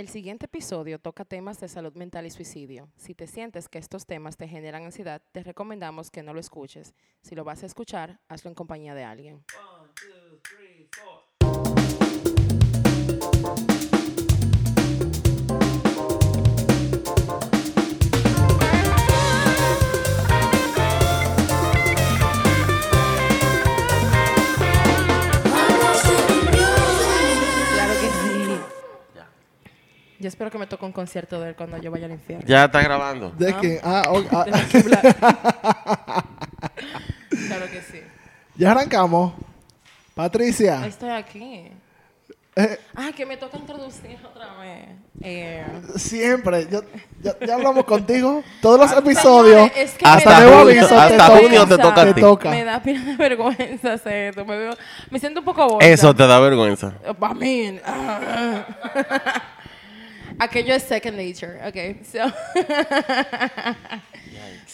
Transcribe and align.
El 0.00 0.08
siguiente 0.08 0.46
episodio 0.46 0.98
toca 0.98 1.26
temas 1.26 1.60
de 1.60 1.68
salud 1.68 1.92
mental 1.92 2.24
y 2.24 2.30
suicidio. 2.30 2.88
Si 2.96 3.14
te 3.14 3.26
sientes 3.26 3.68
que 3.68 3.76
estos 3.76 4.06
temas 4.06 4.38
te 4.38 4.48
generan 4.48 4.84
ansiedad, 4.84 5.20
te 5.30 5.42
recomendamos 5.42 6.10
que 6.10 6.22
no 6.22 6.32
lo 6.32 6.40
escuches. 6.40 6.94
Si 7.20 7.34
lo 7.34 7.44
vas 7.44 7.62
a 7.64 7.66
escuchar, 7.66 8.18
hazlo 8.26 8.48
en 8.48 8.54
compañía 8.54 8.94
de 8.94 9.04
alguien. 9.04 9.44
Yo 30.20 30.28
espero 30.28 30.50
que 30.50 30.58
me 30.58 30.66
toque 30.66 30.84
un 30.84 30.92
concierto 30.92 31.40
de 31.40 31.48
él 31.50 31.54
cuando 31.56 31.78
yo 31.78 31.90
vaya 31.90 32.04
al 32.06 32.12
infierno. 32.12 32.44
Ya 32.46 32.66
está 32.66 32.82
grabando. 32.82 33.30
¿De 33.30 33.54
qué? 33.56 33.80
Ah, 33.82 34.02
ok, 34.10 34.26
ah, 34.32 34.44
Joaquín 34.50 34.82
Blas. 34.82 35.00
claro 37.48 37.66
que 37.70 37.80
sí. 37.90 38.00
ya 38.56 38.70
arrancamos. 38.72 39.32
Patricia. 40.14 40.84
Estoy 40.86 41.08
aquí. 41.10 41.70
eh, 42.56 42.78
Ah, 42.94 43.10
que 43.16 43.24
me 43.24 43.36
toca 43.38 43.56
introducir 43.56 44.18
otra 44.26 44.58
vez. 44.58 44.88
Eh, 45.22 45.64
siempre. 45.96 46.66
yo- 46.70 46.82
ya, 47.22 47.34
ya 47.46 47.54
hablamos 47.54 47.84
contigo. 47.84 48.42
Todos 48.60 48.78
los 48.78 48.92
episodios. 48.92 49.70
señores, 49.70 49.90
es 49.92 49.92
que 49.98 50.04
Hasta 50.06 50.28
me 50.28 50.34
da 50.36 50.40
junio- 50.42 50.64
vergüenza. 50.66 51.02
hasta 51.04 51.10
Me 51.12 51.16
da 51.16 51.26
junio 51.40 51.66
te 51.66 51.78
toca 51.78 52.00
a 52.00 52.04
Te 52.04 52.12
ti. 52.14 52.20
toca. 52.20 52.50
Me 52.50 52.64
da 52.64 52.82
pena 52.82 53.04
de 53.04 53.16
vergüenza 53.16 53.92
hacer 53.94 54.28
esto. 54.30 54.44
Me, 54.44 54.58
veo, 54.58 54.74
me 55.10 55.18
siento 55.18 55.40
un 55.40 55.46
poco 55.46 55.66
bolsa. 55.66 55.88
Eso 55.88 56.14
te 56.14 56.26
da 56.26 56.38
vergüenza. 56.40 56.92
Mean, 57.36 57.80
ah. 57.86 58.64
Aquello 60.40 60.74
es 60.74 60.82
second 60.82 61.16
nature. 61.16 61.60
Okay, 61.68 62.00
so. 62.02 62.18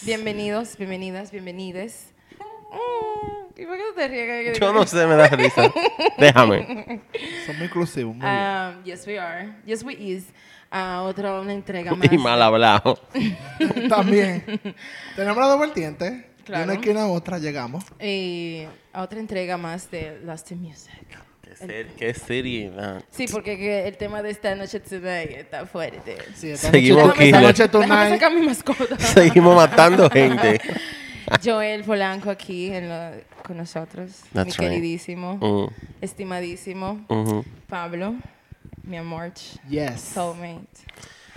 bienvenidos, 0.03 0.77
bienvenidas, 0.77 1.31
bienvenides. 1.31 2.13
Mm, 2.71 3.61
¿Y 3.61 3.65
por 3.65 3.77
qué 3.77 3.83
te 3.95 4.07
ríes? 4.07 4.59
Yo 4.59 4.73
no 4.73 4.85
sé, 4.87 5.05
me 5.05 5.15
da 5.15 5.27
risa. 5.27 5.71
Déjame. 6.17 7.01
Son 7.45 7.57
muy 7.57 7.65
inclusivos. 7.65 8.15
muy 8.15 8.25
bien. 8.25 8.77
Um, 8.77 8.83
yes, 8.83 9.05
we 9.05 9.19
are. 9.19 9.53
Yes, 9.65 9.83
we 9.83 9.93
is. 9.93 10.25
Ah, 10.71 11.03
otra 11.03 11.39
una 11.39 11.53
entrega 11.53 11.95
más. 11.95 12.11
Y 12.11 12.17
mal 12.17 12.41
hablado. 12.41 12.99
También. 13.89 14.43
Tenemos 15.15 15.37
las 15.37 15.47
dos 15.47 15.59
vertientes. 15.59 16.25
Claro. 16.43 16.59
De 16.59 16.63
una 16.65 16.73
esquina 16.73 17.01
a 17.03 17.07
otra 17.07 17.39
llegamos. 17.39 17.83
Y 17.99 18.63
a 18.93 19.01
otra 19.01 19.19
entrega 19.19 19.57
más 19.57 19.91
de 19.91 20.19
Lost 20.23 20.51
in 20.51 20.61
Music. 20.61 21.26
Qué, 21.59 21.65
ser- 21.67 21.87
qué 21.97 22.13
seriedad. 22.13 23.03
Sí, 23.11 23.25
porque 23.31 23.57
que 23.57 23.87
el 23.87 23.97
tema 23.97 24.21
de 24.21 24.29
esta 24.31 24.53
noche 24.55 24.79
today 24.79 25.35
está 25.35 25.65
fuerte. 25.65 26.17
Sí, 26.35 26.49
esta 26.51 26.71
Seguimos 26.71 27.07
noche, 27.07 27.15
aquí. 27.19 27.25
esta 27.25 27.41
noche 27.41 27.67
tonight. 27.67 28.21
mi 28.33 28.45
mascota. 28.45 28.99
Seguimos 28.99 29.55
matando 29.55 30.09
gente. 30.09 30.59
Joel 31.43 31.83
Polanco 31.83 32.29
aquí 32.29 32.67
en 32.71 32.89
lo- 32.89 33.21
con 33.43 33.57
nosotros. 33.57 34.11
mi 34.31 34.33
That's 34.33 34.57
right. 34.57 34.69
queridísimo, 34.69 35.37
Mm, 35.41 35.73
estimadísimo 36.01 37.05
ujú. 37.09 37.43
Pablo, 37.67 38.15
mi 38.83 38.97
amor, 38.97 39.31
Yes. 39.69 39.99
soulmate, 39.99 40.67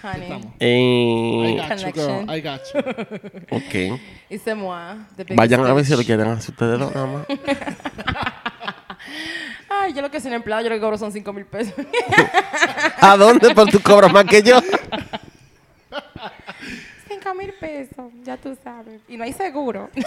honey. 0.02 0.22
Estamos. 0.22 0.46
I 0.46 0.50
Eh, 0.60 1.56
got 1.56 1.62
you, 1.62 1.92
Connection. 1.92 2.26
girl. 2.26 2.36
I 2.36 2.40
got 2.40 2.60
you. 2.72 2.80
ok. 3.56 4.00
Y 4.30 4.54
moi, 4.54 4.94
Vayan 5.34 5.66
a 5.66 5.72
ver 5.74 5.84
si 5.84 5.96
lo 5.96 6.04
quieren 6.04 6.28
hacer 6.28 6.50
ustedes 6.52 6.78
dos 6.78 6.94
nada 6.94 7.06
más. 7.06 7.26
Ay, 7.28 7.36
yo 9.92 10.02
lo 10.02 10.10
que 10.10 10.20
soy 10.20 10.30
un 10.30 10.36
empleado, 10.36 10.62
yo 10.62 10.68
lo 10.70 10.74
que 10.76 10.80
cobro 10.80 10.98
son 10.98 11.12
5 11.12 11.32
mil 11.32 11.44
pesos. 11.46 11.74
¿A 13.00 13.16
dónde? 13.16 13.54
Por 13.54 13.68
tu 13.70 13.80
cobras 13.80 14.12
más 14.12 14.24
que 14.24 14.42
yo. 14.42 14.60
5 17.08 17.34
mil 17.34 17.52
pesos, 17.54 18.12
ya 18.22 18.36
tú 18.36 18.56
sabes. 18.62 19.00
Y 19.08 19.16
no 19.16 19.24
hay 19.24 19.32
seguro. 19.32 19.90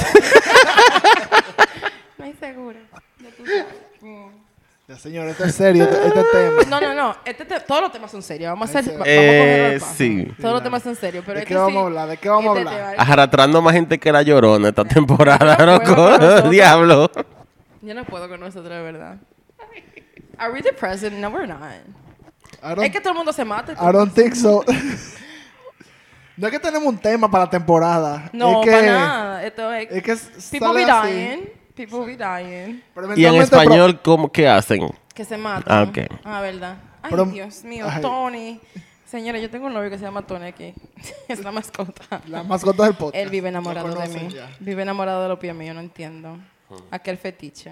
no 2.17 2.26
hay 2.26 2.33
seguro. 2.39 2.80
Ya 3.20 3.30
tú 3.38 3.45
sabes. 3.45 3.66
Mm. 4.02 4.27
Ya, 4.86 4.98
señor, 4.98 5.30
esto 5.30 5.45
es 5.45 5.55
serio, 5.55 5.86
este, 5.86 6.08
este 6.08 6.23
tema. 6.33 6.61
No, 6.70 6.82
no, 6.82 6.93
no. 6.93 7.16
Este 7.23 7.45
te- 7.45 7.61
todos 7.61 7.82
los 7.83 7.92
temas 7.93 8.11
son 8.11 8.22
serios. 8.22 8.49
Vamos 8.52 8.76
a 8.76 8.80
hacer. 8.80 8.93
Ese- 8.93 8.99
va- 8.99 9.05
vamos 9.05 9.08
a 9.08 9.16
cogerlo 9.16 9.66
al 9.66 9.72
Eh, 9.73 9.80
paso. 9.80 9.93
sí. 9.98 10.27
Todos 10.42 10.54
los 10.55 10.64
temas 10.64 10.83
son 10.83 10.95
serios. 10.98 11.23
Pero 11.26 11.36
¿De 11.38 11.43
este 11.43 11.54
qué 11.54 11.58
vamos 11.58 11.72
sí, 11.72 11.77
a 11.77 11.82
hablar? 11.82 12.08
¿De 12.10 12.17
qué 12.17 12.30
vamos 12.30 12.58
a 12.58 12.60
este 12.60 12.70
hablar? 12.76 12.92
tema- 12.92 13.04
Arrastrando 13.14 13.61
más 13.61 13.73
gente 13.73 13.98
que 13.98 14.11
la 14.11 14.22
llorona 14.23 14.70
esta 14.70 14.83
temporada, 14.83 15.55
no 15.66 15.80
puedo 15.80 15.95
loco. 15.95 16.17
nosotros. 16.20 16.52
Diablo. 16.52 17.11
Yo 17.82 17.93
no 17.93 18.04
puedo 18.05 18.27
con 18.27 18.42
nosotros, 18.42 18.70
de 18.70 18.82
verdad. 18.82 19.16
Are 20.38 20.52
we 20.54 20.61
depressed? 20.61 21.11
No, 21.11 21.30
we're 21.30 21.48
not. 21.48 21.61
I 22.61 22.76
don't, 22.76 22.83
Es 22.83 22.92
que 22.92 22.99
todo 22.99 23.11
el 23.11 23.17
mundo 23.17 23.33
se 23.33 23.44
mata. 23.44 23.73
I 23.73 23.92
don't 23.92 24.14
think 24.14 24.36
so. 24.36 24.64
no 26.38 26.48
es 26.48 26.52
que 26.52 26.60
tenemos 26.60 26.88
un 26.88 26.98
tema 26.98 27.30
para 27.30 27.45
la 27.45 27.49
temporada. 27.49 28.30
No, 28.33 28.61
es 28.61 28.66
que, 28.66 28.72
para 28.72 28.86
nada. 28.86 29.43
Esto 29.43 29.73
es. 29.73 29.92
Es 29.92 30.04
que 30.04 30.60
people 30.60 30.73
be 30.73 30.89
así. 30.89 31.11
dying. 31.11 31.49
People 31.76 32.05
be 32.05 32.16
dying. 32.17 32.83
Pero 32.93 33.17
Y 33.17 33.26
en 33.26 33.36
español, 33.36 33.99
¿cómo, 34.02 34.32
¿qué 34.32 34.48
hacen? 34.48 34.88
Que 35.14 35.26
se 35.26 35.38
matan. 35.38 35.64
Ah, 35.67 35.83
ok. 35.83 35.98
Ah, 36.23 36.42
verdad. 36.42 36.77
Ay, 37.02 37.11
Pero- 37.11 37.26
Dios 37.26 37.64
mío, 37.64 37.86
Ay. 37.89 38.02
Tony. 38.02 38.60
Señora, 39.05 39.38
yo 39.38 39.49
tengo 39.49 39.67
un 39.67 39.73
novio 39.73 39.92
que 39.92 39.98
se 39.98 40.05
llama 40.05 40.26
Tony 40.26 40.45
aquí. 40.48 40.73
es 41.27 41.43
la 41.43 41.52
mascota. 41.52 42.22
La 42.27 42.42
mascota 42.43 42.86
del 42.86 42.95
podcast. 42.95 43.16
Él 43.23 43.30
vive 43.30 43.49
enamorado 43.49 43.93
de 43.93 44.08
mí. 44.08 44.30
ya. 44.33 44.49
Vive 44.60 44.82
enamorado 44.82 45.22
de 45.23 45.30
los 45.30 45.38
pies 45.39 45.54
míos, 45.54 45.76
no 45.76 45.82
entiendo. 45.82 46.38
Aquel 46.89 47.17
fetiche. 47.20 47.72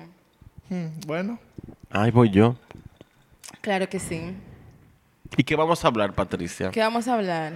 Hmm, 0.72 0.88
bueno. 1.06 1.38
Ay, 1.92 2.12
voy 2.12 2.30
yo. 2.30 2.56
Claro 3.60 3.90
que 3.90 4.00
sí. 4.00 4.34
¿Y 5.36 5.44
qué 5.44 5.56
vamos 5.58 5.84
a 5.84 5.88
hablar, 5.90 6.14
Patricia? 6.14 6.72
¿Qué 6.72 6.80
vamos 6.80 7.08
a 7.10 7.16
hablar? 7.16 7.54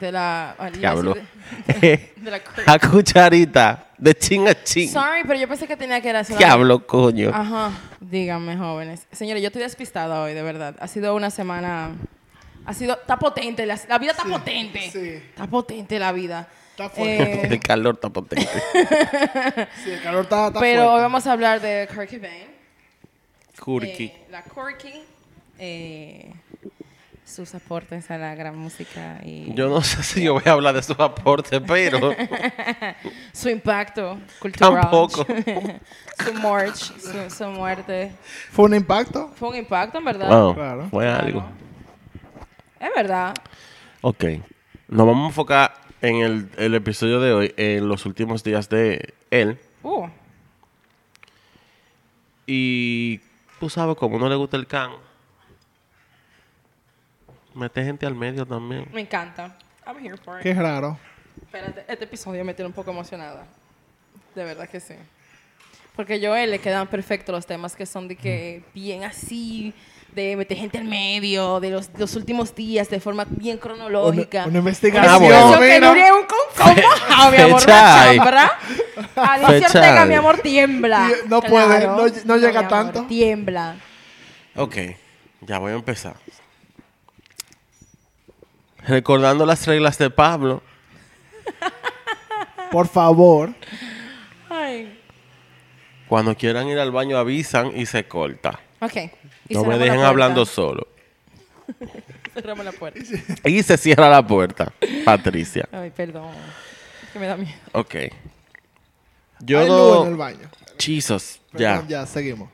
De 0.00 0.12
la... 0.12 0.54
¿Qué 0.74 0.78
iba 0.80 0.88
a 0.90 0.92
hablo? 0.92 1.14
decir 1.14 1.80
De, 1.80 2.12
de 2.16 2.30
la 2.30 2.38
cur- 2.44 2.62
A 2.66 2.78
cucharita. 2.78 3.86
De 3.96 4.14
chin 4.14 4.46
a 4.46 4.62
chin. 4.62 4.90
Sorry, 4.90 5.22
pero 5.26 5.40
yo 5.40 5.48
pensé 5.48 5.66
que 5.66 5.76
tenía 5.78 5.98
que 6.02 6.10
ir 6.10 6.16
así. 6.16 6.34
¿Qué 6.34 6.44
hablo, 6.44 6.86
coño? 6.86 7.30
Ajá. 7.32 7.70
Díganme, 8.00 8.58
jóvenes. 8.58 9.06
Señores, 9.12 9.42
yo 9.42 9.46
estoy 9.46 9.62
despistada 9.62 10.20
hoy, 10.22 10.34
de 10.34 10.42
verdad. 10.42 10.76
Ha 10.78 10.88
sido 10.88 11.16
una 11.16 11.30
semana... 11.30 11.92
Ha 12.66 12.74
sido... 12.74 12.94
Está 13.00 13.18
potente. 13.18 13.64
La, 13.64 13.80
la 13.88 13.98
vida 13.98 14.10
está 14.10 14.24
Sí, 14.24 14.28
potente. 14.30 14.90
sí. 14.92 15.08
Está 15.30 15.46
potente 15.46 15.98
la 15.98 16.12
vida. 16.12 16.46
Está 16.72 16.90
fuerte. 16.90 17.46
Eh, 17.46 17.46
El 17.50 17.60
calor 17.60 17.94
está 17.94 18.10
potente. 18.10 18.46
Sí, 19.82 19.90
el 19.90 20.02
calor 20.02 20.24
está, 20.24 20.48
está 20.48 20.60
pero 20.60 20.82
hoy 20.82 20.88
fuerte. 20.90 21.02
vamos 21.02 21.26
a 21.26 21.32
hablar 21.32 21.60
de 21.62 21.88
Kurt 21.92 22.10
Cobain. 22.10 22.57
Kurki. 23.68 24.04
Eh, 24.04 24.26
la 24.30 24.42
Corky, 24.44 24.92
eh, 25.58 26.32
sus 27.22 27.54
aportes 27.54 28.10
a 28.10 28.16
la 28.16 28.34
gran 28.34 28.56
música 28.56 29.20
y 29.22 29.52
Yo 29.52 29.68
no 29.68 29.82
sé 29.82 30.02
si 30.02 30.22
yo 30.24 30.32
voy 30.32 30.42
a 30.46 30.52
hablar 30.52 30.74
de 30.74 30.82
sus 30.82 30.98
aportes, 30.98 31.60
pero 31.66 32.12
su 33.34 33.50
impacto 33.50 34.18
cultural. 34.40 34.80
Tampoco. 34.80 35.26
su 36.24 36.32
march, 36.40 36.76
su, 36.98 37.28
su 37.30 37.44
muerte. 37.50 38.12
¿Fue 38.50 38.64
un 38.64 38.74
impacto? 38.74 39.30
Fue 39.36 39.50
un 39.50 39.56
impacto, 39.56 39.98
en 39.98 40.04
verdad. 40.06 40.28
wow, 40.30 40.54
Claro. 40.54 40.88
fue 40.90 41.04
Claro. 41.04 41.26
algo. 41.26 41.44
Es 42.80 42.90
verdad. 42.96 43.34
Ok. 44.00 44.24
Nos 44.88 45.06
vamos 45.06 45.24
a 45.24 45.26
enfocar 45.28 45.74
en 46.00 46.16
el, 46.16 46.48
el 46.56 46.74
episodio 46.74 47.20
de 47.20 47.32
hoy, 47.34 47.54
en 47.58 47.86
los 47.86 48.06
últimos 48.06 48.42
días 48.42 48.70
de 48.70 49.12
él. 49.30 49.58
Uh, 49.82 50.06
Y 52.46 53.20
tú 53.58 53.68
sabes, 53.68 53.96
como 53.96 54.18
no 54.18 54.28
le 54.28 54.36
gusta 54.36 54.56
el 54.56 54.66
can, 54.66 54.92
mete 57.54 57.84
gente 57.84 58.06
al 58.06 58.14
medio 58.14 58.46
también. 58.46 58.88
me 58.92 59.00
encanta. 59.00 59.56
I'm 59.86 59.98
here 59.98 60.16
for 60.16 60.38
it. 60.38 60.42
Qué 60.42 60.54
raro. 60.54 60.98
Espérate, 61.42 61.84
este 61.88 62.04
episodio 62.04 62.44
me 62.44 62.54
tiene 62.54 62.66
un 62.66 62.74
poco 62.74 62.90
emocionada. 62.90 63.46
De 64.34 64.44
verdad 64.44 64.68
que 64.68 64.80
sí. 64.80 64.94
Porque 65.96 66.20
yo 66.20 66.32
a 66.32 66.42
él 66.42 66.50
le 66.50 66.58
quedan 66.60 66.86
perfectos 66.86 67.34
los 67.34 67.46
temas 67.46 67.74
que 67.74 67.86
son 67.86 68.06
de 68.06 68.16
que 68.16 68.62
bien 68.74 69.02
así, 69.04 69.74
de 70.14 70.36
meter 70.36 70.56
gente 70.56 70.78
al 70.78 70.84
medio, 70.84 71.60
de 71.60 71.70
los, 71.70 71.90
los 71.96 72.16
últimos 72.16 72.54
días, 72.54 72.88
de 72.90 72.98
forma 73.00 73.26
bien 73.28 73.58
cronológica. 73.58 74.38
Una, 74.40 74.48
una 74.48 74.58
investigación. 74.58 75.32
Ah, 75.32 75.58
que. 75.58 75.80
Nuria 75.80 76.06
es 76.06 76.12
un 76.12 76.26
con 76.26 76.74
mojado, 76.76 77.30
mi 77.30 77.36
amor, 77.38 77.62
una 77.62 77.66
chambra. 77.66 78.58
Alicia 79.16 79.66
Ortega, 79.66 80.04
mi 80.06 80.14
amor, 80.14 80.38
tiembla. 80.38 81.10
No 81.26 81.40
puede, 81.40 81.86
no- 81.86 82.06
no 82.24 82.36
llega 82.36 82.58
amor, 82.60 82.70
tanto. 82.70 83.04
Tiembla. 83.06 83.76
Ok, 84.56 84.76
ya 85.42 85.58
voy 85.58 85.72
a 85.72 85.76
empezar. 85.76 86.14
Recordando 88.86 89.44
las 89.44 89.66
reglas 89.66 89.98
de 89.98 90.10
Pablo, 90.10 90.62
Por 92.70 92.88
favor. 92.88 93.54
Ay. 94.50 94.98
cuando 96.08 96.34
quieran 96.34 96.68
ir 96.68 96.78
al 96.78 96.90
baño 96.90 97.18
avisan 97.18 97.76
y 97.76 97.86
se 97.86 98.04
corta. 98.08 98.58
Ok. 98.80 99.10
Y 99.48 99.54
No 99.54 99.64
me 99.64 99.78
dejen 99.78 100.00
hablando 100.00 100.44
solo. 100.46 100.86
Cerramos 102.34 102.64
la 102.64 102.72
puerta. 102.72 103.00
Y 103.44 103.62
se 103.62 103.76
cierra 103.76 104.08
la 104.08 104.26
puerta, 104.26 104.72
Patricia. 105.04 105.68
Ay, 105.72 105.90
perdón. 105.90 106.30
Es 107.04 107.10
que 107.10 107.18
me 107.18 107.26
da 107.26 107.36
miedo. 107.36 107.52
Ok. 107.72 107.94
Yo 109.40 109.60
Hay 109.60 109.66
luz 109.68 109.76
no... 109.76 110.02
en 110.04 110.08
el 110.10 110.16
baño. 110.16 110.48
Jesus, 110.78 111.40
Perdón, 111.50 111.88
ya. 111.88 112.00
Ya, 112.00 112.06
seguimos. 112.06 112.48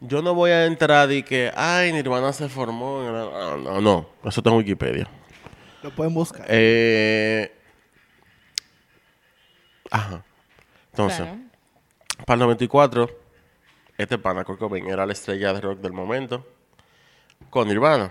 Yo 0.00 0.22
no 0.22 0.34
voy 0.34 0.50
a 0.50 0.64
entrar 0.66 1.10
y 1.12 1.22
que, 1.22 1.50
ay, 1.54 1.92
Nirvana 1.92 2.32
se 2.32 2.48
formó. 2.48 3.02
en 3.06 3.12
la-". 3.12 3.20
No, 3.24 3.56
no, 3.58 3.80
no. 3.80 4.08
Eso 4.24 4.40
está 4.40 4.50
en 4.50 4.56
Wikipedia. 4.56 5.08
Lo 5.82 5.90
pueden 5.94 6.14
buscar. 6.14 6.44
Eh, 6.48 7.52
ajá. 9.90 10.22
Entonces, 10.92 11.20
Claro. 11.20 11.38
para 12.26 12.34
el 12.34 12.40
94, 12.40 13.10
este 14.02 14.16
pana 14.16 14.44
Kurt 14.44 14.58
Cobain 14.58 14.88
era 14.88 15.04
la 15.04 15.12
estrella 15.12 15.52
de 15.52 15.60
rock 15.60 15.80
del 15.80 15.92
momento 15.92 16.46
con 17.50 17.68
Nirvana. 17.68 18.10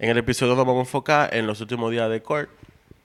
En 0.00 0.10
el 0.10 0.18
episodio 0.18 0.56
nos 0.56 0.66
vamos 0.66 0.78
a 0.78 0.80
enfocar 0.80 1.34
en 1.34 1.46
los 1.46 1.60
últimos 1.60 1.92
días 1.92 2.10
de 2.10 2.20
Kurt, 2.22 2.50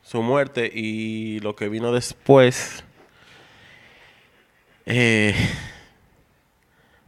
su 0.01 0.24
muerte 0.24 0.69
y 0.74 1.39
lo 1.42 1.56
que 1.56 1.69
vino 1.69 1.92
después. 1.92 2.83
Eh, 4.88 5.36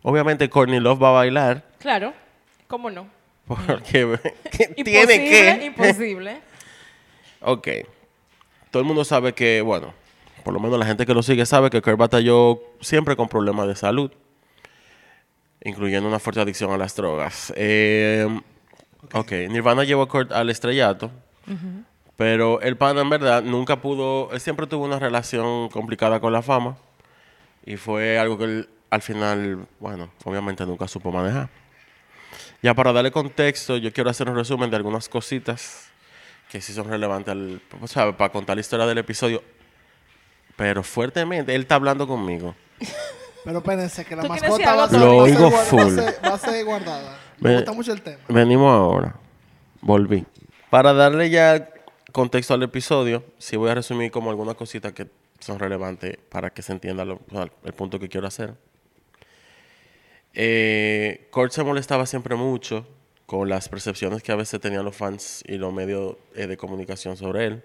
obviamente 0.04 0.48
Courtney 0.48 0.80
Love 0.80 1.02
va 1.02 1.10
a 1.10 1.14
bailar 1.14 1.64
Claro. 1.80 2.14
¿Cómo 2.68 2.92
no? 2.92 3.08
porque 3.48 4.20
tiene 4.84 5.08
que... 5.08 5.66
Imposible. 5.66 6.42
Ok. 7.46 7.68
Todo 8.72 8.82
el 8.82 8.88
mundo 8.88 9.04
sabe 9.04 9.34
que, 9.34 9.62
bueno, 9.62 9.94
por 10.46 10.54
lo 10.54 10.62
menos 10.62 10.80
la 10.80 10.86
gente 10.86 11.06
que 11.06 11.14
lo 11.14 11.24
sigue 11.24 11.46
sabe 11.46 11.70
que 11.70 11.82
Kurt 11.82 11.98
batalló 11.98 12.62
siempre 12.80 13.18
con 13.18 13.28
problemas 13.28 13.68
de 13.68 13.76
salud, 13.76 14.12
incluyendo 15.64 16.08
una 16.08 16.20
fuerte 16.20 16.42
adicción 16.42 16.72
a 16.72 16.78
las 16.78 16.96
drogas. 16.96 17.54
Eh, 17.56 18.28
ok, 19.14 19.32
Nirvana 19.50 19.84
llevó 19.84 20.04
a 20.04 20.10
Kurt 20.10 20.32
al 20.32 20.50
estrellato, 20.50 21.12
pero 22.18 22.62
el 22.62 22.78
pana 22.78 23.02
en 23.02 23.10
verdad 23.10 23.44
nunca 23.44 23.82
pudo, 23.82 24.32
él 24.32 24.40
siempre 24.40 24.68
tuvo 24.68 24.86
una 24.86 25.00
relación 25.00 25.70
complicada 25.70 26.20
con 26.20 26.34
la 26.34 26.42
fama 26.42 26.78
y 27.66 27.78
fue 27.78 28.18
algo 28.20 28.38
que 28.38 28.44
él 28.44 28.70
al 28.90 29.02
final, 29.02 29.66
bueno, 29.80 30.12
obviamente 30.24 30.66
nunca 30.66 30.88
supo 30.88 31.12
manejar. 31.12 31.50
Ya 32.62 32.74
para 32.76 32.94
darle 32.94 33.12
contexto, 33.12 33.78
yo 33.78 33.92
quiero 33.92 34.10
hacer 34.10 34.30
un 34.30 34.36
resumen 34.36 34.70
de 34.70 34.76
algunas 34.76 35.10
cositas 35.10 35.90
que 36.50 36.62
sí 36.62 36.74
son 36.74 36.88
relevantes 36.88 37.32
al, 37.32 37.62
o 37.82 37.88
sea, 37.88 38.16
para 38.16 38.32
contar 38.32 38.56
la 38.56 38.62
historia 38.62 38.86
del 38.86 39.00
episodio. 39.00 39.44
Pero 40.56 40.84
fuertemente, 40.84 41.56
él 41.56 41.62
está 41.62 41.76
hablando 41.76 42.06
conmigo. 42.06 42.54
Pero 43.44 43.58
espérense 43.60 44.06
que 44.06 44.16
la 44.16 44.22
¿Tú 44.24 44.28
quieres 44.30 44.42
decir 44.50 44.66
mascota 44.66 44.76
va 44.76 44.84
a 44.84 44.86
algo, 44.86 44.98
ser, 44.98 45.00
Lo 45.02 45.18
va 45.18 45.24
a 45.24 45.28
ser 45.28 45.36
oigo 45.38 45.50
guar- 45.52 45.66
full. 45.66 45.80
Va 45.80 45.86
a 45.86 45.90
ser, 46.12 46.20
va 46.26 46.34
a 46.34 46.38
ser 46.38 46.66
guardada. 46.66 47.20
Me 47.40 47.50
Me- 47.50 47.56
gusta 47.58 47.72
mucho 47.74 47.92
el 47.94 48.02
tema. 48.02 48.18
Venimos 48.30 48.72
ahora. 48.74 49.16
Volví. 49.82 50.26
Para 50.70 50.94
darle 50.94 51.30
ya 51.30 51.70
contexto 52.12 52.54
al 52.54 52.64
episodio, 52.64 53.24
sí 53.38 53.58
voy 53.58 53.70
a 53.70 53.76
resumir 53.76 54.12
como 54.12 54.30
algunas 54.30 54.56
cositas 54.56 54.94
que 54.94 55.08
son 55.40 55.60
relevantes 55.60 56.18
para 56.30 56.52
que 56.52 56.62
se 56.62 56.72
entienda 56.72 57.04
lo- 57.06 57.16
o 57.30 57.32
sea, 57.32 57.50
el 57.66 57.74
punto 57.74 58.00
que 58.00 58.08
quiero 58.08 58.28
hacer. 58.28 58.54
Eh, 60.34 61.28
Kurt 61.32 61.52
se 61.52 61.64
molestaba 61.64 62.06
siempre 62.06 62.36
mucho 62.36 62.88
con 63.26 63.50
las 63.50 63.70
percepciones 63.70 64.24
que 64.24 64.32
a 64.32 64.36
veces 64.36 64.60
tenían 64.60 64.84
los 64.86 64.96
fans 64.96 65.44
y 65.48 65.58
los 65.58 65.74
medios 65.74 66.16
eh, 66.36 66.48
de 66.48 66.58
comunicación 66.58 67.18
sobre 67.18 67.46
él. 67.46 67.64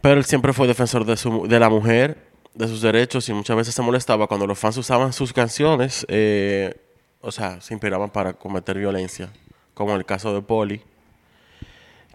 Pero 0.00 0.14
él 0.18 0.24
siempre 0.24 0.52
fue 0.52 0.66
defensor 0.66 1.04
de, 1.04 1.16
su, 1.16 1.46
de 1.48 1.58
la 1.58 1.68
mujer, 1.68 2.25
de 2.56 2.66
sus 2.68 2.80
derechos 2.80 3.28
y 3.28 3.34
muchas 3.34 3.56
veces 3.56 3.74
se 3.74 3.82
molestaba 3.82 4.26
cuando 4.26 4.46
los 4.46 4.58
fans 4.58 4.78
usaban 4.78 5.12
sus 5.12 5.32
canciones, 5.32 6.06
eh, 6.08 6.74
o 7.20 7.30
sea, 7.30 7.60
se 7.60 7.74
inspiraban 7.74 8.10
para 8.10 8.32
cometer 8.32 8.78
violencia, 8.78 9.30
como 9.74 9.92
en 9.92 9.98
el 9.98 10.06
caso 10.06 10.32
de 10.34 10.40
Polly, 10.40 10.82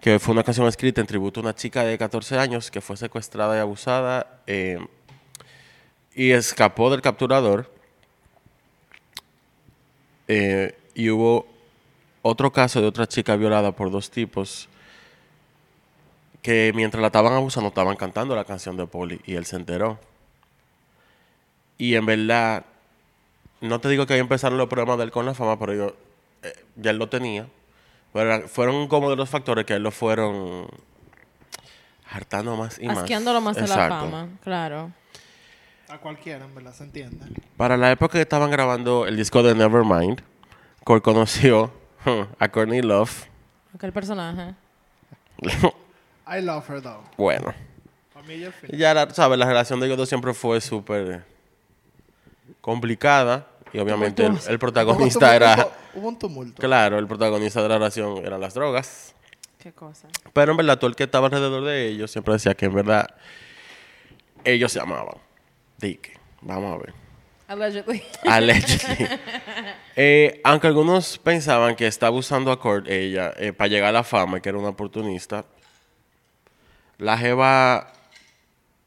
que 0.00 0.18
fue 0.18 0.32
una 0.32 0.42
canción 0.42 0.66
escrita 0.66 1.00
en 1.00 1.06
tributo 1.06 1.38
a 1.38 1.44
una 1.44 1.54
chica 1.54 1.84
de 1.84 1.96
14 1.96 2.38
años 2.38 2.72
que 2.72 2.80
fue 2.80 2.96
secuestrada 2.96 3.56
y 3.56 3.60
abusada 3.60 4.42
eh, 4.48 4.84
y 6.12 6.32
escapó 6.32 6.90
del 6.90 7.00
capturador. 7.00 7.70
Eh, 10.26 10.74
y 10.94 11.10
hubo 11.10 11.46
otro 12.22 12.52
caso 12.52 12.80
de 12.80 12.88
otra 12.88 13.06
chica 13.06 13.36
violada 13.36 13.72
por 13.72 13.90
dos 13.90 14.10
tipos 14.10 14.68
que 16.42 16.72
mientras 16.74 17.00
la 17.00 17.08
estaban 17.08 17.32
abusando 17.32 17.68
estaban 17.68 17.96
cantando 17.96 18.34
la 18.34 18.44
canción 18.44 18.76
de 18.76 18.86
Polly 18.86 19.20
y 19.24 19.34
él 19.34 19.46
se 19.46 19.56
enteró. 19.56 19.98
Y 21.82 21.96
en 21.96 22.06
verdad, 22.06 22.64
no 23.60 23.80
te 23.80 23.88
digo 23.88 24.06
que 24.06 24.14
ahí 24.14 24.20
empezaron 24.20 24.56
los 24.56 24.68
problemas 24.68 24.98
de 24.98 25.02
él 25.02 25.10
con 25.10 25.26
la 25.26 25.34
fama, 25.34 25.58
pero 25.58 25.74
yo, 25.74 25.96
eh, 26.44 26.54
ya 26.76 26.92
él 26.92 26.96
lo 26.96 27.08
tenía. 27.08 27.48
Pero 28.12 28.46
fueron 28.46 28.86
como 28.86 29.10
de 29.10 29.16
los 29.16 29.28
factores 29.28 29.64
que 29.64 29.72
a 29.72 29.76
él 29.78 29.82
lo 29.82 29.90
fueron 29.90 30.68
hartando 32.08 32.54
más 32.54 32.78
y 32.78 32.86
más. 32.86 32.98
Asqueándolo 32.98 33.40
más 33.40 33.56
de 33.56 33.66
la 33.66 33.88
fama. 33.88 34.28
Claro. 34.44 34.92
A 35.88 35.98
cualquiera, 35.98 36.44
en 36.44 36.54
verdad, 36.54 36.72
se 36.72 36.84
entiende. 36.84 37.26
Para 37.56 37.76
la 37.76 37.90
época 37.90 38.12
que 38.12 38.22
estaban 38.22 38.52
grabando 38.52 39.08
el 39.08 39.16
disco 39.16 39.42
de 39.42 39.52
Nevermind, 39.56 40.22
Kurt 40.84 41.02
conoció 41.02 41.72
a 42.38 42.48
Courtney 42.48 42.82
Love. 42.82 43.26
Aquel 43.74 43.92
personaje. 43.92 44.54
I 46.28 46.40
love 46.42 46.70
her, 46.70 46.80
though. 46.80 47.02
bueno, 47.16 47.52
Para 48.14 48.24
mí 48.24 48.34
ella 48.34 48.50
es 48.50 48.54
fin. 48.54 48.70
ya 48.78 49.10
sabes, 49.10 49.36
la 49.36 49.46
relación 49.46 49.80
de 49.80 49.86
ellos 49.86 49.98
dos 49.98 50.08
siempre 50.08 50.32
fue 50.32 50.60
súper 50.60 51.31
complicada. 52.62 53.46
Y 53.74 53.78
obviamente 53.78 54.24
el, 54.24 54.32
Hubo 54.32 54.58
protagonista 54.58 55.36
era... 55.36 55.68
Hubo 55.94 56.08
un 56.08 56.18
tumulto. 56.18 56.62
Claro, 56.62 56.98
el 56.98 57.06
protagonista 57.06 57.62
de 57.62 57.68
la 57.68 57.74
relación 57.74 58.18
eran 58.24 58.40
las 58.40 58.54
drogas. 58.54 59.14
Qué 59.58 59.72
cosa. 59.72 60.08
Pero 60.32 60.52
en 60.52 60.56
verdad, 60.56 60.78
todo 60.78 60.88
el 60.88 60.96
que 60.96 61.04
estaba 61.04 61.26
alrededor 61.26 61.64
de 61.64 61.88
ellos 61.88 62.10
siempre 62.10 62.32
decía 62.32 62.54
que 62.54 62.66
en 62.66 62.74
verdad 62.74 63.14
ellos 64.44 64.72
se 64.72 64.80
amaban. 64.80 65.16
Dique, 65.78 66.18
vamos 66.40 66.74
a 66.74 66.78
ver. 66.78 66.94
Allegedly. 67.48 68.02
Allegedly. 68.24 69.08
Eh, 69.94 70.40
aunque 70.42 70.68
algunos 70.68 71.18
pensaban 71.18 71.76
que 71.76 71.86
estaba 71.86 72.16
usando 72.16 72.50
a 72.50 72.58
Kurt 72.58 72.88
ella 72.88 73.34
eh, 73.36 73.52
para 73.52 73.68
llegar 73.68 73.90
a 73.90 73.92
la 73.92 74.02
fama, 74.02 74.38
y 74.38 74.40
que 74.40 74.48
era 74.48 74.56
una 74.56 74.70
oportunista, 74.70 75.44
la 76.96 77.18
Jeva, 77.18 77.92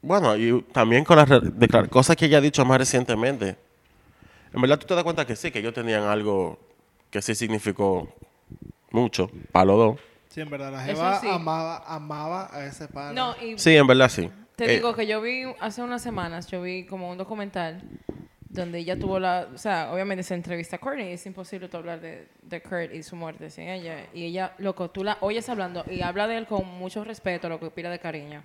bueno, 0.02 0.36
y 0.36 0.62
también 0.72 1.04
con 1.04 1.16
las 1.16 1.88
cosas 1.90 2.16
que 2.16 2.24
ella 2.24 2.38
ha 2.38 2.40
dicho 2.40 2.64
más 2.64 2.78
recientemente, 2.78 3.56
en 4.56 4.62
verdad 4.62 4.78
tú 4.78 4.86
te 4.86 4.94
das 4.94 5.04
cuenta 5.04 5.24
que 5.26 5.36
sí, 5.36 5.50
que 5.52 5.60
ellos 5.60 5.74
tenían 5.74 6.02
algo 6.04 6.58
que 7.10 7.22
sí 7.22 7.34
significó 7.34 8.08
mucho 8.90 9.30
para 9.52 9.66
los 9.66 9.76
dos. 9.76 10.00
Sí, 10.28 10.40
en 10.40 10.50
verdad, 10.50 10.72
la 10.72 10.82
Jeva 10.82 11.20
sí. 11.20 11.28
amaba, 11.30 11.82
amaba 11.86 12.48
a 12.52 12.66
ese 12.66 12.88
padre. 12.88 13.14
No, 13.14 13.34
y 13.40 13.58
Sí, 13.58 13.76
en 13.76 13.86
verdad 13.86 14.08
sí. 14.08 14.28
te 14.56 14.64
Eh, 14.64 14.76
digo 14.76 14.94
que 14.94 15.06
yo 15.06 15.20
vi 15.20 15.44
hace 15.60 15.82
unas 15.82 16.02
semanas, 16.02 16.46
yo 16.48 16.60
vi 16.62 16.84
como 16.84 17.10
un 17.10 17.16
documental 17.18 17.80
donde 18.56 18.78
ella 18.78 18.98
tuvo 18.98 19.18
la, 19.20 19.48
o 19.54 19.58
sea, 19.58 19.92
obviamente 19.92 20.22
se 20.22 20.34
entrevista 20.34 20.76
a 20.76 20.78
Courtney, 20.80 21.12
es 21.12 21.24
imposible 21.26 21.68
tú 21.68 21.76
hablar 21.76 22.00
de, 22.00 22.26
de 22.42 22.60
Kurt 22.60 22.92
y 22.92 23.02
su 23.02 23.14
muerte 23.16 23.50
sin 23.50 23.68
ella. 23.68 24.06
Y 24.12 24.24
ella, 24.24 24.52
loco, 24.58 24.90
tú 24.90 25.04
la 25.04 25.18
oyes 25.20 25.48
hablando 25.48 25.84
y 25.88 26.02
habla 26.02 26.26
de 26.26 26.38
él 26.38 26.46
con 26.46 26.66
mucho 26.66 27.04
respeto, 27.04 27.48
lo 27.48 27.60
que 27.60 27.70
pila 27.70 27.90
de 27.90 27.98
cariño. 27.98 28.42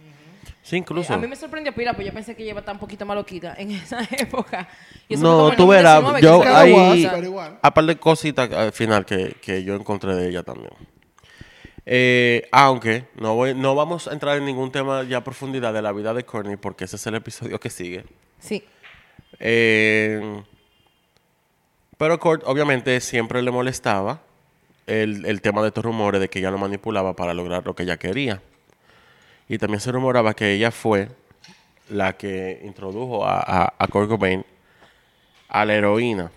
sí, 0.61 0.77
incluso. 0.77 1.13
A 1.13 1.17
mí 1.17 1.27
me 1.27 1.35
sorprendió 1.35 1.73
pila, 1.73 1.93
pues 1.93 2.05
yo 2.05 2.13
pensé 2.13 2.35
que 2.35 2.43
ella 2.43 2.51
iba 2.51 2.61
tan 2.61 2.77
poquito 2.77 3.05
maloquita 3.05 3.55
en 3.57 3.71
esa 3.71 4.01
época. 4.17 4.67
Y 5.07 5.15
eso 5.15 5.21
fue 5.23 5.29
No, 5.31 5.55
tú 5.55 5.65
2019 5.65 5.71
verás, 5.71 6.15
que 6.15 6.21
yo 6.21 7.23
igual. 7.23 7.59
aparte 7.61 7.93
de 7.93 7.99
cositas 7.99 8.51
al 8.51 8.71
final 8.71 9.05
que, 9.05 9.35
que 9.41 9.63
yo 9.63 9.75
encontré 9.75 10.15
de 10.15 10.29
ella 10.29 10.43
también. 10.43 10.71
Eh, 11.85 12.47
aunque 12.51 13.05
no, 13.15 13.35
voy, 13.35 13.55
no 13.55 13.73
vamos 13.73 14.07
a 14.07 14.13
entrar 14.13 14.37
en 14.37 14.45
ningún 14.45 14.71
tema 14.71 15.03
ya 15.03 15.17
a 15.17 15.23
profundidad 15.23 15.73
de 15.73 15.81
la 15.81 15.91
vida 15.91 16.13
de 16.13 16.23
Courtney 16.23 16.55
porque 16.55 16.85
ese 16.85 16.95
es 16.95 17.07
el 17.07 17.15
episodio 17.15 17.59
que 17.59 17.69
sigue. 17.69 18.05
Sí. 18.39 18.63
Eh, 19.39 20.43
pero 21.97 22.19
Kurt 22.19 22.43
obviamente 22.45 22.99
siempre 22.99 23.41
le 23.41 23.51
molestaba 23.51 24.21
el, 24.87 25.25
el 25.25 25.41
tema 25.41 25.61
de 25.61 25.69
estos 25.69 25.83
rumores 25.83 26.19
de 26.19 26.29
que 26.29 26.39
ella 26.39 26.51
lo 26.51 26.57
manipulaba 26.57 27.15
para 27.15 27.33
lograr 27.33 27.65
lo 27.65 27.75
que 27.75 27.83
ella 27.83 27.97
quería. 27.97 28.41
Y 29.47 29.57
también 29.57 29.79
se 29.81 29.91
rumoraba 29.91 30.33
que 30.33 30.53
ella 30.53 30.71
fue 30.71 31.09
la 31.89 32.13
que 32.13 32.61
introdujo 32.63 33.25
a, 33.25 33.39
a, 33.39 33.73
a 33.77 33.87
Kurt 33.87 34.09
Cobain 34.09 34.45
a 35.49 35.65
la 35.65 35.73
heroína. 35.75 36.31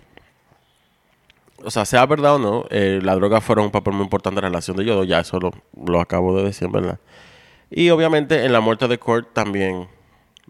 O 1.63 1.71
sea, 1.71 1.85
sea 1.85 2.05
verdad 2.05 2.35
o 2.35 2.39
no, 2.39 2.65
eh, 2.69 2.99
la 3.01 3.15
droga 3.15 3.41
fueron 3.41 3.65
un 3.65 3.71
papel 3.71 3.93
muy 3.93 4.03
importante 4.03 4.39
en 4.39 4.43
la 4.43 4.49
relación 4.49 4.75
de 4.77 4.83
ellos 4.83 5.07
ya 5.07 5.21
eso 5.21 5.39
lo, 5.39 5.51
lo 5.83 6.01
acabo 6.01 6.35
de 6.37 6.43
decir, 6.43 6.67
¿verdad? 6.67 6.99
Y 7.71 7.89
obviamente 7.89 8.45
en 8.45 8.51
la 8.51 8.59
muerte 8.59 8.87
de 8.87 8.99
Kurt 8.99 9.33
también 9.33 9.87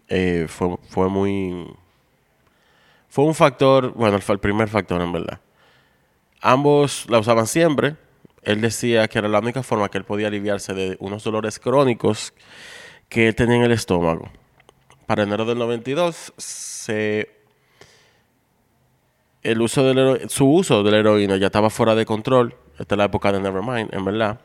eh, 0.08 0.46
fue, 0.48 0.76
fue 0.88 1.08
muy... 1.08 1.66
Fue 3.08 3.24
un 3.24 3.34
factor, 3.34 3.92
bueno, 3.94 4.20
fue 4.20 4.34
el 4.34 4.40
primer 4.40 4.68
factor 4.68 5.00
en 5.00 5.12
verdad. 5.12 5.40
Ambos 6.40 7.06
la 7.08 7.18
usaban 7.18 7.46
siempre. 7.46 7.96
Él 8.42 8.60
decía 8.60 9.08
que 9.08 9.18
era 9.18 9.28
la 9.28 9.40
única 9.40 9.62
forma 9.62 9.88
que 9.88 9.98
él 9.98 10.04
podía 10.04 10.28
aliviarse 10.28 10.74
de 10.74 10.96
unos 11.00 11.24
dolores 11.24 11.58
crónicos 11.58 12.32
que 13.08 13.28
él 13.28 13.34
tenía 13.34 13.56
en 13.56 13.62
el 13.62 13.72
estómago. 13.72 14.30
Para 15.06 15.22
enero 15.22 15.44
del 15.44 15.58
92, 15.58 16.32
se, 16.36 17.30
el 19.42 19.60
uso 19.60 19.84
del 19.84 20.28
su 20.28 20.48
uso 20.48 20.82
de 20.82 20.90
la 20.90 20.98
heroína 20.98 21.36
ya 21.36 21.46
estaba 21.46 21.70
fuera 21.70 21.94
de 21.94 22.04
control. 22.04 22.56
Esta 22.78 22.94
es 22.94 22.98
la 22.98 23.04
época 23.04 23.32
de 23.32 23.40
Nevermind, 23.40 23.94
en 23.94 24.04
verdad. 24.04 24.40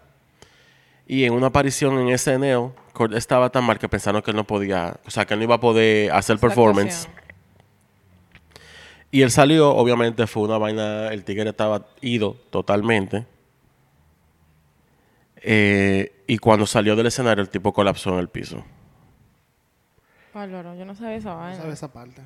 Y 1.07 1.25
en 1.25 1.33
una 1.33 1.47
aparición 1.47 1.97
en 1.99 2.17
SNL, 2.17 2.71
Kurt 2.93 3.13
estaba 3.13 3.49
tan 3.49 3.65
mal 3.65 3.79
que 3.79 3.89
pensaron 3.89 4.21
que 4.21 4.31
él 4.31 4.37
no 4.37 4.45
podía, 4.45 4.97
o 5.05 5.11
sea, 5.11 5.25
que 5.25 5.33
él 5.33 5.39
no 5.39 5.43
iba 5.43 5.55
a 5.55 5.59
poder 5.59 6.11
hacer 6.11 6.37
performance. 6.37 7.05
actuación. 7.05 7.20
Y 9.11 9.21
él 9.23 9.31
salió, 9.31 9.69
obviamente 9.75 10.25
fue 10.25 10.43
una 10.43 10.57
vaina, 10.57 11.09
el 11.09 11.23
tigre 11.25 11.49
estaba 11.49 11.87
ido 12.01 12.33
totalmente. 12.49 13.25
Eh, 15.43 16.23
y 16.27 16.37
cuando 16.37 16.65
salió 16.65 16.95
del 16.95 17.07
escenario, 17.07 17.41
el 17.41 17.49
tipo 17.49 17.73
colapsó 17.73 18.11
en 18.13 18.19
el 18.19 18.29
piso. 18.29 18.63
Bárbaro, 20.33 20.75
yo 20.75 20.85
no 20.85 20.95
sabía 20.95 21.15
esa 21.15 21.31
No 21.31 21.37
vaina. 21.37 21.57
sabes 21.57 21.73
esa 21.73 21.91
parte. 21.91 22.21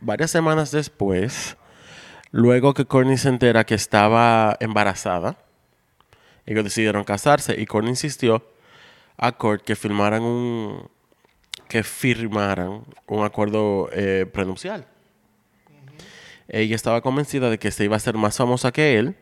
Varias 0.00 0.30
semanas 0.30 0.70
después, 0.72 1.56
luego 2.30 2.74
que 2.74 2.84
Courtney 2.84 3.16
se 3.16 3.28
entera 3.28 3.64
que 3.64 3.74
estaba 3.74 4.56
embarazada, 4.60 5.38
ellos 6.46 6.64
decidieron 6.64 7.04
casarse 7.04 7.58
y 7.58 7.64
Courtney 7.66 7.90
insistió 7.92 8.44
a 9.16 9.32
Kurt 9.32 9.62
que 9.62 9.76
firmaran 9.76 10.22
un 10.22 10.88
que 11.68 11.82
firmaran 11.82 12.84
un 13.06 13.24
acuerdo 13.24 13.88
eh, 13.92 14.26
prenupcial. 14.30 14.86
Ella 16.48 16.76
estaba 16.76 17.00
convencida 17.00 17.48
de 17.50 17.58
que 17.58 17.70
se 17.70 17.84
iba 17.84 17.96
a 17.96 18.00
ser 18.00 18.16
más 18.16 18.36
famosa 18.36 18.70
que 18.72 18.98
él 18.98 19.16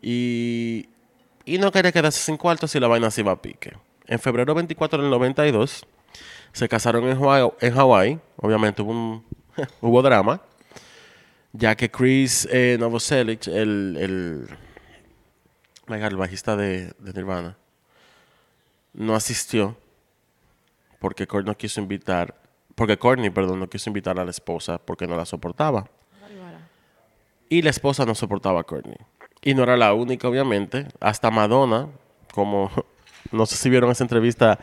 y, 0.00 0.88
y 1.44 1.58
no 1.58 1.70
quería 1.72 1.92
quedarse 1.92 2.20
sin 2.22 2.36
cuartos 2.36 2.70
si 2.70 2.80
la 2.80 2.88
vaina 2.88 3.10
se 3.10 3.20
iba 3.20 3.32
a 3.32 3.42
pique. 3.42 3.76
En 4.06 4.18
febrero 4.18 4.54
24 4.54 5.00
del 5.02 5.10
92 5.10 5.86
se 6.52 6.68
casaron 6.68 7.04
en 7.08 7.18
Hawái, 7.18 7.48
en 7.60 7.74
Hawái. 7.74 8.20
obviamente 8.36 8.82
hubo, 8.82 8.90
un- 8.92 9.24
hubo 9.80 10.02
drama, 10.02 10.40
ya 11.52 11.76
que 11.76 11.90
Chris 11.90 12.48
eh, 12.50 12.76
Novoselic, 12.80 13.46
el, 13.46 13.96
el, 14.00 14.48
el 16.08 16.16
bajista 16.16 16.56
de, 16.56 16.92
Nirvana, 17.12 17.56
no 18.94 19.14
asistió 19.14 19.76
porque 20.98 21.26
Courtney 21.26 21.50
no 21.52 21.58
quiso 21.58 21.80
invitar, 21.80 22.34
porque 22.74 22.96
perdón, 23.30 23.58
no 23.60 23.68
quiso 23.68 23.90
invitar 23.90 24.18
a 24.18 24.24
la 24.24 24.30
esposa 24.30 24.78
porque 24.78 25.06
no 25.06 25.16
la 25.16 25.26
soportaba. 25.26 25.88
Y 27.52 27.62
la 27.62 27.70
esposa 27.70 28.06
no 28.06 28.14
soportaba 28.14 28.60
a 28.60 28.64
Courtney. 28.64 28.96
Y 29.42 29.54
no 29.54 29.62
era 29.64 29.76
la 29.76 29.92
única, 29.92 30.26
obviamente. 30.28 30.86
Hasta 31.00 31.30
Madonna, 31.30 31.88
como 32.32 32.70
no 33.32 33.44
sé 33.46 33.56
si 33.56 33.68
vieron 33.68 33.90
esa 33.90 34.04
entrevista 34.04 34.58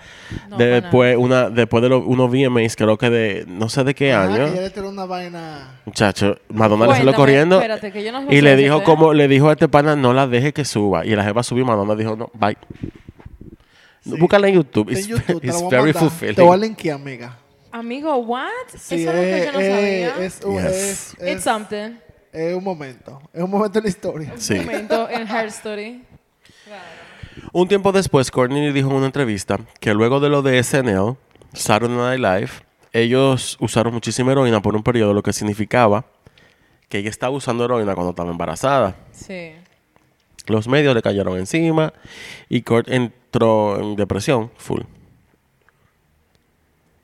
No, 0.48 0.58
de 0.58 0.66
para 0.66 0.82
después, 0.82 1.18
una, 1.18 1.50
después 1.50 1.84
de 1.84 1.90
los 1.90 2.04
unos 2.06 2.32
VMAs, 2.32 2.76
creo 2.76 2.98
que 2.98 3.10
de 3.10 3.46
no 3.48 3.70
sé 3.70 3.84
de 3.84 3.94
qué 3.94 4.14
año. 4.14 4.48
que 4.74 4.80
una 4.82 5.06
vaina. 5.06 5.80
Muchacho, 5.86 6.38
Madonna 6.50 6.86
le 6.88 6.92
salió 6.94 7.04
Cuéntame, 7.06 7.16
corriendo 7.16 7.56
espérate, 7.58 7.92
que 7.92 8.04
yo 8.04 8.12
no 8.12 8.26
y 8.32 8.42
le 8.42 8.56
dijo 8.56 8.78
¿eh? 8.80 8.84
como 8.84 9.14
le 9.14 9.28
dijo 9.28 9.50
a 9.50 9.54
este 9.54 9.68
pana 9.68 9.96
no 9.96 10.14
la 10.14 10.26
deje 10.28 10.52
que 10.54 10.66
suba 10.66 11.06
y 11.06 11.16
la 11.16 11.24
jeva 11.24 11.44
subió 11.44 11.64
y 11.64 11.68
Madonna 11.68 11.96
dijo 11.96 12.16
no 12.16 12.32
bye. 12.34 12.58
Sí. 14.02 14.18
Búscala 14.18 14.48
en 14.48 14.56
YouTube. 14.56 14.90
En 14.90 14.98
It's, 14.98 15.08
YouTube, 15.08 15.42
te 15.42 15.48
la 15.48 15.54
it's 15.54 15.62
a 15.62 15.70
very 15.70 15.94
fulfilling. 15.94 16.36
Te 16.36 16.42
voy 16.42 16.54
a 16.54 16.58
linkear, 16.58 16.96
amiga. 16.96 17.38
Amigo, 17.72 18.16
what? 18.18 18.48
Sí, 18.76 19.04
Eso 19.04 19.12
es 19.12 19.16
lo 19.16 19.22
que 19.22 19.46
yo 19.46 19.52
no 19.52 19.60
eh, 19.60 20.10
sabía. 20.10 20.26
es, 20.26 20.40
Yes. 20.40 20.66
es- 20.66 21.14
It's 21.20 21.22
es- 21.22 21.44
something. 21.44 21.92
Es 22.32 22.56
un 22.56 22.64
momento. 22.64 23.22
Es 23.34 23.44
un 23.44 23.52
momento 23.52 23.80
en 23.80 23.84
la 23.84 23.90
historia. 23.90 24.34
Sí. 24.38 24.54
Un 24.54 24.66
momento 24.66 25.10
en 25.10 25.28
Her 25.28 25.48
Story. 25.48 26.04
Un 27.52 27.68
tiempo 27.68 27.92
después, 27.92 28.32
Courtney 28.32 28.72
dijo 28.72 28.90
en 28.90 28.96
una 28.96 29.06
entrevista 29.06 29.60
que 29.80 29.94
luego 29.94 30.20
de 30.20 30.30
lo 30.30 30.42
de 30.42 30.62
SNL, 30.62 31.18
Saturday 31.54 31.98
Night 31.98 32.20
Live, 32.20 32.52
ellos 32.92 33.58
usaron 33.60 33.94
muchísima 33.94 34.32
heroína 34.32 34.62
por 34.62 34.76
un 34.76 34.84
periodo, 34.84 35.14
lo 35.14 35.24
que 35.24 35.34
significaba 35.34 36.06
que 36.90 36.98
ella 36.98 37.10
estaba 37.10 37.36
usando 37.36 37.64
heroína 37.66 37.94
cuando 37.94 38.12
estaba 38.12 38.32
embarazada. 38.32 38.96
Sí. 39.12 39.54
Los 40.48 40.68
medios 40.68 40.96
le 40.96 41.02
cayeron 41.02 41.38
encima 41.38 41.94
y 42.50 42.64
Kurt 42.64 42.90
entró 42.90 43.80
en 43.80 43.96
depresión 43.96 44.52
full. 44.58 44.82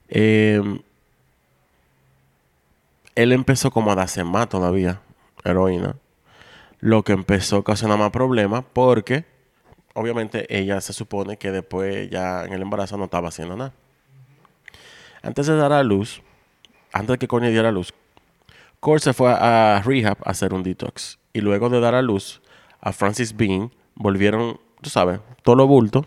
Eh, 0.10 0.62
él 3.14 3.32
empezó 3.32 3.72
como 3.72 3.92
a 3.92 3.96
darse 3.96 4.24
más 4.24 4.50
todavía, 4.50 5.02
heroína. 5.46 5.96
Lo 6.80 7.04
que 7.04 7.14
empezó 7.14 7.56
a 7.56 7.60
ocasionar 7.60 7.98
más 7.98 8.12
problemas 8.12 8.64
porque, 8.74 9.26
obviamente, 9.94 10.46
ella 10.56 10.82
se 10.82 10.94
supone 10.94 11.38
que 11.38 11.52
después 11.52 12.10
ya 12.10 12.44
en 12.44 12.54
el 12.54 12.62
embarazo 12.62 12.98
no 12.98 13.06
estaba 13.06 13.30
haciendo 13.30 13.56
nada. 13.56 13.74
Antes 15.24 15.48
de 15.48 15.56
dar 15.56 15.72
a 15.74 15.84
luz, 15.84 16.22
antes 16.92 17.14
de 17.14 17.18
que 17.18 17.28
Courtney 17.28 17.52
diera 17.52 17.70
a 17.70 17.72
luz, 17.72 17.94
Kurt 18.80 19.02
se 19.02 19.14
fue 19.14 19.32
a 19.32 19.82
rehab 19.84 20.18
a 20.24 20.30
hacer 20.30 20.54
un 20.54 20.62
detox. 20.62 21.18
Y 21.34 21.42
luego 21.42 21.70
de 21.70 21.80
dar 21.80 21.96
a 21.96 22.04
luz 22.04 22.42
a 22.82 22.94
Francis 22.94 23.36
Bean, 23.36 23.72
volvieron, 23.96 24.60
tú 24.82 24.92
sabes, 24.92 25.20
todo 25.42 25.56
lo 25.56 25.66
bulto. 25.66 26.06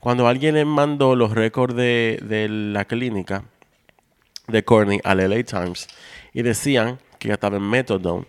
Cuando 0.00 0.26
alguien 0.26 0.56
le 0.56 0.64
mandó 0.64 1.14
los 1.14 1.30
récords 1.30 1.76
de, 1.76 2.48
la 2.50 2.86
clínica 2.86 3.44
de 4.48 4.64
Courtney 4.64 5.00
al 5.04 5.18
LA 5.18 5.44
Times 5.44 5.86
y 6.32 6.42
decían 6.42 6.98
que 7.20 7.28
ella 7.28 7.34
estaba 7.34 7.58
en 7.58 7.70
Methadone 7.70 8.26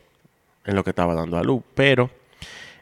en 0.66 0.76
lo 0.76 0.84
que 0.84 0.92
estaba 0.92 1.14
dando 1.14 1.38
a 1.38 1.44
luz. 1.44 1.64
Pero, 1.76 2.10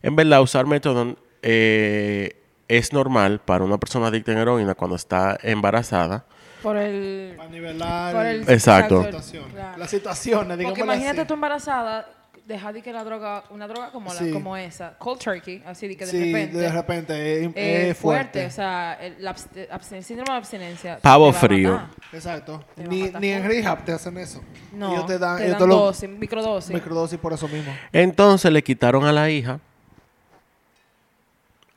en 0.01 0.15
verdad, 0.15 0.41
usar 0.41 0.65
Methadone 0.65 1.15
eh, 1.41 2.35
es 2.67 2.93
normal 2.93 3.39
para 3.43 3.63
una 3.63 3.77
persona 3.77 4.07
adicta 4.07 4.31
en 4.31 4.37
heroína 4.39 4.75
cuando 4.75 4.95
está 4.95 5.37
embarazada. 5.41 6.25
Por 6.61 6.77
el... 6.77 7.33
Para 7.37 7.49
nivelar 7.49 8.13
Por 8.15 8.25
el 8.25 8.49
Exacto. 8.49 8.95
la 8.95 8.99
el- 9.01 9.05
situación. 9.07 9.49
claro. 9.51 9.77
Las 9.77 9.89
situaciones, 9.89 10.57
digamos 10.57 10.77
Porque 10.77 10.83
imagínate 10.93 11.25
tú 11.25 11.33
embarazada, 11.33 12.07
dejar 12.51 12.73
de 12.73 12.81
que 12.81 12.93
la 12.93 13.03
droga, 13.03 13.43
una 13.49 13.67
droga 13.67 13.91
como, 13.91 14.13
la, 14.13 14.19
Sí. 14.19 14.31
como 14.31 14.55
esa, 14.57 14.95
cold 14.97 15.19
turkey, 15.19 15.63
así 15.65 15.87
de 15.87 15.97
que 15.97 16.05
de 16.05 16.11
Sí, 16.11 16.25
repente... 16.33 16.57
de 16.57 16.71
repente 16.71 17.13
es, 17.45 17.47
eh, 17.55 17.89
es 17.89 17.97
fuerte. 17.97 18.31
fuerte. 18.31 18.45
o 18.45 18.51
sea, 18.51 18.93
el, 19.01 19.25
absten- 19.25 20.01
síndrome 20.01 20.31
de 20.31 20.37
abstinencia. 20.37 20.99
Pavo 20.99 21.31
frío. 21.33 21.71
matar. 21.73 21.89
Exacto. 22.13 22.63
Ni, 22.75 23.03
ni 23.19 23.29
en 23.29 23.43
rehab 23.45 23.83
te 23.85 23.91
hacen 23.93 24.17
eso. 24.17 24.41
No, 24.73 24.91
Ellos 24.93 25.05
te 25.07 25.17
dan, 25.17 25.37
te 25.37 25.43
ellos 25.45 25.59
dan 25.59 25.61
te 25.61 25.67
lo- 25.67 25.79
dosis, 25.79 26.09
microdosis. 26.09 26.73
microdosis 26.73 27.17
por 27.19 27.33
eso 27.33 27.47
mismo. 27.47 27.73
Entonces 27.91 28.51
le 28.51 28.63
quitaron 28.63 29.03
a 29.05 29.11
la 29.11 29.29
hija 29.29 29.59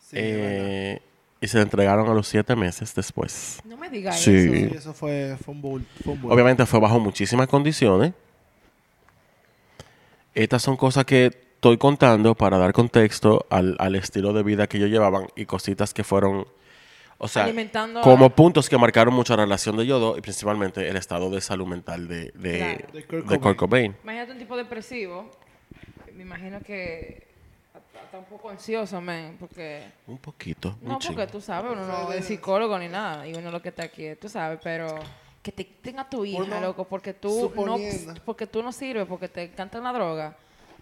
Sí, 0.00 0.16
es 0.18 0.22
eh, 0.26 1.02
y 1.40 1.48
se 1.48 1.56
la 1.58 1.62
entregaron 1.64 2.08
a 2.08 2.14
los 2.14 2.26
siete 2.28 2.54
meses 2.56 2.94
después. 2.94 3.58
No 3.64 3.76
me 3.76 3.90
digas 3.90 4.18
Sí. 4.20 4.34
eso. 4.34 4.52
Sí, 4.54 4.70
eso 4.76 4.94
fue, 4.94 5.36
fue 5.44 5.52
un 5.54 5.60
bull. 5.60 5.86
Fue 6.02 6.12
un 6.14 6.22
bull. 6.22 6.32
Obviamente 6.32 6.64
fue 6.66 6.80
bajo 6.80 6.98
muchísimas 7.00 7.46
condiciones. 7.48 8.12
Estas 10.34 10.62
son 10.62 10.76
cosas 10.76 11.04
que 11.04 11.26
estoy 11.26 11.78
contando 11.78 12.34
para 12.34 12.58
dar 12.58 12.72
contexto 12.72 13.46
al, 13.50 13.76
al 13.78 13.94
estilo 13.94 14.32
de 14.32 14.42
vida 14.42 14.66
que 14.66 14.76
ellos 14.78 14.90
llevaban 14.90 15.28
y 15.36 15.46
cositas 15.46 15.94
que 15.94 16.04
fueron, 16.04 16.46
o 17.18 17.28
sea, 17.28 17.44
Alimentando 17.44 18.00
a- 18.00 18.02
como 18.02 18.28
puntos 18.30 18.68
que 18.68 18.76
marcaron 18.76 19.14
mucho 19.14 19.36
la 19.36 19.44
relación 19.44 19.76
de 19.76 19.84
ellos 19.84 20.00
dos 20.00 20.18
y 20.18 20.20
principalmente 20.20 20.88
el 20.88 20.96
estado 20.96 21.30
de 21.30 21.40
salud 21.40 21.66
mental 21.66 22.08
de, 22.08 22.32
de, 22.34 22.58
Claro. 22.58 22.92
De 22.92 23.04
Kurt 23.04 23.26
de 23.26 23.38
Kurt 23.40 23.56
Cobain. 23.56 23.96
Imagínate 24.02 24.32
un 24.32 24.38
tipo 24.38 24.56
depresivo. 24.56 25.30
Me 26.14 26.22
imagino 26.22 26.60
que 26.60 27.26
está 28.04 28.18
un 28.18 28.24
poco 28.26 28.50
ansioso, 28.50 29.00
man, 29.00 29.36
porque... 29.40 29.82
Un 30.06 30.18
poquito. 30.18 30.76
un 30.82 30.88
No, 30.88 30.98
chingo. 30.98 31.14
porque 31.16 31.32
tú 31.32 31.40
sabes, 31.40 31.72
uno 31.72 31.86
no 31.86 32.12
es 32.12 32.24
psicólogo 32.24 32.78
ni 32.78 32.88
nada, 32.88 33.26
y 33.26 33.34
uno 33.34 33.50
lo 33.50 33.60
que 33.62 33.70
está 33.70 33.84
aquí, 33.84 34.14
tú 34.20 34.28
sabes, 34.28 34.58
pero 34.62 34.86
que 35.44 35.52
te 35.52 35.62
tenga 35.64 36.08
tu 36.08 36.24
hija, 36.24 36.58
loco, 36.58 36.86
porque 36.86 37.12
tú 37.12 37.52
no 37.54 37.76
porque 38.24 38.46
tú 38.46 38.62
no 38.62 38.72
sirves, 38.72 39.06
porque 39.06 39.28
te 39.28 39.42
encanta 39.44 39.78
la 39.78 39.92
droga. 39.92 40.36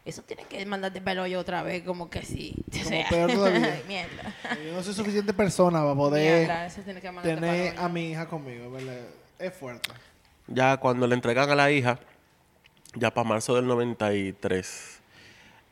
Eso 0.05 0.23
tiene 0.23 0.45
que 0.45 0.65
mandarte 0.67 1.01
pelo 1.01 1.27
yo 1.27 1.41
otra 1.41 1.65
vez, 1.65 1.83
como 1.83 2.09
que 2.09 2.23
sí. 2.23 2.55
O 2.69 2.79
Como 2.79 2.89
sea, 2.89 3.09
peor 3.09 3.33
todavía. 3.33 3.83
mierda. 3.89 4.35
Yo 4.65 4.73
no 4.73 4.83
soy 4.85 4.95
suficiente 4.95 5.35
persona 5.35 5.81
para 5.83 5.95
poder 5.97 6.47
Mierda, 6.47 6.67
eso 6.67 6.81
tiene 6.83 7.01
que 7.01 7.11
mandarte 7.11 7.41
tener 7.41 7.79
a 7.79 7.89
mi 7.89 8.11
hija 8.13 8.27
conmigo, 8.29 8.71
¿verdad? 8.71 8.99
Es 9.41 9.53
fuerte. 9.53 9.91
Ya 10.47 10.77
cuando 10.77 11.09
le 11.09 11.15
entregan 11.17 11.51
a 11.51 11.55
la 11.57 11.71
hija, 11.73 11.99
ya 12.95 13.13
para 13.13 13.29
marzo 13.29 13.57
del 13.57 13.67
93, 13.67 15.01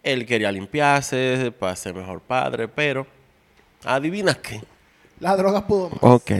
él 0.02 0.26
quería 0.26 0.50
limpiarse 0.50 1.52
para 1.56 1.76
ser 1.76 1.94
mejor 1.94 2.20
padre, 2.20 2.66
pero 2.66 3.06
adivina 3.84 4.34
qué. 4.34 4.60
La 5.20 5.36
droga 5.36 5.66
pudo 5.66 5.90
más. 5.90 5.98
Ok. 6.00 6.30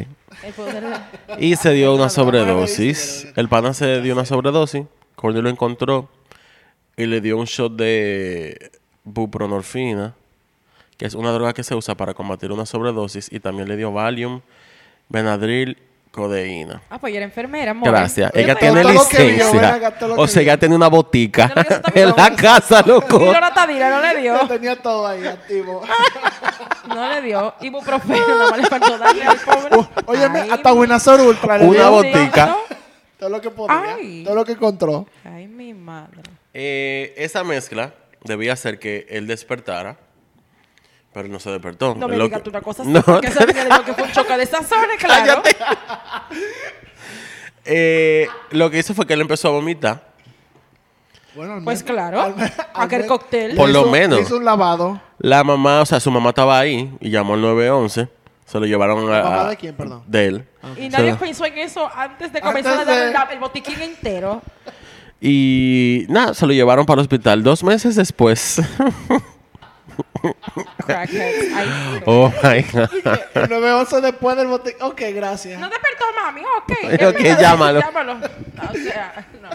Y 1.39 1.57
se 1.57 1.73
dio 1.73 1.95
una 1.95 2.09
sobredosis. 2.09 3.29
El 3.37 3.49
pana 3.49 3.75
se 3.75 4.01
dio 4.01 4.15
una 4.15 4.25
sobredosis. 4.25 4.87
Corny 5.15 5.43
lo 5.43 5.51
encontró 5.51 6.09
y 6.97 7.07
le 7.07 7.21
dio 7.21 7.37
un 7.37 7.45
shot 7.45 7.77
de 7.77 8.73
bupronorfina, 9.05 10.15
que 10.97 11.07
es 11.07 11.15
una 11.15 11.31
droga 11.33 11.53
que 11.53 11.63
se 11.63 11.75
usa 11.75 11.95
para 11.95 12.15
combatir 12.15 12.53
una 12.53 12.65
sobredosis. 12.65 13.31
Y 13.31 13.41
también 13.41 13.69
le 13.69 13.77
dio 13.77 13.93
Valium, 13.93 14.41
Benadryl, 15.11 15.77
codeína. 16.11 16.83
Ah, 16.91 16.99
pues 16.99 17.11
ella 17.11 17.19
era 17.19 17.27
enfermera, 17.27 17.71
amor. 17.71 17.89
Gracias. 17.89 18.31
Ella 18.35 18.55
tiene 18.57 18.83
todo 18.83 18.93
lo 18.93 19.09
que 19.09 19.17
vio, 19.25 19.33
licencia. 19.53 19.79
lo 20.09 20.15
O 20.15 20.23
que 20.23 20.29
sea, 20.29 20.41
vio. 20.43 20.51
ella 20.53 20.59
tiene 20.59 20.75
una 20.75 20.89
botica 20.89 21.53
que 21.93 22.03
en 22.03 22.15
la 22.17 22.35
casa, 22.35 22.83
loco. 22.85 23.21
Y 23.23 23.27
la 23.33 23.53
tadira 23.55 23.91
no 23.91 24.01
le 24.01 24.21
dio. 24.21 24.41
Yo 24.41 24.49
tenía 24.49 24.77
todo 24.77 25.07
ahí 25.07 25.27
activo. 25.27 25.83
No 26.89 27.09
le 27.09 27.23
dio. 27.23 27.55
Ibuprofeno, 27.61 28.27
nada 28.37 28.51
más 28.51 28.59
le 28.59 28.67
faltó 28.67 28.99
darle 28.99 29.23
al 29.23 29.37
pobre. 29.39 29.87
Oye, 30.07 30.25
Ay, 30.25 30.51
hasta 30.51 30.73
Winazor 30.73 31.21
Ultra 31.21 31.59
le 31.59 31.65
Una 31.67 31.79
dio 31.79 31.91
botica. 31.93 32.57
todo 33.17 33.29
lo 33.31 33.41
que 33.41 33.51
podía. 33.51 33.95
Ay. 33.95 34.25
Todo 34.25 34.35
lo 34.35 34.45
que 34.45 34.53
encontró. 34.53 35.07
Ay, 35.25 35.47
mi 35.47 35.73
madre. 35.73 36.23
Eh, 36.53 37.15
esa 37.17 37.45
mezcla 37.45 37.95
debía 38.25 38.55
hacer 38.55 38.81
que 38.81 39.07
él 39.09 39.29
despertara, 39.29 39.99
pero 41.13 41.29
no 41.29 41.39
se 41.41 41.51
despertó. 41.51 41.95
No 41.97 42.07
me 42.09 42.17
lo 42.17 42.25
digas 42.25 42.41
que- 42.41 42.45
tú 42.45 42.51
una 42.51 42.61
cosa 42.63 42.83
así, 42.83 42.91
No, 42.93 43.03
porque 43.03 43.31
sabes 43.31 43.55
que 43.55 43.65
digo 43.65 43.85
que 43.85 43.95
fue 43.95 44.05
un 44.05 44.13
choque 44.13 44.37
de 44.37 44.47
sazón, 44.47 44.85
claro. 44.99 45.43
Eh, 47.65 48.27
lo 48.51 48.71
que 48.71 48.79
hizo 48.79 48.95
fue 48.95 49.07
que 49.07 49.15
él 49.15 49.21
empezó 49.21 49.49
a 49.49 49.51
vomitar 49.53 50.13
Bueno, 51.35 51.55
al 51.55 51.63
Pues 51.65 51.85
menos- 51.85 51.93
claro, 51.93 52.23
al 52.23 52.35
aquel 52.75 53.07
cóctel. 53.07 53.55
Por 53.57 53.69
lo 53.71 53.83
hizo- 53.83 53.91
menos. 53.91 54.21
hizo 54.21 54.37
un 54.37 54.45
lavado. 54.45 55.01
La 55.19 55.45
mamá, 55.45 55.83
o 55.83 55.87
sea, 55.87 56.01
su 56.01 56.11
mamá 56.11 56.31
estaba 56.31 56.59
ahí 56.59 56.91
y 57.01 57.11
llamó 57.11 57.35
al 57.35 57.43
911. 57.43 58.09
Se 58.47 58.59
lo 58.59 58.67
llevaron 58.67 59.09
a... 59.13 59.19
¿La 59.19 59.23
mamá 59.23 59.41
a- 59.43 59.49
de 59.51 59.57
quién, 59.57 59.75
perdón? 59.77 60.03
De 60.07 60.27
él. 60.27 60.45
Y 60.77 60.83
Se 60.85 60.89
nadie 60.89 61.11
lo- 61.13 61.19
pensó 61.19 61.45
en 61.45 61.59
eso 61.59 61.89
antes 61.95 62.33
de 62.33 62.39
Antes 62.39 62.43
comenzar 62.43 62.73
a 62.81 62.85
dar 63.13 63.29
de- 63.29 63.35
el 63.35 63.39
botiquín 63.41 63.81
entero. 63.81 64.43
Y 65.21 66.07
nada, 66.09 66.33
se 66.35 66.47
lo 66.47 66.53
llevaron 66.53 66.87
para 66.87 67.01
el 67.01 67.03
hospital 67.03 67.43
dos 67.43 67.63
meses 67.63 67.95
después. 67.95 68.61
Crackheads. 70.87 71.55
Ay, 71.55 71.69
sí. 71.99 72.03
oh 72.07 72.33
my 72.43 72.63
God. 72.73 72.91
El 73.35 73.49
911 73.51 74.01
después 74.01 74.37
del 74.37 74.47
bote. 74.49 74.77
Ok, 74.81 75.01
gracias. 75.15 75.61
No 75.61 75.69
despertó 75.69 76.05
mami, 76.23 76.43
ok. 76.43 77.03
Ok, 77.15 77.21
llámalo. 77.41 77.81
Llámalo. 77.81 78.13
O 78.15 78.75
sea, 78.75 79.27
no. 79.43 79.49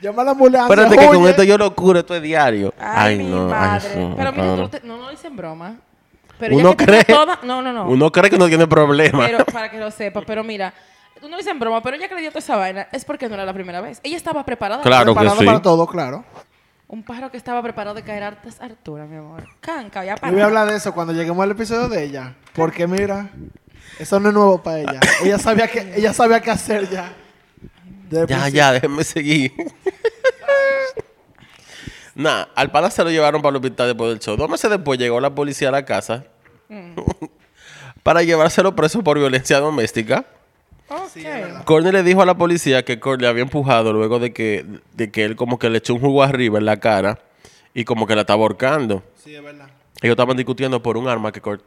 Llama 0.00 0.22
a 0.22 0.24
la 0.26 0.30
ambulancia. 0.32 0.74
Espérate 0.74 0.96
que 0.96 1.06
con 1.06 1.28
esto 1.28 1.42
yo 1.42 1.58
lo 1.58 1.74
curo, 1.74 1.98
esto 1.98 2.14
es 2.14 2.22
diario. 2.22 2.72
Ay, 2.78 3.14
Ay, 3.14 3.18
mi 3.18 3.24
no. 3.24 3.44
ay, 3.46 3.50
madre. 3.50 3.96
no, 3.96 4.16
Pero 4.16 4.32
mira, 4.32 4.44
no. 4.56 4.70
te- 4.70 4.80
no, 4.84 4.96
no 4.96 5.04
lo 5.04 5.10
dicen 5.10 5.36
broma. 5.36 5.76
Pero 6.38 6.56
Uno 6.56 6.76
cree- 6.76 7.04
toda- 7.04 7.40
No, 7.42 7.60
no, 7.62 7.72
no. 7.72 7.88
Uno 7.88 8.12
cree 8.12 8.30
que 8.30 8.38
no 8.38 8.46
tiene 8.46 8.66
problema. 8.68 9.26
Pero 9.26 9.44
para 9.46 9.70
que 9.70 9.78
lo 9.78 9.90
sepa, 9.90 10.22
pero 10.24 10.44
mira, 10.44 10.72
tú 11.20 11.28
no 11.28 11.36
dicen 11.36 11.58
broma, 11.58 11.82
pero 11.82 11.96
ella 11.96 12.08
que 12.08 12.14
le 12.14 12.20
dio 12.20 12.30
toda 12.30 12.38
esa 12.38 12.56
vaina 12.56 12.86
es 12.92 13.04
porque 13.04 13.28
no 13.28 13.34
era 13.34 13.44
la 13.44 13.52
primera 13.52 13.80
vez. 13.80 13.98
Ella 14.04 14.16
estaba 14.16 14.44
preparada. 14.44 14.82
Claro 14.82 15.14
que 15.16 15.28
sí. 15.30 15.44
para 15.44 15.60
todo, 15.60 15.84
claro. 15.88 16.24
Un 16.88 17.02
pájaro 17.02 17.30
que 17.30 17.36
estaba 17.36 17.62
preparado 17.62 17.94
de 17.94 18.02
caer 18.02 18.22
hartas 18.22 18.60
alturas, 18.60 19.06
mi 19.08 19.16
amor. 19.18 19.44
Canca, 19.60 20.04
ya 20.04 20.14
Yo 20.14 20.20
para. 20.20 20.32
voy 20.32 20.40
a 20.40 20.46
hablar 20.46 20.68
de 20.70 20.76
eso 20.76 20.92
cuando 20.94 21.12
lleguemos 21.12 21.42
al 21.42 21.50
episodio 21.50 21.88
de 21.88 22.02
ella. 22.02 22.34
Porque 22.54 22.86
mira, 22.86 23.28
eso 23.98 24.18
no 24.18 24.28
es 24.30 24.34
nuevo 24.34 24.62
para 24.62 24.80
ella. 24.80 25.00
Ella 25.22 25.38
sabía 25.38 25.68
que, 25.68 25.94
ella 25.96 26.14
sabía 26.14 26.40
qué 26.40 26.50
hacer 26.50 26.88
ya. 26.88 27.12
Desde 28.08 28.26
Ya, 28.26 28.48
ya, 28.48 28.72
déjenme 28.72 29.04
seguir. 29.04 29.52
Nah, 32.14 32.46
al 32.56 32.72
pana 32.72 32.90
se 32.90 33.04
lo 33.04 33.10
llevaron 33.10 33.40
para 33.40 33.50
el 33.50 33.56
hospital 33.56 33.86
después 33.86 34.10
del 34.10 34.18
show. 34.18 34.36
Dos 34.36 34.50
meses 34.50 34.68
después 34.68 34.98
llegó 34.98 35.20
la 35.20 35.32
policía 35.32 35.68
a 35.68 35.70
la 35.70 35.84
casa 35.84 36.24
para 38.02 38.24
llevárselo 38.24 38.74
preso 38.74 39.04
por 39.04 39.16
violencia 39.20 39.60
doméstica. 39.60 40.24
Ok. 40.88 41.64
Courtney 41.64 41.92
le 41.92 42.02
dijo 42.02 42.22
a 42.22 42.26
la 42.26 42.34
policía 42.36 42.84
que 42.84 42.98
Kurt 42.98 43.20
le 43.20 43.28
había 43.28 43.42
empujado 43.42 43.92
luego 43.92 44.18
de 44.18 44.32
que, 44.32 44.64
de 44.94 45.10
que 45.10 45.24
él 45.24 45.36
como 45.36 45.58
que 45.58 45.68
le 45.70 45.78
echó 45.78 45.94
un 45.94 46.00
jugo 46.00 46.22
arriba 46.22 46.58
en 46.58 46.64
la 46.64 46.78
cara 46.78 47.18
y 47.74 47.84
como 47.84 48.06
que 48.06 48.14
la 48.14 48.22
estaba 48.22 48.42
ahorcando. 48.42 49.02
Sí, 49.22 49.34
es 49.34 49.42
verdad. 49.42 49.66
Ellos 50.00 50.12
estaban 50.14 50.36
discutiendo 50.36 50.82
por 50.82 50.96
un 50.96 51.08
arma 51.08 51.32
que 51.32 51.40
Kurt 51.40 51.62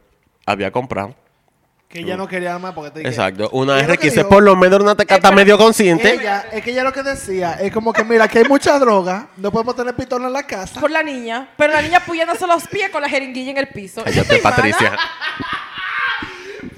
había 0.45 0.71
comprado. 0.71 1.15
Que 1.87 1.99
ella 1.99 2.15
no 2.15 2.25
quería 2.25 2.57
más 2.57 2.73
porque 2.73 2.89
te. 2.91 3.05
Exacto. 3.05 3.49
Una 3.51 3.75
lo 3.85 3.97
que 3.97 4.07
R15, 4.09 4.11
dijo- 4.13 4.29
por 4.29 4.41
lo 4.43 4.55
menos 4.55 4.79
una 4.79 4.95
tecata 4.95 5.29
medio 5.33 5.57
consciente. 5.57 6.13
Ella, 6.13 6.45
es 6.49 6.63
que 6.63 6.71
ella 6.71 6.85
lo 6.85 6.93
que 6.93 7.03
decía 7.03 7.55
es 7.55 7.73
como 7.73 7.91
que 7.91 8.05
mira, 8.05 8.29
que 8.29 8.39
hay 8.39 8.45
mucha 8.45 8.79
droga, 8.79 9.27
no 9.35 9.51
podemos 9.51 9.75
tener 9.75 9.93
pistola 9.93 10.27
en 10.27 10.31
la 10.33 10.43
casa. 10.43 10.79
Por 10.79 10.89
la 10.89 11.03
niña, 11.03 11.49
pero 11.57 11.73
la 11.73 11.81
niña 11.81 11.97
apoyándose 11.97 12.47
los 12.47 12.65
pies 12.69 12.89
con 12.91 13.01
la 13.01 13.09
jeringuilla 13.09 13.51
en 13.51 13.57
el 13.57 13.67
piso. 13.67 14.03
Ella 14.05 14.23
Cállate. 14.23 14.37
Patricia. 14.41 14.97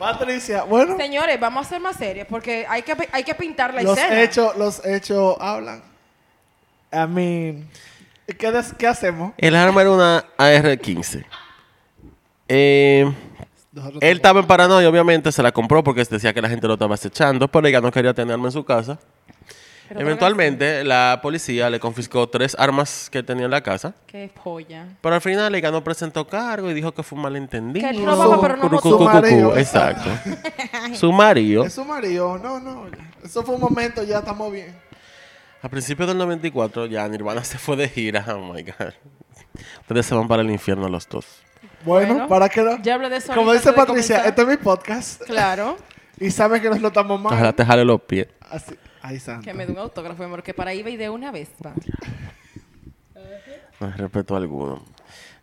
Patricia, 0.03 0.63
bueno, 0.63 0.97
Señores, 0.97 1.39
vamos 1.39 1.65
a 1.65 1.69
ser 1.69 1.79
más 1.79 1.95
serios 1.95 2.27
porque 2.29 2.65
hay 2.67 2.81
que, 2.81 2.95
hay 3.11 3.23
que 3.23 3.33
pintar 3.35 3.73
la 3.73 3.83
los 3.83 3.97
escena. 3.97 4.21
hechos, 4.21 4.55
los 4.57 4.85
hechos 4.85 5.37
hablan. 5.39 5.81
I 6.91 7.07
mean, 7.07 7.67
¿qué, 8.37 8.51
des- 8.51 8.73
qué 8.77 8.87
hacemos? 8.87 9.33
El 9.37 9.55
arma 9.55 9.81
era 9.81 9.91
una 9.91 10.25
AR-15. 10.37 11.25
Eh, 12.49 13.11
él 14.01 14.17
estaba 14.17 14.41
en 14.41 14.45
paranoia, 14.47 14.87
obviamente, 14.89 15.31
se 15.31 15.41
la 15.41 15.51
compró 15.51 15.83
porque 15.83 16.03
decía 16.03 16.33
que 16.33 16.41
la 16.41 16.49
gente 16.49 16.67
lo 16.67 16.73
estaba 16.73 16.93
acechando, 16.95 17.47
pero 17.47 17.65
ella 17.67 17.81
no 17.81 17.91
quería 17.91 18.13
tener 18.13 18.33
arma 18.33 18.47
en 18.47 18.51
su 18.51 18.63
casa. 18.63 18.99
Pero 19.89 19.99
Eventualmente, 19.99 20.83
la 20.83 21.19
policía 21.21 21.69
le 21.69 21.79
confiscó 21.79 22.27
tres 22.29 22.55
armas 22.57 23.09
que 23.11 23.21
tenía 23.21 23.45
en 23.45 23.51
la 23.51 23.61
casa. 23.61 23.93
Qué 24.07 24.31
joya. 24.37 24.87
Pero 25.01 25.15
al 25.15 25.21
final 25.21 25.53
ella 25.53 25.71
no 25.71 25.83
presentó 25.83 26.25
cargo 26.27 26.71
y 26.71 26.73
dijo 26.73 26.93
que 26.93 27.03
fue 27.03 27.17
un 27.17 27.23
malentendido. 27.23 27.87
Que 27.87 27.95
él 27.95 28.05
robaba, 28.05 28.41
pero 28.41 28.57
no 28.57 28.79
Su 28.79 28.99
marido. 28.99 29.57
Exacto. 29.57 30.09
Su 30.93 31.11
marido. 31.11 31.65
Es 31.65 31.73
su 31.73 31.85
marido, 31.85 32.37
no, 32.37 32.59
no. 32.59 32.85
Eso 33.23 33.43
fue 33.43 33.55
un 33.55 33.61
momento, 33.61 34.03
ya 34.03 34.19
estamos 34.19 34.51
bien. 34.51 34.75
A 35.61 35.69
principios 35.69 36.07
del 36.07 36.17
94 36.17 36.87
ya 36.87 37.07
Nirvana 37.07 37.43
se 37.43 37.57
fue 37.57 37.75
de 37.75 37.87
gira. 37.87 38.25
Oh 38.29 38.53
my 38.53 38.63
God. 38.63 38.93
Ustedes 39.81 40.05
se 40.05 40.15
van 40.15 40.27
para 40.27 40.41
el 40.41 40.49
infierno 40.49 40.89
los 40.89 41.07
dos. 41.07 41.25
Bueno, 41.85 42.13
Bueno, 42.13 42.27
para 42.27 42.49
que 42.49 42.61
no. 42.61 42.81
ya 42.81 42.95
hablé 42.95 43.09
de 43.09 43.17
eso 43.17 43.33
Como 43.33 43.51
dice 43.53 43.73
Patricia, 43.73 44.25
este 44.25 44.41
es 44.41 44.47
mi 44.47 44.57
podcast. 44.57 45.21
Claro. 45.23 45.77
Y 46.19 46.29
sabes 46.29 46.61
que 46.61 46.69
nos 46.69 46.79
lo 46.79 46.89
estamos 46.89 47.19
mal. 47.19 47.33
Ojalá 47.33 47.53
te 47.53 47.65
jale 47.65 47.83
los 47.83 47.99
pies. 48.01 48.27
Así. 48.49 48.75
Ay, 49.03 49.19
santo. 49.19 49.43
Que 49.43 49.53
me 49.53 49.65
dé 49.65 49.73
un 49.73 49.77
autógrafo, 49.79 50.23
amor, 50.23 50.41
que 50.41 50.53
para 50.55 50.71
ahí 50.71 50.81
va 50.81 50.89
y 50.89 50.97
de 50.97 51.09
una 51.09 51.31
vez 51.31 51.49
va. 51.63 51.73
No 53.79 53.87
hay 53.87 53.93
respeto 53.93 54.35
alguno. 54.35 54.81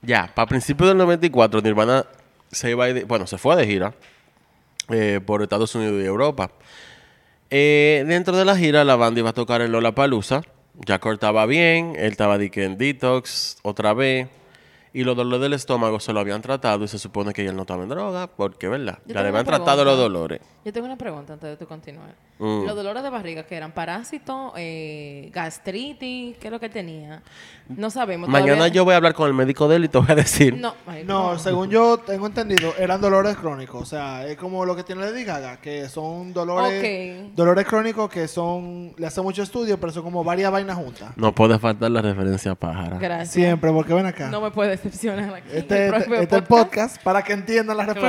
Ya, 0.03 0.31
para 0.35 0.47
principios 0.49 0.89
del 0.89 0.97
94, 0.99 1.61
Nirvana 1.61 2.07
se 2.51 2.71
iba 2.71 2.85
a 2.85 2.89
ir 2.89 2.95
de- 2.95 3.05
bueno, 3.05 3.27
se 3.27 3.37
fue 3.39 3.55
de 3.57 3.67
gira 3.67 3.95
eh, 4.89 5.21
por 5.25 5.43
Estados 5.43 5.75
Unidos 5.75 6.03
y 6.03 6.07
Europa. 6.07 6.51
Eh, 7.51 8.05
dentro 8.07 8.37
de 8.37 8.45
la 8.45 8.57
gira, 8.57 8.83
la 8.85 8.97
banda 8.97 9.21
iba 9.21 9.31
a 9.31 9.35
tocar 9.35 9.61
en 9.61 9.73
Lollapalooza. 9.73 10.41
Ya 10.87 10.99
cortaba 10.99 11.45
bien, 11.47 11.95
él 11.99 12.13
estaba 12.13 12.39
de 12.39 12.51
que 12.51 12.65
en 12.65 12.79
detox 12.79 13.59
otra 13.63 13.93
vez. 13.93 14.29
Y 14.93 15.05
los 15.05 15.17
dolores 15.17 15.41
del 15.43 15.53
estómago 15.53 16.01
se 16.01 16.13
lo 16.13 16.19
habían 16.19 16.43
tratado 16.43 16.85
y 16.85 16.89
se 16.89 16.99
supone 16.99 17.33
que 17.33 17.47
él 17.47 17.55
no 17.55 17.63
estaba 17.63 17.85
en 17.85 17.91
droga, 17.91 18.27
porque, 18.27 18.67
¿verdad? 18.67 18.99
Yo 19.07 19.15
Ya 19.15 19.23
le 19.23 19.29
habían 19.29 19.45
tratado 19.45 19.85
los 19.85 19.97
dolores. 19.97 20.41
Yo 20.63 20.75
tengo 20.75 20.85
una 20.87 20.97
pregunta 20.97 21.33
antes 21.33 21.49
de 21.49 21.57
tu 21.57 21.67
continuar. 21.67 22.11
Mm. 22.39 22.67
Los 22.67 22.77
dolores 22.77 23.03
de 23.03 23.09
barriga, 23.09 23.45
que 23.45 23.57
eran 23.57 23.73
parásitos, 23.73 24.53
eh, 24.57 25.31
gastritis, 25.33 26.37
¿qué 26.37 26.49
es 26.49 26.51
lo 26.51 26.61
que 26.61 26.69
tenía? 26.69 27.23
No 27.69 27.89
sabemos. 27.89 28.29
Mañana 28.29 28.57
todavía- 28.57 28.75
yo 28.75 28.85
voy 28.85 28.93
a 28.93 28.97
hablar 28.99 29.15
con 29.15 29.27
el 29.29 29.33
médico 29.33 29.69
de 29.69 29.77
él 29.77 29.85
y 29.85 29.89
te 29.89 29.97
voy 29.97 30.07
a 30.11 30.15
decir. 30.15 30.59
No, 30.59 30.75
ay, 30.87 31.05
No, 31.07 31.39
según 31.39 31.71
yo 31.71 31.97
tengo 31.99 32.27
entendido, 32.27 32.75
eran 32.79 33.01
dolores 33.01 33.37
crónicos. 33.37 33.81
O 33.83 33.87
sea, 33.87 34.27
es 34.27 34.37
como 34.37 34.67
lo 34.67 34.77
que 34.77 34.85
tiene 34.85 35.01
Lady 35.03 35.25
Gaga, 35.25 35.57
que 35.63 35.89
son 35.89 36.35
dolores, 36.35 37.35
dolores 37.35 37.67
crónicos 37.67 38.11
que 38.11 38.29
son, 38.29 38.93
le 38.99 39.07
hace 39.07 39.23
mucho 39.23 39.43
estudio, 39.43 39.81
pero 39.81 39.93
son 39.93 40.03
como 40.03 40.23
varias 40.25 40.53
vainas 40.53 40.77
juntas. 40.77 41.13
No 41.17 41.35
puede 41.35 41.59
faltar 41.59 41.91
la 41.91 42.03
referencia 42.03 42.55
pájara. 42.55 42.99
Gracias. 42.99 43.31
Siempre, 43.31 43.71
porque 43.73 43.95
ven 43.95 44.05
acá. 44.07 44.29
No 44.29 44.43
me 44.43 44.51
puede 44.51 44.71
decepcionar 44.71 45.35
aquí. 45.35 45.49
este 45.55 45.87
el 45.89 45.95
este- 45.95 46.15
este 46.23 46.37
es 46.37 46.43
el 46.43 46.45
podcast 46.45 47.03
para 47.03 47.23
que 47.23 47.33
entiendan 47.33 47.77
la 47.79 47.85
Claro. 47.87 48.01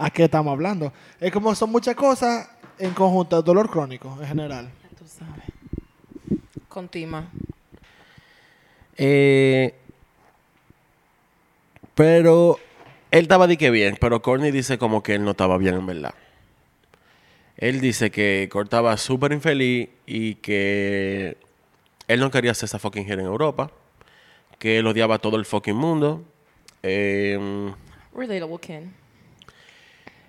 A 0.00 0.10
qué 0.10 0.24
estamos 0.24 0.50
hablando. 0.50 0.92
Es 1.20 1.30
como 1.30 1.54
son 1.54 1.70
muchas 1.70 1.94
cosas 1.94 2.48
en 2.78 2.94
conjunto, 2.94 3.42
dolor 3.42 3.70
crónico 3.70 4.16
en 4.20 4.26
general. 4.26 4.70
Tú 4.98 5.04
sabes. 5.06 5.44
Continua. 6.68 7.28
Eh, 8.96 9.74
pero 11.94 12.58
él 13.10 13.22
estaba 13.22 13.46
de 13.46 13.58
que 13.58 13.70
bien, 13.70 13.98
pero 14.00 14.22
Courtney 14.22 14.50
dice 14.50 14.78
como 14.78 15.02
que 15.02 15.16
él 15.16 15.24
no 15.24 15.32
estaba 15.32 15.58
bien 15.58 15.74
en 15.74 15.86
verdad. 15.86 16.14
Él 17.58 17.82
dice 17.82 18.10
que 18.10 18.48
Kurt 18.50 18.68
estaba 18.68 18.96
súper 18.96 19.32
infeliz 19.32 19.90
y 20.06 20.36
que 20.36 21.36
él 22.08 22.20
no 22.20 22.30
quería 22.30 22.52
hacer 22.52 22.68
esa 22.68 22.78
fucking 22.78 23.04
gira 23.04 23.20
en 23.20 23.26
Europa, 23.26 23.70
que 24.58 24.78
él 24.78 24.86
odiaba 24.86 25.16
a 25.16 25.18
todo 25.18 25.36
el 25.36 25.44
fucking 25.44 25.76
mundo. 25.76 26.24
Eh, 26.82 27.70
Relatable 28.14 28.58
Ken. 28.58 28.99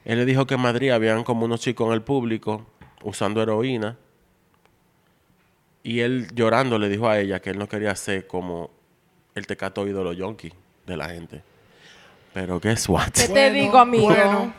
Él 0.05 0.17
le 0.17 0.25
dijo 0.25 0.45
que 0.47 0.55
en 0.55 0.61
Madrid 0.61 0.91
habían 0.91 1.23
como 1.23 1.45
unos 1.45 1.59
chicos 1.61 1.87
en 1.87 1.93
el 1.93 2.01
público 2.01 2.65
usando 3.03 3.41
heroína. 3.41 3.97
Y 5.83 6.01
él 6.01 6.27
llorando 6.33 6.77
le 6.77 6.89
dijo 6.89 7.07
a 7.09 7.19
ella 7.19 7.39
que 7.39 7.49
él 7.51 7.57
no 7.57 7.67
quería 7.67 7.95
ser 7.95 8.27
como 8.27 8.69
el 9.33 9.47
tecato 9.47 9.87
ídolo 9.87 10.13
yonki 10.13 10.51
de 10.85 10.97
la 10.97 11.09
gente. 11.09 11.41
Pero 12.33 12.59
guess 12.59 12.87
what? 12.87 13.09
¿Qué 13.09 13.23
te 13.23 13.27
Bueno, 13.29 13.53
digo, 13.55 13.77
amigo? 13.77 14.05
bueno. 14.05 14.53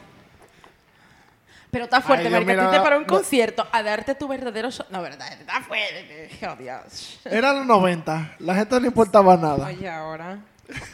Pero 1.70 1.84
está 1.84 2.02
fuerte, 2.02 2.24
Ay, 2.26 2.30
Dios, 2.30 2.44
marica. 2.44 2.52
mira, 2.62 2.70
Tú 2.70 2.76
te 2.76 2.82
para 2.82 2.96
un 2.98 3.02
no- 3.04 3.08
concierto 3.08 3.66
a 3.72 3.82
darte 3.82 4.14
tu 4.14 4.28
verdadero 4.28 4.70
show. 4.70 4.84
No, 4.90 5.00
verdad, 5.00 5.32
está 5.32 5.60
fuerte. 5.62 6.28
Oh, 6.46 6.56
Dios. 6.56 7.18
Era 7.24 7.54
los 7.54 7.64
90, 7.64 8.36
la 8.40 8.54
gente 8.56 8.74
no 8.74 8.80
le 8.80 8.86
importaba 8.88 9.36
nada. 9.38 9.66
Oye, 9.68 9.88
ahora. 9.88 10.38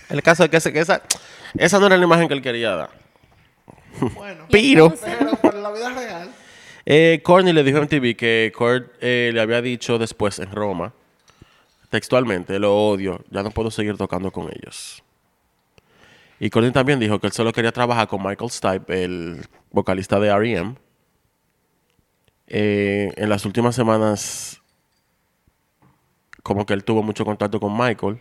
El 0.08 0.22
caso 0.22 0.44
es 0.44 0.50
que, 0.50 0.58
ese- 0.58 0.72
que 0.72 0.78
esa, 0.80 1.02
esa 1.56 1.78
no 1.80 1.86
era 1.86 1.96
la 1.96 2.04
imagen 2.04 2.28
que 2.28 2.34
él 2.34 2.42
quería 2.42 2.76
dar. 2.76 2.90
Bueno, 4.14 4.44
Pero 4.50 4.94
pero 5.04 5.36
para 5.36 5.58
la 5.58 5.70
vida 5.72 5.90
real. 5.90 6.30
eh, 6.86 7.20
Courtney 7.24 7.52
le 7.52 7.62
dijo 7.64 7.78
a 7.78 7.82
MTV 7.82 8.16
que 8.16 8.52
Kurt 8.56 8.92
eh, 9.00 9.30
le 9.32 9.40
había 9.40 9.60
dicho 9.62 9.98
después 9.98 10.38
en 10.38 10.50
Roma, 10.52 10.92
textualmente, 11.90 12.58
lo 12.58 12.76
odio, 12.76 13.24
ya 13.30 13.42
no 13.42 13.50
puedo 13.50 13.70
seguir 13.70 13.96
tocando 13.96 14.30
con 14.30 14.48
ellos. 14.50 15.02
Y 16.40 16.50
Courtney 16.50 16.72
también 16.72 17.00
dijo 17.00 17.18
que 17.18 17.26
él 17.26 17.32
solo 17.32 17.52
quería 17.52 17.72
trabajar 17.72 18.06
con 18.08 18.22
Michael 18.22 18.50
Stipe, 18.50 19.04
el 19.04 19.44
vocalista 19.72 20.20
de 20.20 20.28
R.E.M. 20.28 20.76
Eh, 22.46 23.12
en 23.16 23.28
las 23.28 23.44
últimas 23.44 23.74
semanas, 23.74 24.62
como 26.42 26.64
que 26.64 26.74
él 26.74 26.84
tuvo 26.84 27.02
mucho 27.02 27.24
contacto 27.24 27.58
con 27.58 27.76
Michael. 27.76 28.20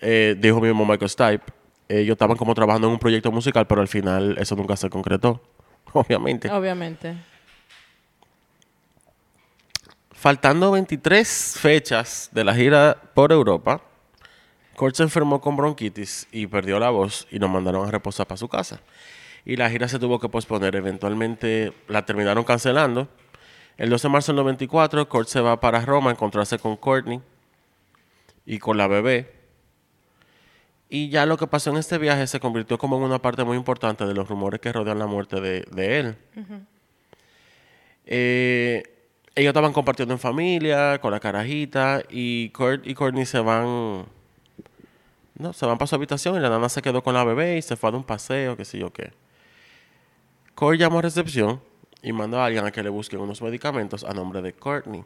Dijo 0.00 0.60
mismo 0.60 0.86
Michael 0.86 1.10
Stipe. 1.10 1.57
Ellos 1.88 2.14
estaban 2.14 2.36
como 2.36 2.54
trabajando 2.54 2.86
en 2.86 2.94
un 2.94 2.98
proyecto 2.98 3.32
musical, 3.32 3.66
pero 3.66 3.80
al 3.80 3.88
final 3.88 4.36
eso 4.38 4.54
nunca 4.56 4.76
se 4.76 4.90
concretó. 4.90 5.40
Obviamente. 5.92 6.50
Obviamente. 6.50 7.16
Faltando 10.12 10.72
23 10.72 11.56
fechas 11.60 12.28
de 12.32 12.44
la 12.44 12.54
gira 12.54 13.00
por 13.14 13.32
Europa, 13.32 13.80
Kurt 14.74 14.96
se 14.96 15.04
enfermó 15.04 15.40
con 15.40 15.56
bronquitis 15.56 16.26
y 16.32 16.46
perdió 16.46 16.78
la 16.78 16.90
voz 16.90 17.26
y 17.30 17.38
nos 17.38 17.48
mandaron 17.48 17.86
a 17.86 17.90
reposar 17.90 18.26
para 18.26 18.36
su 18.36 18.48
casa. 18.48 18.80
Y 19.44 19.56
la 19.56 19.70
gira 19.70 19.88
se 19.88 19.98
tuvo 19.98 20.18
que 20.18 20.28
posponer. 20.28 20.76
Eventualmente 20.76 21.72
la 21.86 22.04
terminaron 22.04 22.44
cancelando. 22.44 23.08
El 23.76 23.90
12 23.90 24.08
de 24.08 24.12
marzo 24.12 24.32
del 24.32 24.36
94, 24.42 25.08
Kurt 25.08 25.28
se 25.28 25.40
va 25.40 25.60
para 25.60 25.80
Roma 25.84 26.10
a 26.10 26.12
encontrarse 26.12 26.58
con 26.58 26.76
Courtney 26.76 27.20
y 28.44 28.58
con 28.58 28.76
la 28.76 28.88
bebé. 28.88 29.37
Y 30.90 31.10
ya 31.10 31.26
lo 31.26 31.36
que 31.36 31.46
pasó 31.46 31.70
en 31.70 31.76
este 31.76 31.98
viaje 31.98 32.26
se 32.26 32.40
convirtió 32.40 32.78
como 32.78 32.96
en 32.96 33.02
una 33.02 33.20
parte 33.20 33.44
muy 33.44 33.56
importante 33.56 34.06
de 34.06 34.14
los 34.14 34.26
rumores 34.26 34.60
que 34.60 34.72
rodean 34.72 34.98
la 34.98 35.06
muerte 35.06 35.40
de, 35.40 35.66
de 35.70 35.98
él. 36.00 36.16
Eh, 38.06 38.82
ellos 39.34 39.50
estaban 39.50 39.72
compartiendo 39.74 40.14
en 40.14 40.18
familia, 40.18 40.98
con 41.00 41.12
la 41.12 41.20
carajita, 41.20 42.02
y 42.08 42.48
Kurt 42.50 42.86
y 42.86 42.94
Courtney 42.94 43.26
se 43.26 43.38
van. 43.38 44.06
No, 45.34 45.52
se 45.52 45.66
van 45.66 45.76
para 45.78 45.86
su 45.86 45.94
habitación 45.94 46.36
y 46.36 46.40
la 46.40 46.48
nana 46.48 46.68
se 46.68 46.82
quedó 46.82 47.02
con 47.02 47.14
la 47.14 47.22
bebé 47.22 47.58
y 47.58 47.62
se 47.62 47.76
fue 47.76 47.88
a 47.88 47.92
dar 47.92 47.98
un 47.98 48.04
paseo, 48.04 48.56
qué 48.56 48.64
sé 48.64 48.78
yo 48.78 48.92
qué. 48.92 49.12
Kurt 50.54 50.78
llamó 50.78 50.98
a 51.00 51.02
recepción 51.02 51.60
y 52.02 52.12
mandó 52.12 52.40
a 52.40 52.46
alguien 52.46 52.64
a 52.64 52.72
que 52.72 52.82
le 52.82 52.88
busquen 52.88 53.20
unos 53.20 53.42
medicamentos 53.42 54.04
a 54.04 54.14
nombre 54.14 54.40
de 54.40 54.54
Courtney. 54.54 55.04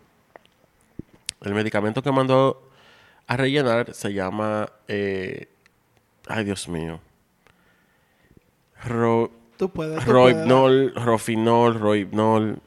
El 1.42 1.55
medicamento 1.55 2.03
que 2.03 2.12
mandó 2.12 2.71
a 3.27 3.37
rellenar 3.37 3.92
se 3.92 4.14
llama. 4.14 4.71
eh, 4.87 5.49
ay, 6.28 6.44
Dios 6.44 6.68
mío. 6.68 7.00
Ro- 8.85 9.30
Tú 9.56 9.68
puedes. 9.70 9.98
tú 9.98 10.04
puedes. 10.04 10.06
Rohypnol, 10.06 10.94
Rofinol, 10.96 11.78
Rohypnol, 11.78 12.58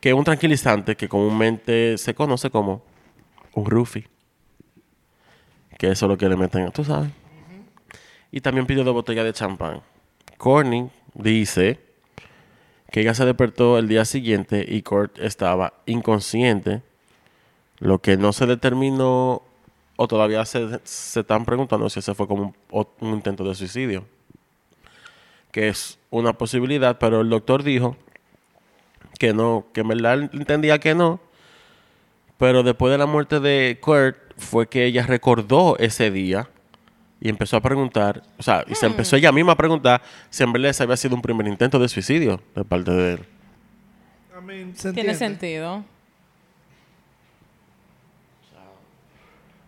que 0.00 0.10
es 0.10 0.14
un 0.14 0.24
tranquilizante 0.24 0.96
que 0.96 1.08
comúnmente 1.08 1.98
se 1.98 2.14
conoce 2.14 2.50
como 2.50 2.82
un 3.54 3.66
Rufi. 3.66 4.06
Que 5.78 5.90
eso 5.90 6.06
es 6.06 6.10
lo 6.10 6.16
que 6.18 6.28
le 6.28 6.36
meten, 6.36 6.70
tú 6.70 6.84
sabes. 6.84 7.10
Y 8.30 8.40
también 8.40 8.66
pidió 8.66 8.84
dos 8.84 8.94
botellas 8.94 9.24
de 9.24 9.32
champán. 9.32 9.80
Courtney 10.38 10.90
dice 11.14 11.80
que 12.90 13.00
ella 13.00 13.14
se 13.14 13.24
despertó 13.24 13.78
el 13.78 13.88
día 13.88 14.04
siguiente 14.04 14.64
y 14.68 14.82
Kurt 14.82 15.18
estaba 15.18 15.74
inconsciente, 15.86 16.82
lo 17.78 17.98
que 18.00 18.16
no 18.16 18.32
se 18.32 18.46
determinó 18.46 19.42
o 20.02 20.08
todavía 20.08 20.44
se, 20.44 20.80
se 20.84 21.20
están 21.20 21.44
preguntando 21.44 21.88
si 21.88 22.00
ese 22.00 22.14
fue 22.14 22.26
como 22.26 22.54
un- 22.70 22.86
intento 23.12 23.44
de 23.44 23.54
suicidio 23.54 24.04
que 25.50 25.68
es 25.68 25.98
una 26.10 26.32
posibilidad, 26.32 26.98
pero 26.98 27.20
el 27.20 27.28
doctor 27.28 27.62
dijo 27.62 27.94
que 29.18 29.34
no, 29.34 29.66
que 29.74 29.82
en 29.82 29.88
verdad 29.88 30.18
entendía 30.32 30.78
que 30.78 30.94
no, 30.94 31.20
pero 32.38 32.62
después 32.62 32.90
de 32.90 32.96
la 32.98 33.04
muerte 33.06 33.38
de 33.38 33.78
Kurt 33.80 34.16
fue 34.38 34.66
que 34.66 34.86
ella 34.86 35.04
recordó 35.06 35.76
ese 35.78 36.10
día 36.10 36.48
y 37.20 37.28
empezó 37.28 37.58
a 37.58 37.60
preguntar, 37.60 38.22
o 38.38 38.42
sea, 38.42 38.64
y 38.66 38.74
se 38.74 38.86
empezó 38.86 39.14
ella 39.16 39.30
misma 39.30 39.52
a 39.52 39.56
preguntar 39.56 40.00
si 40.30 40.42
en 40.42 40.52
verdad 40.52 40.70
ese 40.70 40.82
había 40.84 40.96
sido 40.96 41.14
un 41.14 41.22
primer 41.22 41.46
intento 41.46 41.78
de 41.78 41.88
suicidio 41.88 42.40
de 42.56 42.64
parte 42.64 42.90
de 42.90 43.12
él. 43.12 43.20
I 44.40 44.44
mean, 44.44 44.74
¿se 44.76 44.92
Tiene 44.94 45.14
sentido. 45.14 45.84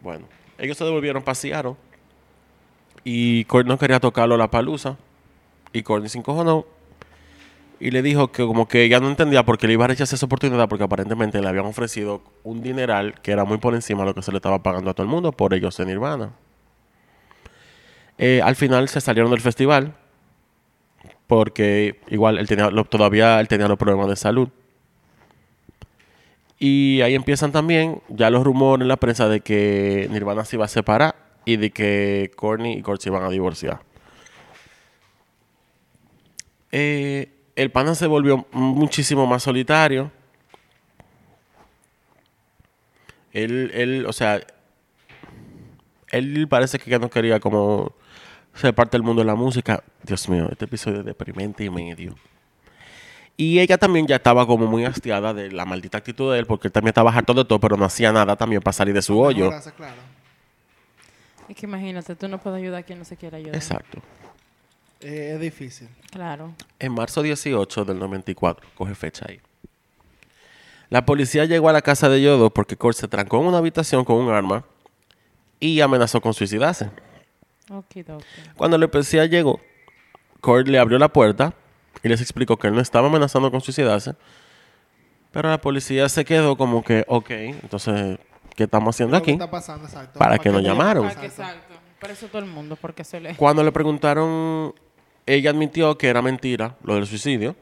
Bueno, 0.04 0.26
ellos 0.58 0.76
se 0.76 0.84
devolvieron 0.84 1.22
para 1.22 1.34
y 3.04 3.44
Kurt 3.46 3.66
no 3.66 3.78
quería 3.78 4.00
tocarlo 4.00 4.34
a 4.34 4.38
la 4.38 4.50
palusa 4.50 4.98
y 5.72 5.82
Courtney 5.82 6.10
se 6.10 6.18
encojonó 6.18 6.66
y 7.80 7.90
le 7.90 8.02
dijo 8.02 8.30
que 8.30 8.44
como 8.44 8.68
que 8.68 8.84
ella 8.84 9.00
no 9.00 9.08
entendía 9.08 9.46
por 9.46 9.56
qué 9.56 9.66
le 9.66 9.72
iba 9.72 9.86
a 9.86 9.88
rechazar 9.88 10.16
esa 10.16 10.26
oportunidad 10.26 10.68
porque 10.68 10.84
aparentemente 10.84 11.40
le 11.40 11.48
habían 11.48 11.64
ofrecido 11.64 12.22
un 12.42 12.62
dineral 12.62 13.18
que 13.22 13.32
era 13.32 13.46
muy 13.46 13.56
por 13.56 13.74
encima 13.74 14.00
de 14.00 14.08
lo 14.08 14.14
que 14.14 14.20
se 14.20 14.30
le 14.30 14.36
estaba 14.36 14.62
pagando 14.62 14.90
a 14.90 14.94
todo 14.94 15.04
el 15.04 15.10
mundo 15.10 15.32
por 15.32 15.54
ellos 15.54 15.80
en 15.80 15.88
Nirvana. 15.88 16.32
Eh, 18.18 18.42
al 18.44 18.56
final 18.56 18.90
se 18.90 19.00
salieron 19.00 19.30
del 19.30 19.40
festival 19.40 19.94
porque 21.26 22.02
igual 22.08 22.36
él 22.36 22.46
tenía 22.46 22.70
todavía 22.90 23.40
él 23.40 23.48
tenía 23.48 23.68
los 23.68 23.78
problemas 23.78 24.08
de 24.08 24.16
salud. 24.16 24.50
Y 26.66 27.02
ahí 27.02 27.14
empiezan 27.14 27.52
también 27.52 28.00
ya 28.08 28.30
los 28.30 28.42
rumores 28.42 28.84
en 28.84 28.88
la 28.88 28.96
prensa 28.96 29.28
de 29.28 29.40
que 29.40 30.08
Nirvana 30.10 30.46
se 30.46 30.56
iba 30.56 30.64
a 30.64 30.68
separar 30.68 31.14
y 31.44 31.58
de 31.58 31.70
que 31.70 32.30
Courtney 32.36 32.78
y 32.78 32.80
Kurt 32.80 33.02
se 33.02 33.10
iban 33.10 33.22
a 33.22 33.28
divorciar. 33.28 33.80
Eh, 36.72 37.28
el 37.54 37.70
pana 37.70 37.94
se 37.94 38.06
volvió 38.06 38.46
muchísimo 38.52 39.26
más 39.26 39.42
solitario. 39.42 40.10
Él, 43.34 43.70
él, 43.74 44.06
o 44.06 44.14
sea, 44.14 44.40
él 46.12 46.48
parece 46.48 46.78
que 46.78 46.90
ya 46.90 46.98
no 46.98 47.10
quería 47.10 47.40
como 47.40 47.92
ser 48.54 48.74
parte 48.74 48.96
del 48.96 49.02
mundo 49.02 49.20
de 49.20 49.26
la 49.26 49.34
música. 49.34 49.84
Dios 50.02 50.30
mío, 50.30 50.48
este 50.50 50.64
episodio 50.64 51.00
es 51.00 51.04
deprimente 51.04 51.62
y 51.62 51.68
medio. 51.68 52.14
Y 53.36 53.58
ella 53.58 53.78
también 53.78 54.06
ya 54.06 54.16
estaba 54.16 54.46
como 54.46 54.66
muy 54.66 54.84
hastiada 54.84 55.34
de 55.34 55.50
la 55.50 55.64
maldita 55.64 55.98
actitud 55.98 56.32
de 56.32 56.38
él, 56.38 56.46
porque 56.46 56.68
él 56.68 56.72
también 56.72 56.90
estaba 56.90 57.12
harto 57.12 57.34
de 57.34 57.44
todo, 57.44 57.58
pero 57.58 57.76
no 57.76 57.84
hacía 57.84 58.12
nada 58.12 58.36
también 58.36 58.62
para 58.62 58.72
salir 58.72 58.94
de 58.94 59.02
su 59.02 59.18
hoyo. 59.18 59.50
Claro. 59.76 60.14
Es 61.48 61.56
que 61.56 61.66
imagínate, 61.66 62.14
tú 62.14 62.28
no 62.28 62.38
puedes 62.38 62.58
ayudar 62.58 62.80
a 62.80 62.82
quien 62.84 63.00
no 63.00 63.04
se 63.04 63.16
quiere 63.16 63.38
ayudar. 63.38 63.56
Exacto. 63.56 63.98
Eh, 65.00 65.32
es 65.34 65.40
difícil. 65.40 65.88
Claro. 66.10 66.54
En 66.78 66.92
marzo 66.92 67.22
18 67.22 67.84
del 67.84 67.98
94, 67.98 68.66
coge 68.74 68.94
fecha 68.94 69.26
ahí. 69.28 69.40
La 70.88 71.04
policía 71.04 71.44
llegó 71.44 71.68
a 71.68 71.72
la 71.72 71.82
casa 71.82 72.08
de 72.08 72.22
Yodo 72.22 72.50
porque 72.50 72.76
Kurt 72.76 72.96
se 72.96 73.08
trancó 73.08 73.40
en 73.40 73.46
una 73.46 73.58
habitación 73.58 74.04
con 74.04 74.16
un 74.16 74.32
arma 74.32 74.64
y 75.58 75.80
amenazó 75.80 76.20
con 76.20 76.32
suicidarse. 76.32 76.88
Okidoki. 77.68 78.24
Cuando 78.56 78.78
la 78.78 78.86
policía 78.86 79.26
llegó, 79.26 79.60
Kurt 80.40 80.68
le 80.68 80.78
abrió 80.78 80.98
la 80.98 81.08
puerta 81.08 81.52
y 82.04 82.08
les 82.08 82.20
explicó 82.20 82.58
que 82.58 82.68
él 82.68 82.74
no 82.74 82.82
estaba 82.82 83.08
amenazando 83.08 83.50
con 83.50 83.62
suicidarse. 83.62 84.14
Pero 85.32 85.48
la 85.48 85.58
policía 85.58 86.08
se 86.08 86.24
quedó 86.24 86.56
como 86.56 86.84
que, 86.84 87.04
ok, 87.08 87.30
entonces, 87.30 88.18
¿qué 88.54 88.64
estamos 88.64 88.94
haciendo 88.94 89.16
aquí? 89.16 89.32
está 89.32 89.50
pasando, 89.50 89.86
exacto. 89.86 90.18
¿Para 90.18 90.38
qué 90.38 90.50
nos 90.50 90.62
llamaron? 90.62 91.08
Que 91.08 91.26
exacto. 91.26 91.74
Por 91.98 92.10
eso 92.10 92.26
todo 92.28 92.40
el 92.40 92.48
mundo, 92.48 92.76
porque 92.80 93.02
se 93.02 93.18
le... 93.18 93.34
Cuando 93.34 93.64
le 93.64 93.72
preguntaron, 93.72 94.74
ella 95.24 95.50
admitió 95.50 95.96
que 95.96 96.08
era 96.08 96.20
mentira 96.20 96.76
lo 96.84 96.94
del 96.94 97.06
suicidio 97.06 97.56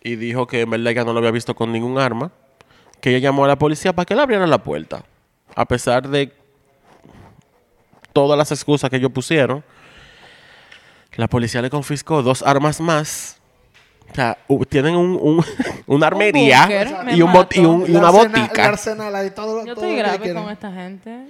y 0.00 0.14
dijo 0.14 0.46
que 0.46 0.60
en 0.60 0.70
verdad 0.70 0.92
ella 0.92 1.04
no 1.04 1.12
lo 1.12 1.18
había 1.18 1.32
visto 1.32 1.54
con 1.56 1.72
ningún 1.72 1.98
arma, 1.98 2.30
que 3.00 3.10
ella 3.10 3.18
llamó 3.18 3.44
a 3.44 3.48
la 3.48 3.58
policía 3.58 3.92
para 3.92 4.06
que 4.06 4.14
le 4.14 4.22
abrieran 4.22 4.48
la 4.48 4.62
puerta, 4.62 5.04
a 5.56 5.66
pesar 5.66 6.08
de 6.08 6.32
todas 8.12 8.38
las 8.38 8.52
excusas 8.52 8.88
que 8.88 8.96
ellos 8.96 9.10
pusieron. 9.10 9.64
La 11.16 11.28
policía 11.28 11.60
le 11.62 11.70
confiscó 11.70 12.22
dos 12.22 12.42
armas 12.42 12.80
más. 12.80 13.38
O 14.10 14.14
sea, 14.14 14.36
tienen 14.68 14.96
un, 14.96 15.18
un- 15.20 15.44
una 15.86 16.06
armería 16.08 16.68
y, 17.14 17.22
un 17.22 17.32
bot- 17.32 17.54
y, 17.56 17.60
un- 17.64 17.82
y 17.82 17.84
El 17.86 17.96
una 17.96 18.08
arsenal- 18.08 18.40
botica. 18.42 18.64
arsenal 18.66 19.14
ahí, 19.16 19.30
todo, 19.30 19.64
Yo 19.64 19.74
todo 19.74 19.84
estoy 19.86 19.96
que 19.96 20.02
grave 20.02 20.34
con 20.34 20.50
esta 20.50 20.72
gente. 20.72 21.26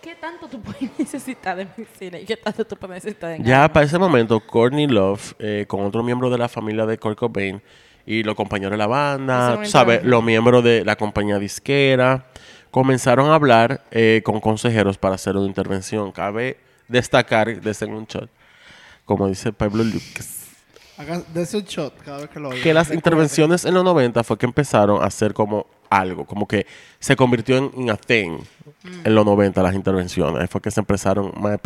¿Qué 0.00 0.14
tanto 0.14 0.46
tú 0.48 0.60
puedes 0.60 0.90
necesitar 0.98 1.56
de 1.56 1.66
medicina 1.76 2.18
y 2.20 2.24
qué 2.24 2.36
tanto 2.36 2.64
tú 2.64 2.76
puedes 2.76 3.04
necesitar 3.04 3.30
de 3.38 3.44
Ya 3.44 3.64
armas? 3.64 3.70
para 3.74 3.86
ese 3.86 3.98
momento, 3.98 4.40
Courtney 4.40 4.86
Love, 4.86 5.34
eh, 5.38 5.64
con 5.66 5.84
otro 5.84 6.02
miembro 6.02 6.30
de 6.30 6.38
la 6.38 6.48
familia 6.48 6.86
de 6.86 6.96
Kurt 6.98 7.18
Cobain 7.18 7.60
y 8.06 8.22
los 8.22 8.36
compañeros 8.36 8.70
de 8.72 8.76
la 8.78 8.86
banda, 8.86 9.64
sabes, 9.64 10.04
los 10.04 10.22
miembros 10.22 10.62
de 10.62 10.84
la 10.84 10.94
compañía 10.96 11.40
disquera, 11.40 12.26
comenzaron 12.70 13.30
a 13.30 13.34
hablar 13.34 13.82
eh, 13.90 14.22
con 14.24 14.40
consejeros 14.40 14.96
para 14.96 15.16
hacer 15.16 15.36
una 15.36 15.46
intervención. 15.48 16.12
Cabe 16.12 16.56
destacar, 16.88 17.60
desde 17.60 17.86
un 17.86 18.04
shot, 18.06 18.30
como 19.04 19.28
dice 19.28 19.52
Pablo 19.52 19.84
Lucas, 19.84 20.46
un 20.98 21.62
shot 21.62 21.98
cada 22.02 22.18
vez 22.18 22.30
que 22.30 22.40
lo 22.40 22.50
que 22.50 22.72
las 22.72 22.90
intervenciones 22.90 23.64
en 23.64 23.74
los 23.74 23.84
90 23.84 24.24
fue 24.24 24.38
que 24.38 24.46
empezaron 24.46 25.02
a 25.02 25.06
hacer 25.06 25.34
como 25.34 25.66
algo, 25.90 26.24
como 26.24 26.48
que 26.48 26.66
se 26.98 27.16
convirtió 27.16 27.58
en, 27.58 27.70
en 27.76 27.90
a 27.90 27.96
thing 27.96 28.38
en 29.04 29.14
los 29.14 29.24
90 29.24 29.62
las 29.62 29.74
intervenciones. 29.74 30.40
Ahí 30.40 30.46
Fue 30.48 30.60
que 30.60 30.70
se 30.70 30.80
empezaron 30.80 31.32
más 31.38 31.58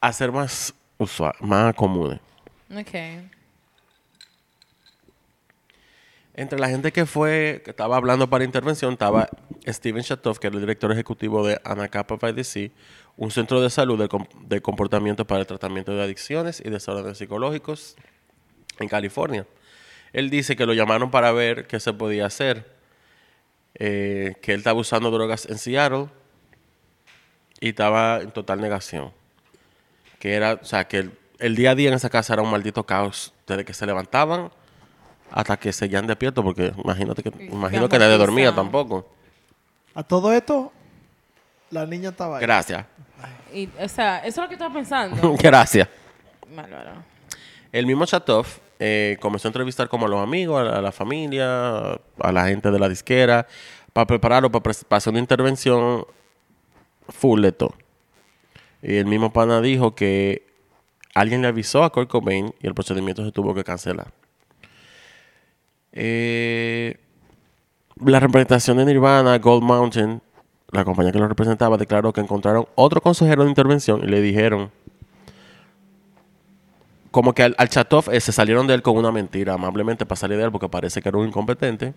a 0.00 0.12
ser 0.12 0.32
más 0.32 0.74
usual, 0.98 1.34
más 1.40 1.74
comunes. 1.74 2.20
Ok. 2.74 2.94
Entre 6.34 6.58
la 6.58 6.68
gente 6.68 6.92
que 6.92 7.04
fue, 7.04 7.60
que 7.64 7.70
estaba 7.70 7.96
hablando 7.96 8.30
para 8.30 8.44
intervención, 8.44 8.94
estaba 8.94 9.28
Steven 9.66 10.02
Shatov, 10.02 10.38
que 10.38 10.46
era 10.46 10.56
el 10.56 10.62
director 10.62 10.90
ejecutivo 10.90 11.46
de 11.46 11.60
Anacapa 11.64 12.16
by 12.16 12.34
the 12.34 12.44
Sea, 12.44 12.70
un 13.20 13.30
centro 13.30 13.60
de 13.60 13.68
salud 13.68 13.98
de, 13.98 14.08
com- 14.08 14.26
de 14.46 14.62
comportamiento 14.62 15.26
para 15.26 15.42
el 15.42 15.46
tratamiento 15.46 15.92
de 15.94 16.02
adicciones 16.02 16.62
y 16.64 16.70
desórdenes 16.70 17.18
psicológicos 17.18 17.94
en 18.78 18.88
California. 18.88 19.46
Él 20.14 20.30
dice 20.30 20.56
que 20.56 20.64
lo 20.64 20.72
llamaron 20.72 21.10
para 21.10 21.30
ver 21.30 21.66
qué 21.66 21.78
se 21.80 21.92
podía 21.92 22.24
hacer, 22.24 22.74
eh, 23.74 24.36
que 24.40 24.54
él 24.54 24.60
estaba 24.60 24.80
usando 24.80 25.10
drogas 25.10 25.44
en 25.50 25.58
Seattle 25.58 26.06
y 27.60 27.68
estaba 27.68 28.22
en 28.22 28.30
total 28.30 28.62
negación. 28.62 29.12
Que 30.18 30.32
era, 30.32 30.54
o 30.54 30.64
sea, 30.64 30.88
que 30.88 31.00
el, 31.00 31.12
el 31.40 31.56
día 31.56 31.72
a 31.72 31.74
día 31.74 31.88
en 31.90 31.94
esa 31.96 32.08
casa 32.08 32.32
era 32.32 32.42
un 32.42 32.50
maldito 32.50 32.84
caos, 32.84 33.34
desde 33.46 33.66
que 33.66 33.74
se 33.74 33.84
levantaban 33.84 34.50
hasta 35.30 35.58
que 35.58 35.74
seguían 35.74 36.06
despiertos, 36.06 36.42
porque 36.42 36.72
imagínate 36.82 37.22
que, 37.22 37.28
imagino 37.44 37.86
que 37.86 37.98
nadie 37.98 38.16
dormía 38.16 38.54
tampoco. 38.54 39.12
A 39.94 40.02
todo 40.02 40.32
esto, 40.32 40.72
la 41.70 41.86
niña 41.86 42.10
estaba 42.10 42.36
ahí. 42.36 42.42
Gracias. 42.42 42.84
Y, 43.52 43.68
o 43.80 43.88
sea, 43.88 44.18
eso 44.18 44.28
es 44.28 44.36
lo 44.38 44.48
que 44.48 44.54
estaba 44.54 44.72
pensando. 44.72 45.36
Gracias. 45.40 45.88
Bárbaro. 46.54 47.04
El 47.72 47.86
mismo 47.86 48.04
Chatov 48.06 48.46
eh, 48.78 49.16
comenzó 49.20 49.48
a 49.48 49.50
entrevistar 49.50 49.88
como 49.88 50.06
a 50.06 50.08
los 50.08 50.20
amigos, 50.20 50.60
a 50.60 50.64
la, 50.64 50.76
a 50.78 50.80
la 50.80 50.92
familia, 50.92 51.92
a 51.92 52.32
la 52.32 52.46
gente 52.46 52.70
de 52.70 52.78
la 52.78 52.88
disquera, 52.88 53.46
para 53.92 54.06
prepararlo 54.06 54.50
para 54.50 54.74
hacer 54.90 55.10
una 55.10 55.20
intervención 55.20 56.04
full 57.08 57.42
de 57.42 57.52
todo. 57.52 57.74
Y 58.82 58.96
el 58.96 59.06
mismo 59.06 59.32
pana 59.32 59.60
dijo 59.60 59.94
que 59.94 60.46
alguien 61.14 61.42
le 61.42 61.48
avisó 61.48 61.84
a 61.84 61.90
Kurt 61.90 62.08
Cobain 62.08 62.54
y 62.60 62.66
el 62.66 62.74
procedimiento 62.74 63.24
se 63.24 63.32
tuvo 63.32 63.54
que 63.54 63.64
cancelar. 63.64 64.12
Eh, 65.92 66.98
la 68.04 68.20
representación 68.20 68.78
de 68.78 68.86
Nirvana, 68.86 69.38
Gold 69.38 69.62
Mountain, 69.62 70.22
la 70.72 70.84
compañía 70.84 71.12
que 71.12 71.18
lo 71.18 71.28
representaba, 71.28 71.76
declaró 71.76 72.12
que 72.12 72.20
encontraron 72.20 72.66
otro 72.74 73.00
consejero 73.00 73.44
de 73.44 73.50
intervención 73.50 74.02
y 74.02 74.06
le 74.06 74.20
dijeron 74.20 74.70
como 77.10 77.32
que 77.32 77.42
al, 77.42 77.54
al 77.58 77.68
Chatov 77.68 78.10
eh, 78.12 78.20
se 78.20 78.32
salieron 78.32 78.66
de 78.66 78.74
él 78.74 78.82
con 78.82 78.96
una 78.96 79.10
mentira, 79.10 79.54
amablemente 79.54 80.06
para 80.06 80.16
salir 80.16 80.38
de 80.38 80.44
él 80.44 80.52
porque 80.52 80.68
parece 80.68 81.02
que 81.02 81.08
era 81.08 81.18
un 81.18 81.26
incompetente. 81.26 81.94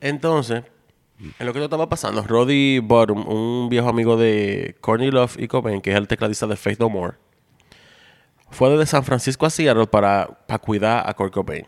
Entonces, 0.00 0.64
en 1.20 1.46
lo 1.46 1.52
que 1.52 1.58
esto 1.58 1.64
estaba 1.64 1.88
pasando, 1.88 2.22
Roddy 2.22 2.78
Bottom, 2.80 3.26
un 3.28 3.68
viejo 3.68 3.88
amigo 3.88 4.16
de 4.16 4.76
Courtney 4.80 5.10
Love 5.10 5.36
y 5.38 5.48
Cobain, 5.48 5.80
que 5.80 5.90
es 5.90 5.96
el 5.96 6.06
tecladista 6.06 6.46
de 6.46 6.56
Faith 6.56 6.78
No 6.78 6.88
More, 6.88 7.14
fue 8.50 8.70
desde 8.70 8.86
San 8.86 9.04
Francisco 9.04 9.46
a 9.46 9.50
Seattle 9.50 9.86
para, 9.86 10.26
para 10.46 10.58
cuidar 10.58 11.08
a 11.08 11.14
Kurt 11.14 11.32
Cobain. 11.32 11.66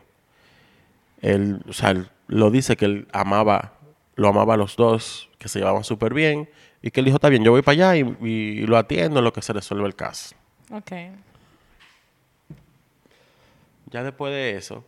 Él, 1.21 1.63
o 1.69 1.73
sea, 1.73 1.91
él 1.91 2.09
lo 2.31 2.51
dice 2.51 2.77
que 2.77 2.85
él 2.85 3.09
amaba, 3.13 3.73
lo 4.15 4.29
amaba 4.29 4.55
a 4.55 4.57
los 4.57 4.77
dos, 4.77 5.29
que 5.39 5.49
se 5.49 5.59
llevaban 5.59 5.83
súper 5.83 6.15
bien, 6.15 6.49
y 6.81 6.93
que 6.93 7.01
él 7.01 7.07
dijo, 7.07 7.17
está 7.17 7.29
bien, 7.29 7.43
yo 7.43 7.51
voy 7.51 7.63
para 7.63 7.91
allá 7.91 7.97
y, 7.97 8.17
y 8.27 8.67
lo 8.67 8.79
atiendo 8.79 9.19
en 9.19 9.25
lo 9.25 9.33
que 9.33 9.43
se 9.43 9.53
resuelve 9.53 9.87
el 9.87 9.97
caso. 9.97 10.37
Ok. 10.71 10.93
Ya 13.87 14.05
después 14.05 14.33
de 14.33 14.57
eso, 14.57 14.85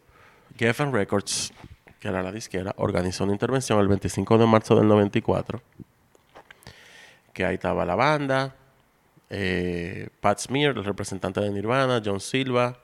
Geffen 0.57 0.93
Records, 0.93 1.53
que 1.99 2.09
era 2.09 2.23
la 2.23 2.31
disquera, 2.31 2.73
organizó 2.77 3.25
una 3.25 3.33
intervención 3.33 3.81
el 3.81 3.89
25 3.89 4.39
de 4.39 4.47
marzo 4.47 4.77
del 4.77 4.87
94. 4.87 5.61
Que 7.33 7.45
ahí 7.45 7.55
estaba 7.55 7.85
la 7.85 7.97
banda, 7.97 8.55
eh, 9.29 10.09
Pat 10.21 10.39
Smear, 10.39 10.77
el 10.77 10.85
representante 10.85 11.41
de 11.41 11.51
Nirvana, 11.51 12.01
John 12.05 12.21
Silva, 12.21 12.79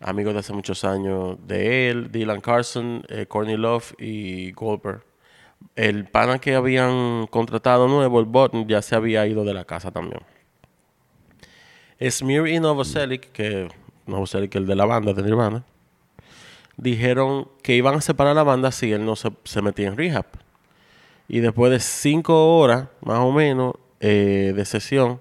amigo 0.00 0.32
de 0.32 0.38
hace 0.40 0.52
muchos 0.52 0.84
años 0.84 1.36
de 1.46 1.90
él, 1.90 2.10
Dylan 2.10 2.40
Carson, 2.40 3.04
eh, 3.08 3.26
Courtney 3.26 3.56
Love 3.56 3.94
y 3.98 4.52
Goldberg. 4.52 5.04
El 5.76 6.06
pana 6.06 6.38
que 6.38 6.54
habían 6.54 7.26
contratado 7.26 7.86
nuevo, 7.86 8.18
el 8.18 8.26
Button, 8.26 8.66
ya 8.66 8.80
se 8.80 8.96
había 8.96 9.26
ido 9.26 9.44
de 9.44 9.54
la 9.54 9.64
casa 9.64 9.90
también. 9.90 10.22
Smear 12.00 12.48
y 12.48 12.58
Novoselic, 12.60 13.30
que 13.32 13.68
Novoselic 14.06 14.54
el 14.54 14.66
de 14.66 14.74
la 14.74 14.86
banda 14.86 15.12
de 15.12 15.22
Nirvana, 15.22 15.64
dijeron 16.78 17.48
que 17.62 17.76
iban 17.76 17.94
a 17.94 18.00
separar 18.00 18.34
la 18.34 18.42
banda 18.42 18.72
si 18.72 18.90
él 18.90 19.04
no 19.04 19.16
se, 19.16 19.30
se 19.44 19.60
metía 19.60 19.88
en 19.88 19.98
rehab. 19.98 20.26
Y 21.28 21.40
después 21.40 21.70
de 21.70 21.78
cinco 21.78 22.58
horas, 22.58 22.88
más 23.02 23.18
o 23.18 23.30
menos, 23.30 23.74
eh, 24.00 24.54
de 24.56 24.64
sesión, 24.64 25.20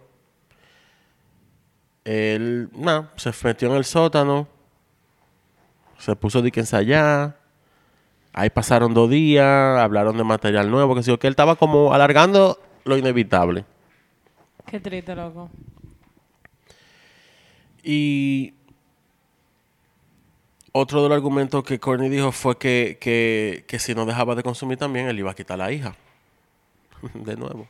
él, 2.06 2.70
nada, 2.74 3.12
se 3.18 3.32
metió 3.44 3.70
en 3.70 3.76
el 3.76 3.84
sótano, 3.84 4.48
se 6.00 6.16
puso 6.16 6.42
de 6.42 6.52
que 6.52 6.62
ensayar. 6.62 7.38
Ahí 8.34 8.50
pasaron 8.50 8.94
dos 8.94 9.10
días, 9.10 9.80
hablaron 9.80 10.18
de 10.18 10.24
material 10.24 10.72
nuevo, 10.72 10.96
que 10.96 11.04
sí, 11.04 11.16
que 11.18 11.28
él 11.28 11.34
estaba 11.34 11.56
como 11.56 11.94
alargando 11.94 12.60
lo 12.86 12.98
inevitable. 12.98 13.66
Qué 14.66 14.80
triste, 14.80 15.16
loco. 15.16 15.50
Y 17.84 18.54
otro 20.72 21.02
de 21.04 21.10
los 21.10 21.16
argumentos 21.16 21.64
que 21.64 21.80
Courtney 21.80 22.10
dijo 22.10 22.32
fue 22.32 22.58
que, 22.58 22.98
que, 23.02 23.66
que 23.68 23.80
si 23.80 23.96
no 23.96 24.06
dejaba 24.06 24.36
de 24.36 24.44
consumir 24.44 24.78
también, 24.78 25.08
él 25.08 25.20
iba 25.20 25.32
a 25.32 25.36
quitar 25.36 25.58
la 25.58 25.72
hija. 25.72 25.96
de 27.14 27.36
nuevo. 27.36 27.68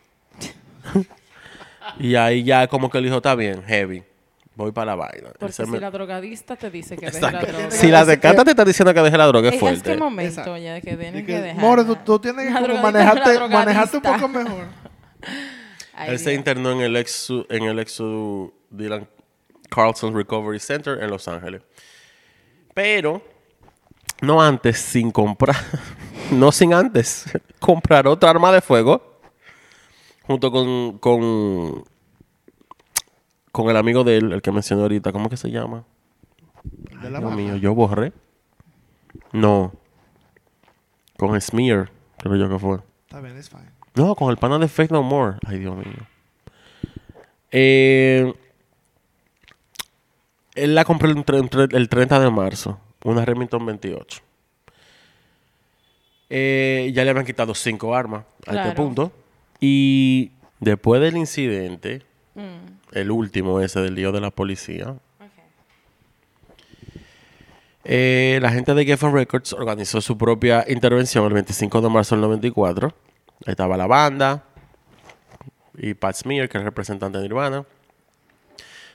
y 1.99 2.15
ahí 2.15 2.43
ya 2.43 2.67
como 2.67 2.89
que 2.89 2.97
él 2.97 3.05
dijo, 3.05 3.17
está 3.17 3.35
bien, 3.35 3.63
heavy. 3.63 4.03
Voy 4.59 4.73
para 4.73 4.87
la 4.87 4.95
vaina. 4.95 5.29
Porque 5.39 5.53
si 5.53 5.63
me- 5.65 5.79
la 5.79 5.89
drogadista 5.89 6.57
te 6.57 6.69
dice 6.69 6.97
que 6.97 7.05
deje 7.05 7.21
la 7.21 7.29
Exacto. 7.29 7.47
droga. 7.53 7.71
Si 7.71 7.87
la 7.87 8.03
decanta 8.03 8.43
te 8.43 8.49
está 8.51 8.65
diciendo 8.65 8.93
que 8.93 8.99
deje 9.01 9.17
la 9.17 9.25
droga, 9.27 9.47
es 9.47 9.53
es 9.55 9.59
fuerte. 9.61 9.91
que 9.93 9.97
momento 9.97 10.29
Exacto. 10.31 10.57
ya 10.57 10.81
que 10.81 10.97
tienen 10.97 11.25
que, 11.25 11.33
que, 11.33 11.39
dejar. 11.41 11.61
More, 11.61 11.85
tú, 11.85 11.95
tú 11.95 12.19
tienes 12.19 12.45
que 12.45 12.51
La 12.51 12.59
como 12.59 12.73
drogadicta, 12.73 12.91
manejarte, 12.99 13.39
la 13.39 13.47
manejarte 13.47 13.95
un 13.97 14.03
poco 14.03 14.27
mejor. 14.27 14.65
Ay, 15.93 16.09
Él 16.11 16.19
se 16.19 16.31
Dios. 16.31 16.39
internó 16.39 16.71
en 16.73 16.81
el 16.81 16.97
ex 16.97 17.29
en 17.49 17.63
el 17.63 17.79
ex 17.79 18.01
Dylan 18.69 19.07
Carlson 19.69 20.13
Recovery 20.13 20.59
Center 20.59 21.01
en 21.01 21.09
Los 21.09 21.25
Ángeles. 21.29 21.61
Pero 22.73 23.21
no 24.21 24.41
antes 24.41 24.77
sin 24.77 25.09
comprar, 25.11 25.55
no 26.31 26.51
sin 26.51 26.73
antes 26.73 27.25
comprar 27.61 28.07
otra 28.07 28.29
arma 28.29 28.51
de 28.51 28.59
fuego 28.59 29.21
junto 30.23 30.51
con 30.51 30.97
con 30.99 31.85
con 33.51 33.69
el 33.69 33.77
amigo 33.77 34.03
de 34.03 34.17
él, 34.17 34.33
el 34.33 34.41
que 34.41 34.51
mencioné 34.51 34.81
ahorita, 34.83 35.11
¿cómo 35.11 35.29
que 35.29 35.37
se 35.37 35.49
llama? 35.49 35.83
De 37.01 37.09
la 37.09 37.19
Dios 37.19 37.35
mío, 37.35 37.55
yo 37.55 37.73
borré. 37.73 38.13
No. 39.31 39.73
Con 41.17 41.39
Smear, 41.39 41.91
creo 42.17 42.35
yo 42.35 42.49
que 42.49 42.59
fue. 42.59 42.79
Está 43.07 43.21
bien, 43.21 43.37
es 43.37 43.49
fine. 43.49 43.69
No, 43.95 44.15
con 44.15 44.29
el 44.29 44.37
pana 44.37 44.57
de 44.59 44.67
Faith 44.67 44.91
No 44.91 45.03
More. 45.03 45.37
Ay, 45.45 45.59
Dios 45.59 45.75
mío. 45.75 46.07
Eh, 47.51 48.33
él 50.55 50.75
la 50.75 50.85
compró 50.85 51.09
el, 51.09 51.23
el 51.71 51.89
30 51.89 52.19
de 52.19 52.29
marzo. 52.29 52.79
Una 53.03 53.25
Remington 53.25 53.65
28. 53.65 54.21
Eh, 56.29 56.91
ya 56.93 57.03
le 57.03 57.09
habían 57.09 57.25
quitado 57.25 57.55
cinco 57.55 57.95
armas 57.95 58.23
a 58.45 58.55
este 58.55 58.75
punto. 58.75 59.11
Y 59.59 60.31
después 60.59 61.01
del 61.01 61.17
incidente, 61.17 62.03
Mm, 62.35 62.78
el 62.91 63.11
último 63.11 63.59
ese 63.59 63.81
del 63.81 63.95
lío 63.95 64.11
de 64.11 64.21
la 64.21 64.31
policía. 64.31 64.95
Eh, 67.83 68.39
la 68.41 68.51
gente 68.51 68.73
de 68.73 68.85
Geffen 68.85 69.13
Records 69.13 69.53
organizó 69.53 70.01
su 70.01 70.17
propia 70.17 70.65
intervención 70.67 71.25
el 71.25 71.33
25 71.33 71.81
de 71.81 71.89
marzo 71.89 72.15
del 72.15 72.21
94. 72.21 72.93
Ahí 73.45 73.51
estaba 73.51 73.77
la 73.77 73.87
banda 73.87 74.43
y 75.81 75.93
Pat 75.93 76.15
Smear, 76.15 76.49
que 76.49 76.57
es 76.57 76.61
el 76.61 76.65
representante 76.65 77.17
de 77.17 77.23
Nirvana. 77.23 77.65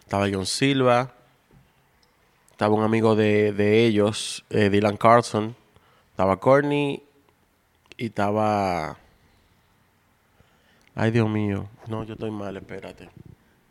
Estaba 0.00 0.28
John 0.30 0.46
Silva. 0.46 1.12
Estaba 2.50 2.74
un 2.74 2.85
amigo 2.85 3.16
de, 3.16 3.52
de 3.52 3.85
ellos, 3.85 4.44
eh, 4.50 4.68
Dylan 4.68 4.96
Carlson. 4.96 5.57
Estaba 6.11 6.38
Courtney. 6.38 7.02
Y 7.96 8.07
estaba... 8.07 8.96
Ay, 10.94 11.11
Dios 11.11 11.28
mío. 11.28 11.68
No, 11.88 12.04
yo 12.04 12.14
estoy 12.14 12.30
mal, 12.30 12.57
espérate. 12.57 13.09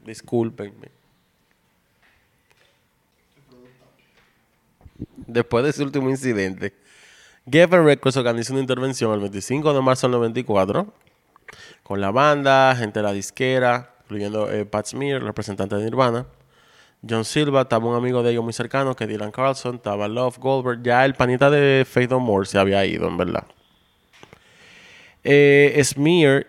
Discúlpenme. 0.06 0.92
Después 5.28 5.64
de 5.64 5.70
ese 5.72 5.84
último 5.84 6.10
incidente, 6.10 6.74
Geffen 7.50 7.86
Records 7.86 8.18
organizó 8.18 8.54
una 8.54 8.62
intervención 8.62 9.14
el 9.14 9.20
25 9.20 9.74
de 9.74 9.82
marzo 9.82 10.08
del 10.08 10.14
94 10.14 10.94
con 11.84 12.02
la 12.02 12.12
banda, 12.12 12.76
gente 12.76 13.00
de 13.00 13.04
la 13.04 13.14
disquera, 13.14 13.96
incluyendo 14.04 14.52
eh, 14.52 14.66
Pat 14.66 14.88
Smear, 14.88 15.22
representante 15.22 15.76
de 15.76 15.84
Nirvana. 15.84 16.26
John 17.08 17.26
Silva, 17.26 17.64
estaba 17.64 17.86
un 17.86 17.96
amigo 17.96 18.24
de 18.24 18.32
ellos 18.32 18.44
muy 18.44 18.54
cercano, 18.54 18.96
que 18.96 19.08
Dylan 19.08 19.32
Carlson, 19.32 19.76
estaba 19.76 20.08
Love 20.08 20.38
Goldberg. 20.38 20.82
Ya 20.84 21.04
el 21.04 21.16
panita 21.16 21.50
de 21.50 21.86
Faith 21.86 22.10
No 22.10 22.22
More 22.22 22.46
se 22.46 22.58
había 22.58 22.86
ido, 22.86 23.08
en 23.10 23.18
verdad. 23.18 23.46
Eh, 25.26 25.82
Smear 25.84 26.48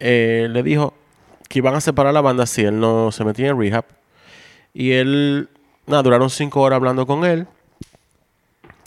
eh, 0.00 0.48
le 0.50 0.62
dijo 0.62 0.94
que 1.48 1.58
iban 1.58 1.74
a 1.74 1.80
separar 1.80 2.12
la 2.14 2.20
banda 2.20 2.46
si 2.46 2.62
él 2.62 2.78
no 2.80 3.12
se 3.12 3.24
metía 3.24 3.48
en 3.48 3.58
rehab. 3.58 3.84
Y 4.72 4.92
él, 4.92 5.48
nada, 5.86 6.02
duraron 6.02 6.30
cinco 6.30 6.60
horas 6.62 6.76
hablando 6.76 7.06
con 7.06 7.24
él. 7.24 7.46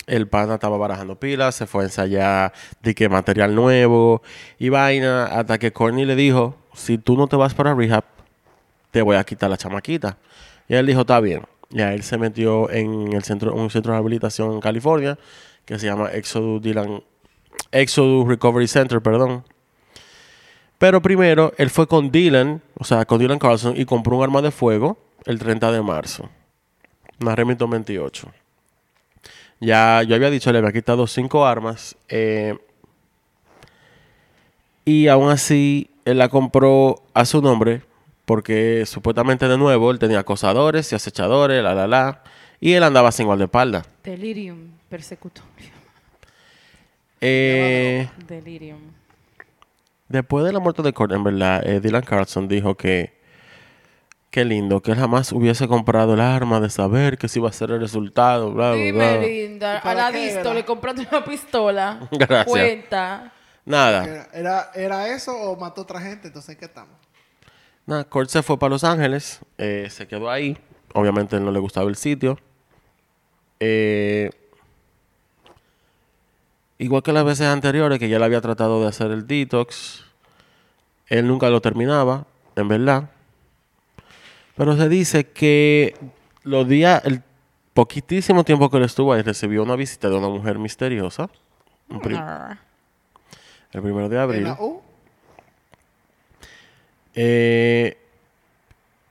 El 0.05 0.27
pana 0.27 0.55
estaba 0.55 0.77
barajando 0.77 1.19
pilas, 1.19 1.55
se 1.55 1.67
fue 1.67 1.83
a 1.83 1.85
ensayar 1.87 2.53
de 2.81 2.95
que 2.95 3.09
material 3.09 3.53
nuevo 3.53 4.21
y 4.57 4.69
vaina, 4.69 5.25
hasta 5.25 5.57
que 5.57 5.73
Courtney 5.73 6.05
le 6.05 6.15
dijo, 6.15 6.55
si 6.73 6.97
tú 6.97 7.17
no 7.17 7.27
te 7.27 7.35
vas 7.35 7.53
para 7.53 7.73
rehab, 7.73 8.05
te 8.91 9.01
voy 9.01 9.17
a 9.17 9.23
quitar 9.23 9.49
la 9.49 9.57
chamaquita. 9.57 10.17
Y 10.69 10.75
él 10.75 10.85
dijo, 10.85 11.01
está 11.01 11.19
bien. 11.19 11.43
Y 11.69 11.81
ahí 11.81 11.95
él 11.95 12.03
se 12.03 12.17
metió 12.17 12.69
en 12.71 13.13
el 13.13 13.23
centro, 13.23 13.53
un 13.53 13.69
centro 13.69 13.91
de 13.91 13.97
rehabilitación 13.97 14.53
en 14.53 14.61
California, 14.61 15.17
que 15.65 15.77
se 15.77 15.85
llama 15.85 16.09
Exodus 16.11 16.61
Dylan, 16.61 17.03
Exodus 17.71 18.27
Recovery 18.27 18.67
Center, 18.67 19.01
perdón. 19.01 19.43
Pero 20.77 21.01
primero, 21.01 21.53
él 21.57 21.69
fue 21.69 21.87
con 21.87 22.11
Dylan, 22.11 22.61
o 22.77 22.83
sea, 22.83 23.05
con 23.05 23.19
Dylan 23.19 23.39
Carlson, 23.39 23.75
y 23.75 23.85
compró 23.85 24.17
un 24.17 24.23
arma 24.23 24.41
de 24.41 24.51
fuego 24.51 24.97
el 25.25 25.39
30 25.39 25.71
de 25.71 25.81
marzo. 25.81 26.29
una 27.19 27.35
Remington 27.35 27.69
28. 27.69 28.31
Ya 29.59 30.03
yo 30.03 30.15
había 30.15 30.29
dicho, 30.29 30.51
le 30.51 30.59
había 30.59 30.71
quitado 30.71 31.07
cinco 31.07 31.45
armas. 31.45 31.95
eh, 32.09 32.55
y 34.85 35.07
aún 35.09 35.29
así, 35.29 35.89
él 36.05 36.19
la 36.19 36.29
compró 36.29 37.03
a 37.13 37.25
su 37.25 37.41
nombre. 37.41 37.81
Porque 38.23 38.83
supuestamente 38.85 39.47
de 39.47 39.57
nuevo 39.57 39.89
él 39.89 39.99
tenía 39.99 40.19
acosadores 40.19 40.91
y 40.91 40.95
acechadores, 40.95 41.63
la 41.63 41.73
la 41.73 41.87
la. 41.87 42.23
Y 42.59 42.73
él 42.73 42.83
andaba 42.83 43.11
sin 43.13 43.25
guardaespaldas. 43.25 43.87
Delirium 44.03 44.71
persecutorio. 44.89 45.71
Eh, 47.21 48.09
Delirium. 48.27 48.79
Después 50.09 50.45
de 50.45 50.53
la 50.53 50.59
muerte 50.59 50.81
de 50.81 50.93
Kurt, 50.93 51.11
en 51.11 51.23
verdad, 51.23 51.65
eh, 51.67 51.79
Dylan 51.79 52.03
Carlson 52.03 52.47
dijo 52.47 52.75
que 52.75 53.17
qué 54.29 54.45
lindo, 54.45 54.81
que 54.81 54.91
él 54.91 54.97
jamás 54.99 55.31
hubiese 55.31 55.67
comprado 55.67 56.13
el 56.13 56.19
arma 56.21 56.59
de 56.59 56.69
saber 56.69 57.17
que 57.17 57.27
si 57.27 57.39
iba 57.39 57.49
a 57.49 57.53
ser 57.53 57.71
el 57.71 57.79
resultado, 57.79 58.51
bla, 58.51 58.71
bla, 58.71 58.77
Dime, 58.77 59.17
bla. 59.17 59.27
linda, 59.27 59.77
¿Y 59.77 59.81
para 59.81 60.07
a 60.07 60.11
la 60.11 60.17
era? 60.19 60.53
le 60.53 60.65
compraste 60.65 61.07
una 61.09 61.23
pistola. 61.25 62.07
Gracias. 62.11 62.45
Cuenta. 62.45 63.33
Nada. 63.65 64.05
Era, 64.05 64.29
era, 64.33 64.71
¿Era 64.75 65.07
eso 65.15 65.35
o 65.35 65.55
mató 65.57 65.81
otra 65.81 65.99
gente? 65.99 66.27
Entonces, 66.27 66.51
¿en 66.51 66.59
qué 66.59 66.65
estamos? 66.65 66.95
Nada, 67.85 68.03
Kurt 68.03 68.29
se 68.29 68.43
fue 68.43 68.59
para 68.59 68.69
Los 68.71 68.83
Ángeles, 68.83 69.39
eh, 69.57 69.87
se 69.89 70.07
quedó 70.07 70.29
ahí. 70.29 70.57
Obviamente 70.93 71.35
él 71.37 71.45
no 71.45 71.51
le 71.51 71.59
gustaba 71.59 71.89
el 71.89 71.95
sitio. 71.95 72.37
Eh, 73.59 74.29
igual 76.79 77.03
que 77.03 77.11
las 77.13 77.25
veces 77.25 77.47
anteriores 77.47 77.99
que 77.99 78.09
ya 78.09 78.19
le 78.19 78.25
había 78.25 78.41
tratado 78.41 78.81
de 78.81 78.87
hacer 78.87 79.11
el 79.11 79.25
detox, 79.27 80.05
él 81.07 81.27
nunca 81.27 81.49
lo 81.49 81.61
terminaba, 81.61 82.25
en 82.55 82.67
verdad. 82.67 83.09
Pero 84.55 84.75
se 84.75 84.89
dice 84.89 85.25
que 85.29 85.95
los 86.43 86.67
días, 86.67 87.01
el 87.05 87.21
poquitísimo 87.73 88.43
tiempo 88.43 88.69
que 88.69 88.77
él 88.77 88.83
estuvo 88.83 89.13
ahí, 89.13 89.21
recibió 89.21 89.61
una 89.63 89.75
visita 89.75 90.09
de 90.09 90.15
una 90.17 90.29
mujer 90.29 90.57
misteriosa. 90.59 91.29
un 91.89 91.99
pri- 92.01 92.15
Arr. 92.15 92.57
el 93.71 93.81
primero 93.81 94.09
de 94.09 94.15
¿En 94.15 94.21
abril. 94.21 94.47
Eh, 97.15 97.97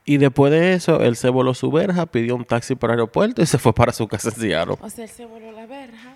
y 0.05 0.17
después 0.17 0.51
de 0.51 0.73
eso, 0.73 1.01
él 1.01 1.15
se 1.15 1.29
voló 1.29 1.53
su 1.53 1.71
verja, 1.71 2.05
pidió 2.05 2.35
un 2.35 2.45
taxi 2.45 2.75
para 2.75 2.93
el 2.93 2.99
aeropuerto 2.99 3.41
y 3.41 3.45
se 3.45 3.57
fue 3.57 3.73
para 3.73 3.91
su 3.91 4.07
casa 4.07 4.29
en 4.29 4.35
Seattle. 4.35 4.75
O 4.79 4.89
sea, 4.89 5.03
él 5.05 5.09
se 5.09 5.25
voló 5.25 5.51
la 5.51 5.65
verja, 5.65 6.15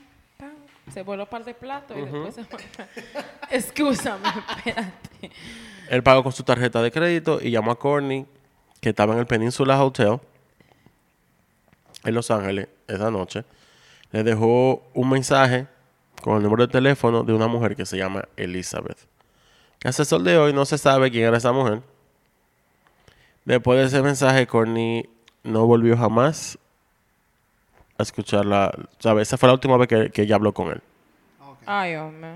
se 0.93 1.03
voló 1.03 1.23
un 1.23 1.29
par 1.29 1.43
de 1.45 1.53
platos 1.53 1.97
y 1.97 2.01
después 2.01 2.35
se. 2.35 2.45
Excúsame, 3.55 4.27
espérate. 4.27 5.31
Él 5.89 6.03
pagó 6.03 6.23
con 6.23 6.31
su 6.31 6.43
tarjeta 6.43 6.81
de 6.81 6.91
crédito 6.91 7.39
y 7.41 7.51
llamó 7.51 7.71
a 7.71 7.79
Courtney, 7.79 8.25
que 8.79 8.89
estaba 8.89 9.13
en 9.13 9.19
el 9.19 9.25
Peninsula 9.25 9.83
Hotel 9.83 10.19
en 12.03 12.15
Los 12.15 12.31
Ángeles 12.31 12.67
esa 12.87 13.11
noche. 13.11 13.43
Le 14.11 14.23
dejó 14.23 14.83
un 14.93 15.09
mensaje 15.09 15.67
con 16.21 16.37
el 16.37 16.43
número 16.43 16.65
de 16.67 16.71
teléfono 16.71 17.23
de 17.23 17.33
una 17.33 17.47
mujer 17.47 17.75
que 17.75 17.85
se 17.85 17.97
llama 17.97 18.27
Elizabeth. 18.37 19.07
Que 19.79 19.87
hasta 19.87 20.03
el 20.03 20.07
sol 20.07 20.23
de 20.23 20.37
hoy 20.37 20.53
no 20.53 20.65
se 20.65 20.77
sabe 20.77 21.11
quién 21.11 21.25
era 21.25 21.37
esa 21.37 21.51
mujer. 21.51 21.81
Después 23.45 23.79
de 23.79 23.85
ese 23.85 24.01
mensaje, 24.01 24.45
Courtney 24.45 25.09
no 25.43 25.65
volvió 25.65 25.97
jamás 25.97 26.59
a 28.01 28.03
escucharla. 28.03 28.71
¿Sabes? 28.99 29.27
Esa 29.27 29.37
fue 29.37 29.47
la 29.47 29.53
última 29.53 29.77
vez 29.77 29.87
que, 29.87 30.09
que 30.11 30.23
ella 30.23 30.35
habló 30.35 30.53
con 30.53 30.67
él. 30.71 30.81
Ah, 31.39 31.49
ok. 31.49 31.57
Ay, 31.65 31.95
hombre. 31.95 32.35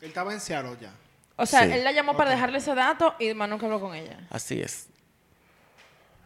Él 0.00 0.08
estaba 0.08 0.32
en 0.32 0.40
Seattle 0.40 0.76
ya. 0.80 0.92
O 1.36 1.46
sea, 1.46 1.64
Sí. 1.64 1.72
él 1.72 1.84
la 1.84 1.92
llamó 1.92 2.16
para 2.16 2.30
dejarle 2.30 2.58
ese 2.58 2.74
dato 2.74 3.14
y 3.18 3.32
más 3.34 3.48
nunca 3.48 3.66
habló 3.66 3.80
con 3.80 3.94
ella. 3.94 4.18
Así 4.30 4.60
es. 4.60 4.88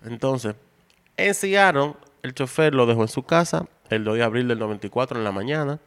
Entonces, 0.05 0.55
en 1.17 1.35
Seattle, 1.35 1.95
el 2.23 2.35
chofer 2.35 2.75
lo 2.75 2.87
dejó 2.87 3.03
en 3.03 3.09
su 3.09 3.23
casa 3.23 3.67
el 3.91 4.05
2 4.05 4.17
de 4.17 4.23
abril 4.25 4.49
del 4.49 4.59
94 4.59 5.19
en 5.19 5.25
la 5.25 5.33
mañana. 5.33 5.79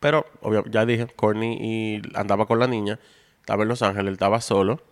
Pero, 0.00 0.26
obvio, 0.40 0.64
ya 0.66 0.84
dije, 0.84 1.06
Courtney 1.06 1.56
y 1.60 2.02
andaba 2.16 2.46
con 2.46 2.58
la 2.58 2.66
niña. 2.66 2.98
Estaba 3.40 3.62
en 3.62 3.68
Los 3.68 3.82
Ángeles, 3.82 4.08
él 4.08 4.14
estaba 4.14 4.40
solo. 4.40 4.82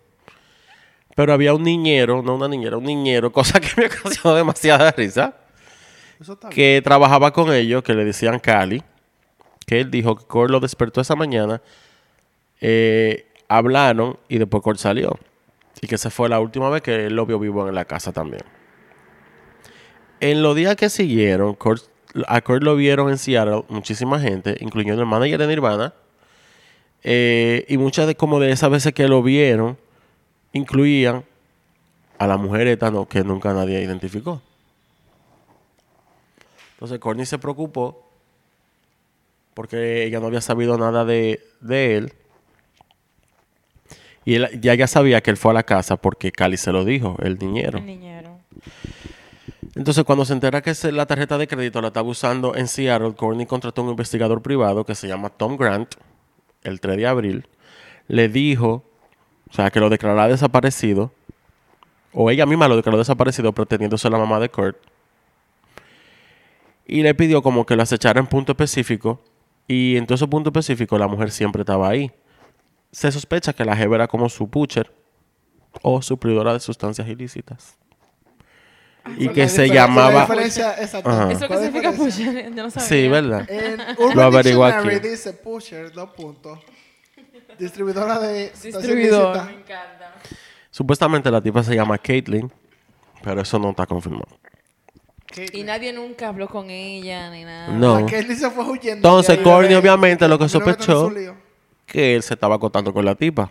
Pero 1.16 1.32
había 1.32 1.52
un 1.54 1.62
niñero, 1.62 2.22
no 2.22 2.34
una 2.36 2.48
niñera, 2.48 2.76
un 2.76 2.84
niñero, 2.84 3.32
cosa 3.32 3.60
que 3.60 3.68
me 3.76 3.86
ocasionó 3.86 4.34
demasiada 4.34 4.90
risa, 4.92 5.34
Eso 6.20 6.34
está 6.34 6.48
bien. 6.48 6.54
que 6.56 6.80
trabajaba 6.82 7.32
con 7.32 7.52
ellos, 7.52 7.82
que 7.82 7.94
le 7.94 8.04
decían 8.04 8.38
Cali, 8.38 8.82
que 9.66 9.80
él 9.80 9.90
dijo 9.90 10.16
que 10.16 10.24
Cord 10.24 10.50
lo 10.50 10.60
despertó 10.60 11.00
esa 11.00 11.16
mañana, 11.16 11.60
eh, 12.60 13.26
hablaron 13.48 14.18
y 14.28 14.38
después 14.38 14.62
Cord 14.62 14.76
salió. 14.78 15.18
Y 15.82 15.86
que 15.86 15.94
esa 15.94 16.10
fue 16.10 16.28
la 16.28 16.40
última 16.40 16.68
vez 16.68 16.82
que 16.82 17.06
él 17.06 17.14
lo 17.14 17.24
vio 17.26 17.38
vivo 17.38 17.66
en 17.68 17.74
la 17.74 17.84
casa 17.86 18.12
también. 18.12 18.42
En 20.20 20.42
los 20.42 20.54
días 20.54 20.76
que 20.76 20.90
siguieron, 20.90 21.56
Kurt- 21.56 21.88
a 22.26 22.40
Kurt 22.42 22.62
lo 22.62 22.76
vieron 22.76 23.08
en 23.08 23.16
Seattle 23.18 23.64
muchísima 23.68 24.20
gente, 24.20 24.56
incluyendo 24.60 25.00
el 25.00 25.08
manager 25.08 25.38
de 25.38 25.46
Nirvana. 25.46 25.94
eh, 27.02 27.64
y 27.68 27.78
muchas 27.78 28.06
de 28.06 28.14
como 28.14 28.40
de 28.40 28.50
esas 28.52 28.68
veces 28.70 28.92
que 28.92 29.08
lo 29.08 29.22
vieron, 29.22 29.78
incluían 30.52 31.24
a 32.18 32.26
la 32.26 32.36
mujer 32.36 32.66
esta 32.66 32.90
no, 32.90 33.06
que 33.06 33.24
nunca 33.24 33.52
nadie 33.52 33.82
identificó. 33.82 34.42
Entonces 36.74 36.98
Courtney 36.98 37.26
se 37.26 37.38
preocupó 37.38 38.10
porque 39.54 40.04
ella 40.04 40.20
no 40.20 40.26
había 40.26 40.40
sabido 40.40 40.78
nada 40.78 41.04
de, 41.04 41.40
de 41.60 41.96
él. 41.96 42.12
Y 44.24 44.34
él, 44.34 44.60
ya 44.60 44.74
ya 44.74 44.86
sabía 44.86 45.22
que 45.22 45.30
él 45.30 45.36
fue 45.36 45.50
a 45.50 45.54
la 45.54 45.62
casa 45.62 45.96
porque 45.96 46.30
Cali 46.30 46.56
se 46.56 46.72
lo 46.72 46.84
dijo, 46.84 47.16
el 47.22 47.38
niñero. 47.38 47.78
El 47.78 47.86
niñero. 47.86 48.38
Entonces, 49.74 50.04
cuando 50.04 50.24
se 50.24 50.32
entera 50.32 50.62
que 50.62 50.74
la 50.92 51.06
tarjeta 51.06 51.38
de 51.38 51.46
crédito 51.46 51.80
la 51.80 51.88
estaba 51.88 52.08
usando 52.08 52.56
en 52.56 52.66
Seattle, 52.66 53.14
Courtney 53.14 53.46
contrató 53.46 53.82
a 53.82 53.84
un 53.84 53.90
investigador 53.90 54.42
privado 54.42 54.84
que 54.84 54.94
se 54.94 55.06
llama 55.06 55.30
Tom 55.30 55.56
Grant, 55.56 55.94
el 56.62 56.80
3 56.80 56.96
de 56.96 57.06
abril. 57.06 57.46
Le 58.08 58.28
dijo, 58.28 58.89
o 59.50 59.52
sea, 59.52 59.70
que 59.70 59.80
lo 59.80 59.88
declarara 59.88 60.28
desaparecido, 60.28 61.12
o 62.12 62.30
ella 62.30 62.46
misma 62.46 62.68
lo 62.68 62.76
declaró 62.76 62.98
desaparecido 62.98 63.52
pretendiéndose 63.52 64.08
la 64.10 64.18
mamá 64.18 64.40
de 64.40 64.48
Kurt. 64.48 64.76
Y 66.86 67.02
le 67.02 67.14
pidió 67.14 67.42
como 67.42 67.66
que 67.66 67.76
lo 67.76 67.82
acechara 67.82 68.20
en 68.20 68.26
punto 68.26 68.52
específico, 68.52 69.20
y 69.68 69.96
en 69.96 70.06
todo 70.06 70.16
ese 70.16 70.26
punto 70.26 70.50
específico 70.50 70.98
la 70.98 71.06
mujer 71.06 71.30
siempre 71.30 71.62
estaba 71.62 71.88
ahí. 71.88 72.10
Se 72.92 73.12
sospecha 73.12 73.52
que 73.52 73.64
la 73.64 73.76
jeva 73.76 73.96
era 73.96 74.08
como 74.08 74.28
su 74.28 74.46
butcher 74.46 74.92
o 75.82 76.02
suplidora 76.02 76.52
de 76.52 76.60
sustancias 76.60 77.06
ilícitas. 77.08 77.76
Y 79.16 79.26
¿Cuál 79.26 79.34
que 79.34 79.48
se 79.48 79.68
llamaba... 79.68 80.24
Ajá. 80.24 80.34
¿Eso 80.36 80.72
qué 80.98 81.02
¿Cuál 81.02 81.30
es 81.32 81.40
la 81.40 81.58
significa 81.58 81.92
pusher? 81.92 82.54
Yo 82.54 82.62
no 82.62 82.70
sabía. 82.70 82.88
Sí, 82.88 83.08
¿verdad? 83.08 83.48
En 83.48 84.16
Lo 84.16 84.22
averiguo 84.22 84.64
aquí. 84.64 84.98
dice 84.98 85.32
pusher, 85.32 85.92
dos 85.92 86.10
puntos. 86.10 86.58
Distribuidora 87.58 88.18
de 88.18 88.50
Distribuidor. 88.50 89.44
Me 89.46 89.52
encanta. 89.52 90.14
Supuestamente 90.70 91.30
la 91.30 91.40
tipa 91.40 91.62
se 91.62 91.74
llama 91.74 91.98
Caitlyn, 91.98 92.50
pero 93.22 93.40
eso 93.40 93.58
no 93.58 93.70
está 93.70 93.86
confirmado. 93.86 94.38
Y 95.52 95.62
nadie 95.62 95.92
nunca 95.92 96.28
habló 96.28 96.48
con 96.48 96.70
ella 96.70 97.30
ni 97.30 97.44
nada. 97.44 97.68
No. 97.68 98.00
La 98.00 98.06
Kelly 98.06 98.34
se 98.34 98.50
fue 98.50 98.64
huyendo. 98.64 98.96
Entonces, 98.96 99.38
Courtney 99.38 99.74
obviamente 99.74 100.26
lo 100.26 100.38
que 100.38 100.48
sospechó-. 100.48 101.12
Que 101.86 102.16
él 102.16 102.22
se 102.22 102.34
estaba 102.34 102.56
acostando 102.56 102.92
con 102.92 103.04
la 103.04 103.14
tipa. 103.14 103.50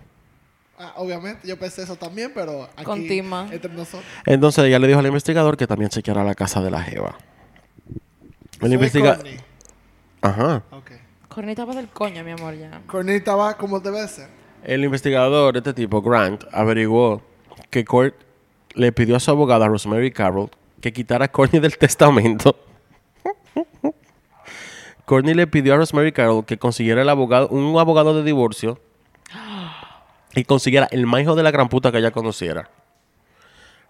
Ah, 0.77 0.93
obviamente, 0.95 1.45
yo 1.45 1.59
pensé 1.59 1.83
eso 1.83 1.97
también, 1.97 2.31
pero 2.33 2.63
aquí, 2.75 2.85
Con 2.85 3.05
Tima. 3.05 3.49
entre 3.51 3.71
nosotros. 3.73 4.03
Entonces 4.25 4.63
ella 4.63 4.79
le 4.79 4.87
dijo 4.87 4.99
al 4.99 5.07
investigador 5.07 5.57
que 5.57 5.67
también 5.67 5.89
chequeara 5.89 6.23
la 6.23 6.35
casa 6.35 6.61
de 6.61 6.71
la 6.71 6.81
jeva. 6.81 7.17
El 8.61 8.73
investigador... 8.73 9.25
Ajá. 10.21 10.63
Ok. 10.71 10.91
Courtney 11.29 11.51
estaba 11.51 11.75
del 11.75 11.87
coño, 11.89 12.23
mi 12.23 12.31
amor, 12.31 12.55
ya. 12.55 12.81
Courtney 12.87 13.17
estaba 13.17 13.55
como 13.55 13.79
debe 13.79 14.07
ser. 14.07 14.29
El 14.63 14.83
investigador, 14.83 15.55
este 15.55 15.73
tipo, 15.73 16.01
Grant, 16.01 16.43
averiguó 16.51 17.21
que 17.69 17.85
Court 17.85 18.15
le 18.73 18.91
pidió 18.91 19.15
a 19.15 19.19
su 19.19 19.29
abogada, 19.29 19.67
Rosemary 19.67 20.11
Carroll, 20.11 20.49
que 20.81 20.91
quitara 20.91 21.25
a 21.25 21.27
Courtney 21.31 21.61
del 21.61 21.77
testamento. 21.77 22.55
Courtney 25.05 25.35
le 25.35 25.47
pidió 25.47 25.75
a 25.75 25.77
Rosemary 25.77 26.11
Carroll 26.11 26.45
que 26.45 26.57
consiguiera 26.57 27.03
el 27.03 27.09
abogado, 27.09 27.47
un 27.49 27.77
abogado 27.79 28.15
de 28.15 28.23
divorcio 28.23 28.79
y 30.33 30.43
consiguiera 30.43 30.87
el 30.91 31.05
más 31.05 31.21
hijo 31.21 31.35
de 31.35 31.43
la 31.43 31.51
gran 31.51 31.69
puta 31.69 31.91
que 31.91 31.99
ella 31.99 32.11
conociera. 32.11 32.69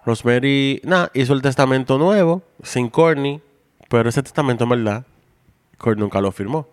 Rosemary, 0.06 0.82
nada, 0.84 1.10
hizo 1.14 1.34
el 1.34 1.42
testamento 1.42 1.98
nuevo, 1.98 2.42
sin 2.64 2.90
Courtney, 2.90 3.42
pero 3.90 4.10
ese 4.10 4.24
testamento, 4.24 4.66
en 4.66 4.70
verdad, 4.70 5.06
Courtney 5.78 6.02
nunca 6.02 6.20
lo 6.22 6.32
firmó. 6.32 6.68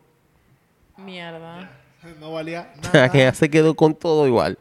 Mierda. 1.06 1.70
No 2.20 2.32
valía 2.32 2.70
O 2.78 2.82
sea, 2.82 2.92
nada. 2.92 3.08
que 3.10 3.22
ella 3.22 3.34
se 3.34 3.48
quedó 3.50 3.74
con 3.74 3.94
todo 3.94 4.26
igual. 4.28 4.58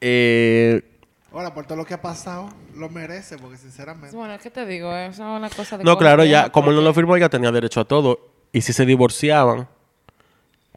Eh, 0.00 0.82
Ahora, 1.30 1.52
por 1.52 1.66
todo 1.66 1.76
lo 1.76 1.84
que 1.84 1.92
ha 1.92 2.00
pasado, 2.00 2.48
lo 2.74 2.88
merece, 2.88 3.36
porque 3.36 3.58
sinceramente. 3.58 4.16
Bueno, 4.16 4.38
¿qué 4.42 4.50
te 4.50 4.64
digo? 4.64 4.94
Eso 4.96 5.22
es 5.30 5.38
una 5.38 5.50
cosa 5.50 5.76
de 5.76 5.84
no, 5.84 5.98
claro, 5.98 6.24
ya, 6.24 6.48
como 6.50 6.70
él 6.70 6.76
no 6.76 6.82
lo 6.82 6.94
firmó, 6.94 7.16
ella 7.16 7.28
tenía 7.28 7.50
derecho 7.52 7.80
a 7.80 7.84
todo. 7.84 8.18
Y 8.50 8.62
si 8.62 8.72
se 8.72 8.86
divorciaban, 8.86 9.68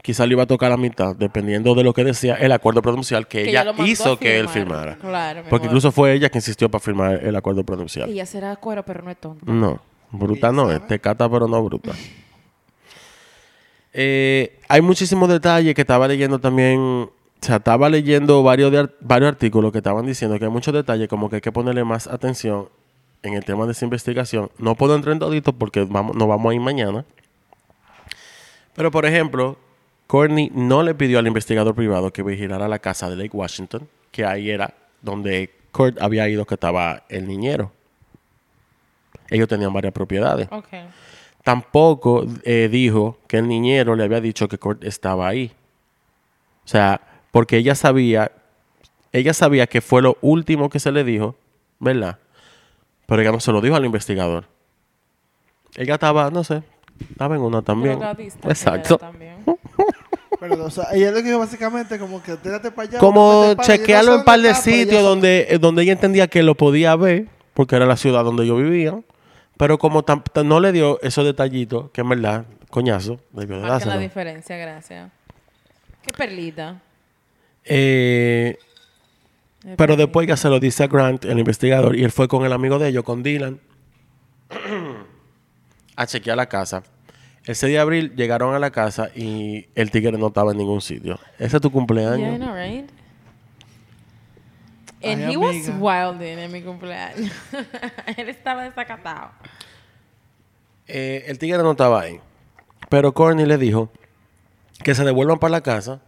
quizá 0.04 0.26
le 0.26 0.34
iba 0.34 0.44
a 0.44 0.48
tocar 0.48 0.70
la 0.70 0.76
mitad, 0.78 1.16
dependiendo 1.16 1.74
de 1.74 1.84
lo 1.86 1.94
que 1.94 2.04
decía 2.04 2.36
el 2.36 2.52
acuerdo 2.52 2.82
prenupcial 2.82 3.28
que, 3.28 3.44
Que 3.44 3.50
ella, 3.52 3.74
hizo 3.86 4.20
que 4.20 4.40
él 4.40 4.50
firmar. 4.50 4.98
firmara. 4.98 4.98
Claro, 4.98 5.44
Porque 5.50 5.68
incluso 5.68 5.92
fue 5.94 6.14
ella 6.14 6.30
que 6.30 6.40
insistió 6.40 6.70
para 6.70 6.82
firmar 6.84 7.24
el 7.24 7.36
acuerdo 7.36 7.64
prenupcial. 7.64 8.10
Ella 8.10 8.26
será 8.26 8.54
cuero, 8.58 8.84
pero 8.84 9.04
no 9.04 9.12
es 9.12 9.18
tonta. 9.18 9.46
No, 9.50 9.80
bruta 10.12 10.52
no 10.52 10.64
sabe. 10.64 10.76
es, 10.76 10.88
te 10.88 11.00
cata 11.00 11.30
pero 11.30 11.48
no 11.48 11.64
bruta. 11.64 11.92
Eh, 13.94 14.60
hay 14.68 14.82
muchísimos 14.82 15.28
detalles 15.30 15.76
que 15.76 15.82
estaba 15.82 16.08
leyendo 16.08 16.40
también, 16.40 16.80
o 16.80 17.12
sea, 17.42 17.58
estaba 17.58 17.90
leyendo 17.90 18.42
varios, 18.44 18.90
varios 19.02 19.30
artículos 19.30 19.72
que 19.72 19.80
estaban 19.80 20.06
diciendo 20.06 20.38
que 20.40 20.46
hay 20.46 20.52
muchos 20.52 20.74
detalles 20.74 21.08
como 21.08 21.30
que 21.30 21.38
hay 21.38 21.42
que 21.42 21.52
ponerle 21.52 21.84
más 21.84 22.08
atención 22.08 22.70
en 23.24 23.34
el 23.34 23.44
tema 23.44 23.66
de 23.66 23.74
esa 23.74 23.86
investigación. 23.86 24.50
No 24.58 24.76
puedo 24.76 24.96
entrar 24.96 25.14
en 25.14 25.20
todito 25.20 25.54
porque 25.54 25.84
vamos, 25.84 26.16
nos 26.16 26.28
vamos 26.28 26.52
a 26.52 26.56
ir 26.56 26.62
mañana. 26.62 27.06
Pero, 28.76 28.90
por 28.92 29.06
ejemplo, 29.06 29.58
Courtney 30.08 30.52
no 30.54 30.84
le 30.84 30.96
pidió 30.96 31.20
al 31.20 31.28
investigador 31.28 31.76
privado 31.76 32.12
que 32.12 32.24
vigilara 32.24 32.68
la 32.68 32.80
casa 32.80 33.10
de 33.10 33.16
Lake 33.16 33.36
Washington, 33.36 33.88
que 34.12 34.26
ahí 34.26 34.50
era 34.50 34.74
donde 35.02 35.52
Kurt 35.72 36.02
había 36.02 36.28
ido 36.30 36.46
que 36.46 36.56
estaba 36.56 37.04
el 37.10 37.28
niñero. 37.28 37.72
Ellos 39.30 39.48
tenían 39.48 39.74
varias 39.74 39.94
propiedades. 39.94 40.48
Ok. 40.52 40.68
Tampoco 41.44 42.26
eh, 42.44 42.70
dijo 42.72 43.18
que 43.28 43.38
el 43.38 43.48
niñero 43.48 43.96
le 43.96 44.04
había 44.04 44.22
dicho 44.22 44.48
que 44.48 44.58
Kurt 44.58 44.84
estaba 44.84 45.28
ahí. 45.28 45.52
O 46.64 46.68
sea, 46.68 47.02
porque 47.32 47.58
ella 47.58 47.76
sabía, 47.76 48.32
ella 49.12 49.34
sabía 49.34 49.68
que 49.68 49.82
fue 49.82 50.02
lo 50.02 50.18
último 50.22 50.70
que 50.70 50.80
se 50.80 50.92
le 50.92 51.04
dijo, 51.04 51.36
¿verdad? 51.80 52.20
Pero 53.08 53.22
ella 53.22 53.32
no 53.32 53.40
se 53.40 53.52
lo 53.52 53.62
dijo 53.62 53.76
al 53.76 53.86
investigador. 53.86 54.46
Ella 55.76 55.96
estaba, 55.96 56.30
no 56.30 56.44
sé, 56.44 56.64
estaba 57.10 57.36
en 57.36 57.42
una 57.42 57.62
también. 57.62 58.00
Exacto. 58.44 58.98
también. 58.98 59.44
Pero, 60.40 60.66
o 60.66 60.70
sea, 60.72 60.88
ella 60.94 61.12
le 61.12 61.22
dijo 61.22 61.38
básicamente 61.38 62.00
como 62.00 62.22
que 62.24 62.36
tírate 62.36 62.72
para 62.72 62.90
allá. 62.90 63.00
Como 63.00 63.54
para 63.56 63.68
chequearlo 63.68 64.16
en 64.16 64.24
par 64.24 64.38
dónde 64.38 64.50
de 64.50 64.56
sitios 64.56 65.04
donde, 65.04 65.58
donde 65.62 65.84
ella 65.84 65.92
entendía 65.92 66.28
que 66.28 66.42
lo 66.42 66.56
podía 66.56 66.96
ver, 66.96 67.28
porque 67.54 67.76
era 67.76 67.86
la 67.86 67.96
ciudad 67.96 68.24
donde 68.24 68.48
yo 68.48 68.56
vivía. 68.56 69.00
Pero 69.62 69.78
como 69.78 70.04
no 70.44 70.60
le 70.60 70.72
dio 70.72 71.00
esos 71.04 71.24
detallitos, 71.24 71.92
que 71.92 72.02
en 72.02 72.10
verdad, 72.10 72.46
coñazo, 72.72 73.20
debió 73.32 73.58
de 73.62 73.68
Marca 73.68 73.86
la 73.86 74.00
diferencia, 74.00 74.58
gracias. 74.58 75.12
Qué 76.02 76.12
perlita. 76.18 76.82
Eh, 77.64 78.58
pero 79.62 79.76
perlita. 79.78 79.98
después 79.98 80.28
ya 80.28 80.36
se 80.36 80.50
lo 80.50 80.60
dice 80.60 80.86
a 80.86 80.88
Grant, 80.88 81.26
el 81.26 81.38
investigador, 81.38 81.96
y 81.96 82.04
él 82.04 82.10
fue 82.10 82.28
con 82.28 82.44
el 82.44 82.54
amigo 82.54 82.80
de 82.80 82.90
ellos, 82.90 83.04
con 83.04 83.22
Dylan, 83.22 83.60
a 85.96 86.08
chequear 86.08 86.38
la 86.38 86.48
casa. 86.48 86.82
El 87.46 87.56
6 87.56 87.72
de 87.72 87.80
abril 87.80 88.16
llegaron 88.16 88.56
a 88.56 88.60
la 88.60 88.72
casa 88.72 89.12
y 89.16 89.68
el 89.76 89.92
tigre 89.92 90.18
no 90.18 90.30
estaba 90.30 90.54
en 90.54 90.58
ningún 90.58 90.82
sitio. 90.82 91.20
Ese 91.38 91.58
es 91.58 91.62
tu 91.62 91.72
cumpleaños. 91.72 92.40
Yeah, 92.40 92.56
right? 92.56 92.90
And 95.04 95.24
Ay, 95.24 95.34
he 95.34 95.38
was 95.38 95.68
amiga. 95.68 95.78
wilding 95.80 96.38
en 96.40 96.52
mi 96.52 96.62
cumpleaños. 96.62 97.32
Él 98.18 98.30
estaba 98.30 98.64
desacatado. 98.64 99.32
Eh, 100.88 101.24
el 101.28 101.38
tigre 101.40 101.58
no 101.60 101.72
estaba 101.72 102.02
ahí. 102.02 102.20
Pero 102.90 103.14
Courtney 103.14 103.46
le 103.46 103.58
dijo 103.58 103.90
que 104.84 104.94
se 104.94 105.04
devuelvan 105.04 105.40
para 105.40 105.52
la 105.52 105.62
casa 105.62 106.02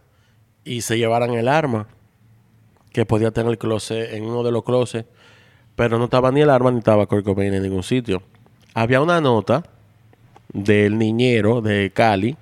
y 0.64 0.82
se 0.82 0.98
llevaran 0.98 1.30
el 1.34 1.48
arma 1.48 1.88
que 2.92 3.06
podía 3.06 3.30
tener 3.30 3.50
el 3.50 3.58
closet 3.58 4.12
en 4.12 4.24
uno 4.24 4.42
de 4.42 4.52
los 4.52 4.62
closets. 4.64 5.08
Pero 5.74 5.98
no 5.98 6.04
estaba 6.04 6.30
ni 6.30 6.40
el 6.42 6.50
arma 6.50 6.70
ni 6.70 6.78
estaba 6.78 7.06
Kurt 7.06 7.24
Cobain 7.24 7.52
en 7.52 7.62
ningún 7.62 7.82
sitio. 7.82 8.22
Había 8.74 9.00
una 9.00 9.20
nota 9.20 9.64
del 10.52 10.98
niñero 10.98 11.60
de 11.62 11.90
Cali 11.92 12.36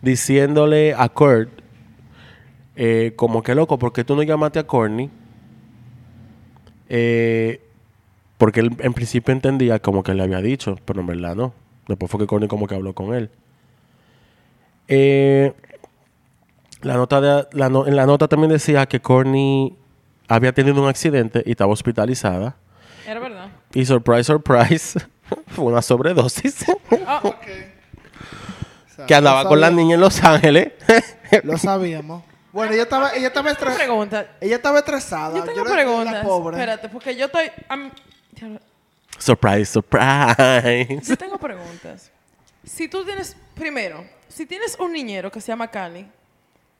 diciéndole 0.00 0.94
a 0.94 1.08
Kurt 1.10 1.50
eh, 2.76 3.12
como 3.16 3.42
que 3.42 3.54
loco, 3.54 3.78
¿por 3.78 3.92
qué 3.92 4.04
tú 4.04 4.14
no 4.16 4.22
llamaste 4.22 4.58
a 4.58 4.66
Courtney? 4.66 5.10
Eh, 6.88 7.60
porque 8.38 8.60
él 8.60 8.76
en 8.80 8.92
principio 8.92 9.32
entendía 9.32 9.78
como 9.80 10.02
que 10.02 10.14
le 10.14 10.22
había 10.22 10.40
dicho, 10.40 10.76
pero 10.84 11.00
en 11.00 11.06
verdad 11.06 11.34
no. 11.34 11.52
Después 11.88 12.10
fue 12.10 12.20
que 12.20 12.26
Courtney 12.26 12.48
como 12.48 12.66
que 12.66 12.74
habló 12.74 12.94
con 12.94 13.14
él. 13.14 13.30
Eh, 14.88 15.52
la 16.82 16.94
nota 16.94 17.20
de, 17.20 17.46
la 17.52 17.68
no- 17.68 17.86
en 17.86 17.96
la 17.96 18.06
nota 18.06 18.28
también 18.28 18.50
decía 18.52 18.86
que 18.86 19.00
Courtney 19.00 19.76
había 20.28 20.52
tenido 20.52 20.80
un 20.82 20.88
accidente 20.88 21.42
y 21.46 21.52
estaba 21.52 21.72
hospitalizada. 21.72 22.56
Era 23.06 23.20
verdad. 23.20 23.48
Y 23.72 23.84
surprise, 23.86 24.24
surprise, 24.24 25.00
fue 25.48 25.64
una 25.64 25.82
sobredosis. 25.82 26.64
Oh, 26.90 27.28
Ok. 27.28 27.36
O 27.36 28.96
sea, 28.96 29.06
que 29.06 29.14
andaba 29.14 29.46
con 29.48 29.60
la 29.60 29.70
niña 29.70 29.94
en 29.96 30.00
Los 30.00 30.22
Ángeles. 30.24 30.72
Lo 31.42 31.58
sabíamos. 31.58 32.22
Bueno, 32.56 32.72
ella 32.72 32.82
estaba, 32.84 33.10
ella 33.14 33.26
estaba, 33.28 33.54
tengo 33.54 33.70
estres- 33.70 33.76
pregunta. 33.76 34.26
ella 34.40 34.56
estaba 34.56 34.78
estresada. 34.78 35.36
Yo 35.38 35.44
tengo 35.44 35.62
le- 35.62 35.70
la 35.70 35.76
preguntas. 35.76 36.24
pobre. 36.24 36.56
Espérate, 36.56 36.88
porque 36.88 37.14
yo 37.14 37.26
estoy. 37.26 37.50
surprise, 39.18 39.66
surprise. 39.66 41.00
Yo 41.02 41.16
tengo 41.16 41.38
preguntas. 41.38 42.10
Si 42.64 42.88
tú 42.88 43.04
tienes. 43.04 43.36
Primero, 43.54 44.04
si 44.28 44.46
tienes 44.46 44.76
un 44.78 44.92
niñero 44.92 45.30
que 45.30 45.40
se 45.40 45.48
llama 45.48 45.68
Cali 45.70 46.06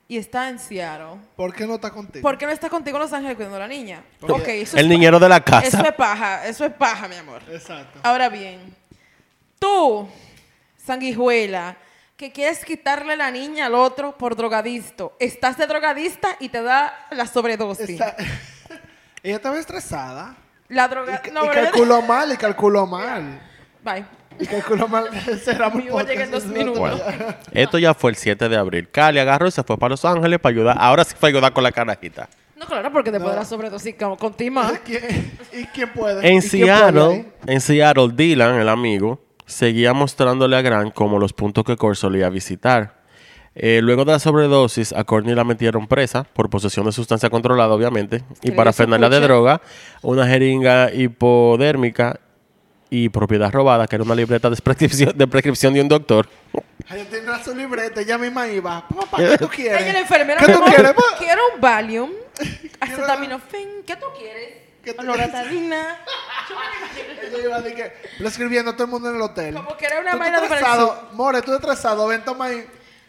y 0.08 0.16
está 0.18 0.48
en 0.48 0.58
Seattle, 0.58 1.20
¿Por 1.36 1.54
qué 1.54 1.66
no 1.66 1.74
está 1.76 1.90
contigo? 1.90 2.22
¿por 2.22 2.36
qué 2.38 2.46
no 2.46 2.52
está 2.52 2.68
contigo 2.68 2.96
en 2.96 3.02
Los 3.02 3.12
Ángeles 3.12 3.36
cuidando 3.36 3.56
a 3.56 3.60
la 3.60 3.68
niña? 3.68 4.02
Porque- 4.20 4.32
Ok, 4.34 4.48
eso 4.48 4.76
El 4.76 4.84
es 4.86 4.90
niñero 4.90 5.18
de 5.18 5.28
la 5.28 5.44
pa- 5.44 5.60
Eso 5.60 5.76
casa. 5.78 5.88
es 5.90 5.94
paja, 5.94 6.46
eso 6.46 6.64
es 6.64 6.72
paja, 6.72 7.08
mi 7.08 7.16
amor. 7.16 7.42
Exacto. 7.50 8.00
Ahora 8.02 8.28
bien, 8.28 8.74
tú, 9.58 10.08
sanguijuela, 10.84 11.76
que 12.16 12.32
quieres 12.32 12.64
quitarle 12.64 13.16
la 13.16 13.30
niña 13.30 13.66
al 13.66 13.74
otro 13.74 14.16
por 14.16 14.36
drogadicto, 14.36 15.14
estás 15.20 15.58
de 15.58 15.66
drogadista 15.66 16.28
y 16.40 16.48
te 16.48 16.62
da 16.62 16.94
la 17.10 17.26
sobredosis. 17.26 17.90
Está- 17.90 18.16
ella 19.22 19.36
estaba 19.36 19.58
estresada. 19.58 20.36
La 20.68 20.86
Y, 20.86 20.88
droga... 20.88 21.22
y 21.26 21.30
no, 21.30 21.42
pero 21.42 21.54
yo- 21.54 21.60
calculó 21.70 22.02
mal, 22.02 22.32
y 22.32 22.36
calculó 22.36 22.86
mal. 22.86 23.40
Bye. 23.84 24.04
Y 24.38 24.46
calculó 24.46 24.88
mal. 24.88 25.04
Podcast. 25.90 26.46
minutos. 26.46 26.78
Bueno, 26.78 26.98
esto 27.52 27.78
ya 27.78 27.94
fue 27.94 28.10
el 28.10 28.16
7 28.16 28.48
de 28.48 28.56
abril. 28.56 28.88
Cali 28.90 29.18
agarró 29.18 29.46
y 29.46 29.50
se 29.50 29.62
fue 29.62 29.78
para 29.78 29.90
Los 29.90 30.04
Ángeles 30.04 30.38
para 30.40 30.52
ayudar. 30.54 30.76
Ahora 30.80 31.04
sí 31.04 31.14
fue 31.18 31.28
a 31.28 31.32
ayudar 31.32 31.52
con 31.52 31.62
la 31.64 31.72
carajita. 31.72 32.28
No, 32.56 32.66
claro, 32.66 32.90
porque 32.90 33.10
después 33.10 33.28
No. 33.28 33.34
de 33.34 33.40
la 33.40 33.44
sobredosis, 33.44 33.94
como 33.98 34.16
continúa. 34.16 34.72
¿Quién- 34.84 35.38
¿Y 35.52 35.64
quién 35.66 35.92
puede? 35.92 36.26
En 36.26 36.38
¿Y 36.38 36.40
quién 36.40 36.66
puede 36.66 36.80
Seattle, 36.80 37.32
en 37.46 37.60
Seattle, 37.60 38.08
Dylan, 38.14 38.54
el 38.58 38.68
amigo, 38.70 39.20
seguía 39.46 39.94
mostrándole 39.94 40.56
a 40.56 40.62
Grant 40.62 40.92
como 40.92 41.18
los 41.18 41.32
puntos 41.32 41.64
que 41.64 41.76
Kurt 41.76 41.96
solía 41.96 42.28
visitar. 42.28 42.96
Eh, 43.58 43.80
luego 43.82 44.04
de 44.04 44.12
la 44.12 44.18
sobredosis, 44.18 44.92
a 44.92 45.04
Courtney 45.04 45.34
la 45.34 45.44
metieron 45.44 45.86
presa 45.86 46.24
por 46.24 46.50
posesión 46.50 46.84
de 46.84 46.92
sustancia 46.92 47.30
controlada, 47.30 47.72
obviamente, 47.72 48.22
y 48.42 48.50
para 48.50 48.70
fernalia 48.74 49.08
de 49.08 49.18
droga, 49.18 49.62
una 50.02 50.26
jeringa 50.26 50.92
hipodérmica 50.92 52.20
y 52.90 53.08
propiedad 53.08 53.50
robada, 53.50 53.86
que 53.86 53.96
era 53.96 54.04
una 54.04 54.14
libreta 54.14 54.50
de 54.50 54.56
prescripción 54.56 55.16
de, 55.16 55.26
prescripción 55.26 55.72
de 55.72 55.80
un 55.80 55.88
doctor. 55.88 56.28
Ella 56.90 57.04
tendrá 57.10 57.42
su 57.42 57.54
libreta, 57.54 58.02
ella 58.02 58.18
misma 58.18 58.46
iba. 58.46 58.86
Papá, 58.88 59.16
¿qué 59.16 59.38
tú 59.40 59.48
quieres? 59.48 59.80
Ella 59.80 59.92
la 59.94 60.00
enfermera, 60.00 60.40
¿Qué 60.44 60.52
tú 60.52 60.60
quieres? 60.60 60.92
Quiero 61.18 61.40
un 61.54 61.60
Valium, 61.60 62.10
acetaminofén, 62.80 63.68
¿qué 63.86 63.96
tú 63.96 64.06
quieres? 64.18 64.66
¿Qué 64.86 64.94
tú 64.94 65.02
Loratadina. 65.04 65.96
Ella 67.26 67.44
iba 67.44 67.60
de 67.60 67.74
que, 67.74 67.92
lo 68.20 68.28
escribiendo 68.28 68.70
a 68.70 68.74
todo 68.74 68.84
el 68.84 68.90
mundo 68.90 69.10
en 69.10 69.16
el 69.16 69.22
hotel. 69.22 69.54
Como 69.56 69.76
que 69.76 69.84
era 69.84 69.98
una 70.00 70.12
Tú 70.12 70.18
vaina 70.18 70.38
de 70.40 70.46
estresado, 70.46 71.08
More, 71.12 71.42
tú 71.42 71.52
estás 71.52 71.68
estresado, 71.70 72.06
ven, 72.06 72.24
toma 72.24 72.44
ahí. 72.46 72.64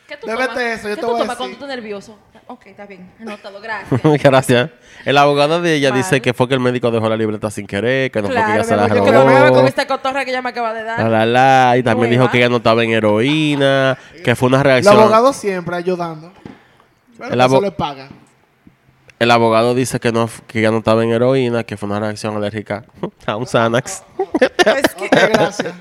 ¿Qué 0.07 0.17
tú 0.17 0.25
Bébete 0.25 0.47
tomas? 0.47 0.63
eso, 0.63 0.89
yo 0.89 0.95
¿Qué 0.95 0.95
te 0.95 1.01
tú 1.01 1.07
voy 1.07 1.15
a 1.17 1.19
tomas 1.19 1.37
cuando 1.37 1.43
decir. 1.45 1.59
tú 1.59 1.65
estás 1.65 1.75
nervioso? 1.77 2.19
Ok, 2.47 2.65
está 2.67 2.85
bien. 2.87 3.11
Anotado, 3.19 3.61
gracias. 3.61 4.01
Gracias. 4.23 4.69
El 5.05 5.17
abogado 5.19 5.61
de 5.61 5.75
ella 5.75 5.89
Vale. 5.91 6.01
dice 6.01 6.19
que 6.21 6.33
fue 6.33 6.47
que 6.47 6.55
el 6.55 6.59
médico 6.61 6.89
dejó 6.89 7.07
la 7.09 7.15
libreta 7.17 7.51
sin 7.51 7.67
querer, 7.67 8.09
que 8.09 8.21
no 8.23 8.27
fue 8.29 8.35
que 8.35 8.41
claro, 8.41 8.53
ella 8.53 8.63
mi 8.63 8.67
se 8.69 8.75
la 8.75 8.83
amor, 8.85 8.97
yo 8.97 9.03
que 9.05 9.11
no 9.11 9.25
me 9.25 9.31
haga 9.35 9.45
robó. 9.49 9.55
con 9.57 9.67
esta 9.67 9.85
cotorra 9.85 10.25
que 10.25 10.31
ella 10.31 10.41
me 10.41 10.49
acaba 10.49 10.73
de 10.73 10.83
dar. 10.83 10.99
La, 11.03 11.09
la, 11.09 11.25
la, 11.27 11.77
y 11.77 11.83
también 11.83 12.09
Nueva. 12.09 12.23
dijo 12.23 12.31
que 12.31 12.37
ella 12.39 12.49
no 12.49 12.57
estaba 12.57 12.83
en 12.83 12.89
heroína, 12.91 13.97
que 14.23 14.35
fue 14.35 14.47
una 14.47 14.57
Los 14.57 14.65
reacción. 14.65 14.97
abogados 14.97 15.35
siempre 15.35 15.75
ayudando. 15.75 16.33
Pero 17.19 17.33
El 17.33 17.39
eso 17.39 17.49
abo- 17.49 17.61
le 17.61 17.71
pagan. 17.71 18.09
El 19.19 19.31
abogado 19.31 19.73
dice 19.73 19.99
que 19.99 20.11
no 20.11 20.29
que 20.47 20.59
ella 20.59 20.71
no 20.71 20.77
estaba 20.79 21.03
en 21.03 21.11
heroína, 21.11 21.63
que 21.63 21.75
fue 21.75 21.89
una 21.89 21.99
reacción 21.99 22.35
alérgica 22.35 22.85
a 23.25 23.35
un 23.35 23.47
Xanax. 23.47 24.03
Es 24.39 24.95
que, 24.95 25.07
gracias. 25.11 25.73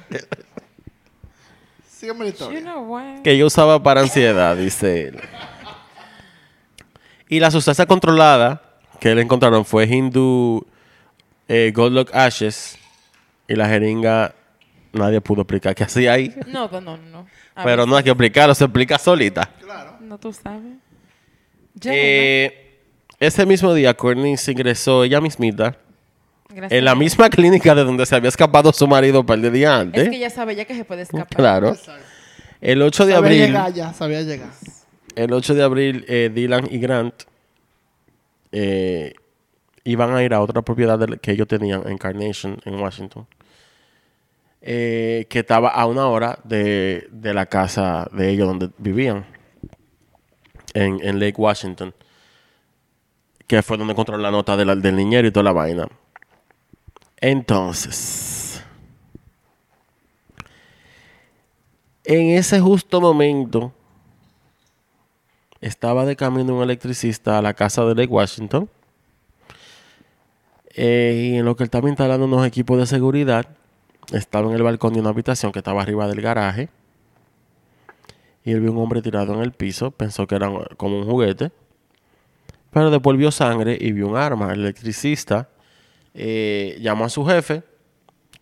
Sígueme 1.89 2.21
la 2.21 2.25
you 2.27 2.33
historia. 2.33 2.61
know 2.61 3.23
que 3.23 3.33
ella 3.33 3.47
usaba 3.47 3.83
para 3.83 4.01
ansiedad, 4.01 4.57
dice 4.57 5.09
él. 5.09 5.21
Y 7.29 7.41
la 7.41 7.51
sustancia 7.51 7.87
controlada 7.87 8.63
que 9.01 9.15
le 9.15 9.23
encontraron 9.23 9.65
fue 9.65 9.85
Hindu 9.87 10.65
eh, 11.49 11.73
Goldlock 11.75 12.15
Ashes 12.15 12.79
y 13.49 13.55
la 13.55 13.69
jeringa 13.69 14.35
nadie 14.93 15.21
pudo 15.21 15.43
explicar 15.43 15.75
qué 15.75 15.85
hacía 15.85 16.13
ahí. 16.13 16.35
No, 16.47 16.69
no, 16.69 16.81
no, 16.81 16.97
no. 16.97 17.27
A 17.55 17.65
Pero 17.65 17.87
no 17.87 17.97
hay 17.97 18.05
que 18.05 18.11
explicarlo, 18.11 18.55
se 18.55 18.65
explica 18.65 18.99
solita. 18.99 19.51
Claro. 19.61 19.97
No, 20.01 20.19
tú 20.19 20.33
sabes. 20.33 20.75
Eh, 21.85 22.66
ese 23.21 23.47
mismo 23.47 23.73
día, 23.75 23.95
Courtney 23.95 24.37
se 24.37 24.53
ingresó 24.53 25.05
ella 25.05 25.21
mismita 25.21 25.77
gracias. 26.49 26.73
en 26.79 26.85
la 26.85 26.95
misma 26.95 27.31
clínica 27.31 27.75
de 27.75 27.85
donde 27.85 28.05
se 28.07 28.15
había 28.17 28.29
escapado 28.29 28.73
su 28.73 28.87
marido 28.87 29.21
un 29.21 29.27
par 29.27 29.39
de 29.39 29.51
días 29.51 29.81
antes. 29.81 30.05
Es 30.05 30.11
que 30.11 30.17
ella 30.17 30.31
sabe 30.31 30.55
ya 30.57 30.65
que 30.65 30.75
se 30.75 30.85
puede 30.85 31.03
escapar. 31.03 31.29
Claro. 31.29 31.69
Exacto. 31.71 32.03
El 32.61 32.83
8 32.83 33.07
de 33.07 33.13
Sabía 33.13 33.27
abril. 33.27 33.47
llegar 33.47 33.73
ya, 33.75 33.93
sabía 33.93 34.23
llegar. 34.23 34.49
el 35.15 35.33
8 35.33 35.55
de 35.55 35.63
abril, 35.63 36.05
eh, 36.09 36.31
Dylan 36.35 36.67
y 36.71 36.79
Grant 36.79 37.15
eh, 38.53 39.15
iban 39.85 40.15
a 40.15 40.23
ir 40.23 40.33
a 40.35 40.41
otra 40.41 40.63
propiedad 40.63 40.99
que 41.21 41.33
ellos 41.33 41.47
tenían 41.47 41.87
en 41.87 41.99
Carnation, 41.99 42.59
en 42.65 42.75
Washington, 42.81 43.27
eh, 44.63 45.27
que 45.29 45.41
estaba 45.41 45.69
a 45.69 45.87
una 45.87 46.09
hora 46.09 46.39
de, 46.45 47.07
de 47.13 47.35
la 47.35 47.47
casa 47.47 48.09
de 48.13 48.31
ellos 48.31 48.49
donde 48.49 48.71
vivían, 48.79 49.25
en, 50.75 50.99
en 51.03 51.21
Lake 51.21 51.37
Washington, 51.37 51.95
que 53.47 53.63
fue 53.63 53.77
donde 53.77 53.93
encontraron 53.93 54.23
la 54.23 54.31
nota 54.31 54.57
de 54.57 54.65
del 54.65 54.97
niñero 54.97 55.29
y 55.29 55.31
toda 55.31 55.45
la 55.45 55.53
vaina. 55.53 55.89
Entonces, 57.21 58.63
en 62.05 62.31
ese 62.31 62.61
justo 62.61 63.01
momento, 63.01 63.73
estaba 65.61 66.05
de 66.05 66.17
camino 66.17 66.57
un 66.57 66.63
electricista 66.63 67.39
a 67.39 67.43
la 67.43 67.55
casa 67.55 67.85
de 67.85 67.95
Lake 67.95 68.13
Washington. 68.13 68.69
eh, 70.75 71.31
y 71.33 71.37
en 71.39 71.45
lo 71.45 71.57
que 71.57 71.63
él 71.65 71.67
estaba 71.67 71.89
instalando 71.89 72.27
unos 72.27 72.47
equipos 72.47 72.79
de 72.79 72.87
seguridad, 72.87 73.47
estaba 74.13 74.49
en 74.49 74.55
el 74.55 74.63
balcón 74.63 74.93
de 74.93 75.01
una 75.01 75.11
habitación 75.11 75.53
que 75.53 75.61
estaba 75.61 75.83
arriba 75.83 76.07
del 76.07 76.21
garaje. 76.21 76.69
Y 78.45 78.53
él 78.53 78.61
vio 78.61 78.73
un 78.73 78.79
hombre 78.79 79.03
tirado 79.03 79.35
en 79.35 79.41
el 79.41 79.53
piso, 79.53 79.91
pensó 79.91 80.27
que 80.27 80.37
era 80.37 80.51
como 80.77 80.99
un 80.99 81.07
juguete. 81.07 81.51
Pero 82.77 82.91
después 82.91 83.17
vio 83.17 83.31
sangre 83.31 83.79
y 83.81 83.93
vio 83.93 84.07
un 84.07 84.19
arma. 84.19 84.53
El 84.53 84.61
electricista 84.61 85.49
eh, 86.13 86.77
llamó 86.79 87.07
a 87.07 87.09
su 87.09 87.25
jefe, 87.25 87.63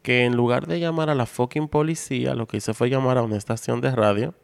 que 0.03 0.24
en 0.24 0.35
lugar 0.35 0.66
de 0.66 0.80
llamar 0.80 1.09
a 1.09 1.14
la 1.14 1.24
fucking 1.24 1.68
policía, 1.68 2.35
lo 2.35 2.49
que 2.49 2.57
hizo 2.57 2.74
fue 2.74 2.91
llamar 2.91 3.16
a 3.16 3.22
una 3.22 3.37
estación 3.37 3.80
de 3.80 3.93
radio. 3.93 4.35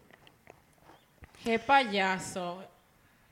Qué 1.42 1.58
payaso. 1.58 2.62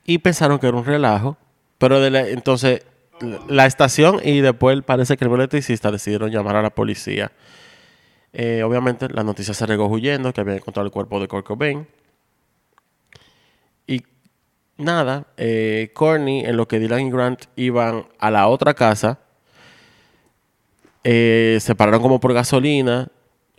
y 0.04 0.18
pensaron 0.18 0.58
que 0.58 0.66
era 0.66 0.76
un 0.76 0.84
relajo. 0.84 1.36
Pero 1.78 2.00
de 2.00 2.10
la- 2.10 2.26
entonces 2.28 2.84
la, 3.20 3.38
la 3.46 3.66
estación 3.66 4.18
y 4.24 4.40
después 4.40 4.82
parece 4.82 5.16
que 5.16 5.26
el 5.26 5.30
electricista 5.32 5.92
decidieron 5.92 6.28
llamar 6.32 6.56
a 6.56 6.62
la 6.62 6.70
policía. 6.70 7.30
Eh, 8.32 8.64
obviamente 8.64 9.08
la 9.10 9.22
noticia 9.22 9.54
se 9.54 9.64
regó 9.64 9.86
huyendo 9.86 10.32
que 10.32 10.40
habían 10.40 10.56
encontrado 10.56 10.86
el 10.86 10.90
cuerpo 10.92 11.20
de 11.20 11.28
Kurt 11.28 11.46
Cobain. 11.46 11.86
Nada, 14.78 15.26
eh, 15.36 15.92
en 15.96 16.56
lo 16.56 16.68
que 16.68 16.78
Dylan 16.78 17.00
y 17.00 17.10
Grant 17.10 17.44
iban 17.56 18.06
a 18.20 18.30
la 18.30 18.46
otra 18.46 18.74
casa, 18.74 19.18
eh, 21.02 21.58
se 21.60 21.74
pararon 21.74 22.00
como 22.00 22.20
por 22.20 22.32
gasolina. 22.32 23.08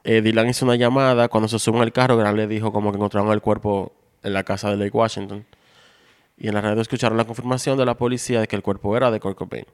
Eh, 0.06 0.22
Dylan 0.22 0.48
hizo 0.50 0.66
una 0.66 0.76
llamada. 0.76 1.28
Cuando 1.28 1.50
se 1.50 1.60
subió 1.60 1.82
al 1.82 1.92
carro, 1.92 2.16
Grant 2.16 2.38
le 2.38 2.48
dijo 2.48 2.72
como 2.72 2.92
que 2.92 2.98
encontraron 2.98 3.32
el 3.34 3.42
cuerpo 3.42 3.92
en 4.24 4.34
la 4.34 4.44
casa 4.44 4.70
de 4.70 4.78
Lake 4.78 4.96
Washington. 4.96 5.46
Y 6.38 6.48
en 6.48 6.54
la 6.54 6.62
radio 6.62 6.82
escucharon 6.82 7.18
la 7.18 7.26
confirmación 7.26 7.78
de 7.78 7.86
la 7.86 7.96
policía 7.98 8.40
de 8.40 8.48
que 8.48 8.56
el 8.56 8.62
cuerpo 8.62 8.96
era 8.96 9.12
de 9.12 9.20
Kurt 9.20 9.38
Cobain. 9.38 9.66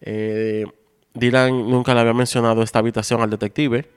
Eh, 0.00 0.66
Dylan 1.14 1.70
nunca 1.70 1.94
le 1.94 2.00
había 2.00 2.14
mencionado 2.14 2.62
esta 2.62 2.80
habitación 2.80 3.20
al 3.22 3.30
detective. 3.30 3.88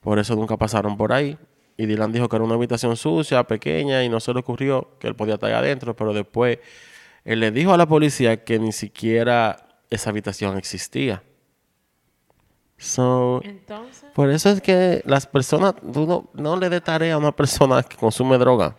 Por 0.00 0.18
eso 0.18 0.34
nunca 0.36 0.56
pasaron 0.56 0.96
por 0.96 1.12
ahí. 1.12 1.36
Y 1.76 1.86
Dylan 1.86 2.12
dijo 2.12 2.28
que 2.28 2.36
era 2.36 2.44
una 2.44 2.54
habitación 2.54 2.96
sucia, 2.96 3.42
pequeña, 3.44 4.04
y 4.04 4.08
no 4.08 4.20
se 4.20 4.32
le 4.32 4.40
ocurrió 4.40 4.96
que 4.98 5.08
él 5.08 5.16
podía 5.16 5.34
estar 5.34 5.52
adentro. 5.52 5.94
Pero 5.96 6.12
después 6.12 6.58
él 7.24 7.40
le 7.40 7.50
dijo 7.50 7.72
a 7.72 7.76
la 7.76 7.86
policía 7.86 8.44
que 8.44 8.58
ni 8.58 8.72
siquiera 8.72 9.66
esa 9.90 10.10
habitación 10.10 10.56
existía. 10.56 11.22
So, 12.76 13.40
Entonces, 13.44 14.04
por 14.14 14.30
eso 14.30 14.50
es 14.50 14.60
que 14.60 15.02
las 15.06 15.26
personas, 15.26 15.74
tú 15.92 16.06
no, 16.06 16.28
no 16.34 16.56
le 16.56 16.68
dé 16.68 16.80
tarea 16.80 17.14
a 17.14 17.18
una 17.18 17.32
persona 17.32 17.82
que 17.82 17.96
consume 17.96 18.36
droga. 18.36 18.76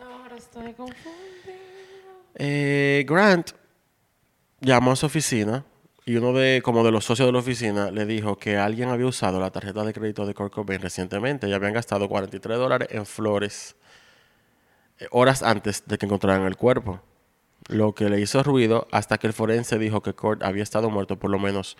ahora 0.00 0.36
estoy 0.36 0.72
confundida. 0.72 1.20
Eh, 2.34 3.04
Grant 3.06 3.50
llamó 4.60 4.92
a 4.92 4.96
su 4.96 5.06
oficina 5.06 5.64
y 6.10 6.16
uno 6.16 6.32
de 6.32 6.60
como 6.60 6.82
de 6.82 6.90
los 6.90 7.04
socios 7.04 7.28
de 7.28 7.32
la 7.32 7.38
oficina 7.38 7.92
le 7.92 8.04
dijo 8.04 8.36
que 8.36 8.56
alguien 8.56 8.88
había 8.88 9.06
usado 9.06 9.38
la 9.38 9.52
tarjeta 9.52 9.84
de 9.84 9.92
crédito 9.92 10.26
de 10.26 10.34
Kurt 10.34 10.52
Cobain 10.52 10.80
recientemente 10.80 11.48
y 11.48 11.52
habían 11.52 11.72
gastado 11.72 12.08
43 12.08 12.58
dólares 12.58 12.88
en 12.90 13.06
flores 13.06 13.76
eh, 14.98 15.06
horas 15.12 15.44
antes 15.44 15.84
de 15.86 15.98
que 15.98 16.06
encontraran 16.06 16.48
el 16.48 16.56
cuerpo. 16.56 17.00
Lo 17.68 17.94
que 17.94 18.08
le 18.08 18.20
hizo 18.20 18.42
ruido 18.42 18.88
hasta 18.90 19.18
que 19.18 19.28
el 19.28 19.32
forense 19.32 19.78
dijo 19.78 20.02
que 20.02 20.12
Kurt 20.12 20.42
había 20.42 20.64
estado 20.64 20.90
muerto 20.90 21.16
por 21.16 21.30
lo 21.30 21.38
menos 21.38 21.76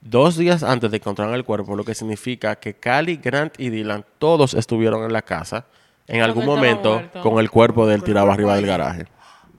dos 0.00 0.38
días 0.38 0.62
antes 0.62 0.90
de 0.90 0.96
encontrar 0.96 1.34
el 1.34 1.44
cuerpo, 1.44 1.76
lo 1.76 1.84
que 1.84 1.94
significa 1.94 2.56
que 2.56 2.72
Cali, 2.72 3.18
Grant 3.18 3.60
y 3.60 3.68
Dylan 3.68 4.06
todos 4.18 4.54
estuvieron 4.54 5.04
en 5.04 5.12
la 5.12 5.20
casa 5.20 5.66
en 6.06 6.22
algún 6.22 6.46
momento 6.46 6.94
muerto. 6.94 7.20
con 7.20 7.38
el 7.38 7.50
cuerpo 7.50 7.86
de 7.86 7.96
él 7.96 8.00
Con 8.00 8.08
el 8.08 8.14
tirado 8.14 8.32
arriba 8.32 8.56
del 8.56 8.64
garaje. 8.64 9.04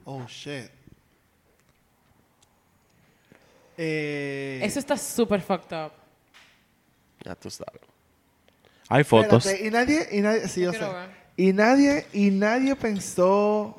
Oh, 0.04 0.24
shit. 0.26 0.75
Eh, 3.78 4.60
Eso 4.62 4.78
está 4.78 4.96
súper 4.96 5.40
fucked 5.40 5.76
up. 5.76 5.92
Ya 7.24 7.34
tú 7.34 7.50
sabes. 7.50 7.80
Hay 8.88 9.04
fotos. 9.04 9.44
espérate, 9.46 9.66
y 9.66 9.70
nadie, 9.70 10.08
y 10.12 10.20
nadie, 10.20 10.48
sí, 10.48 10.60
yo 10.62 10.70
quiero 10.70 10.86
sé. 10.86 10.92
ver. 10.94 11.10
Y 11.36 11.52
nadie, 11.52 12.06
y 12.12 12.30
nadie 12.30 12.76
pensó 12.76 13.76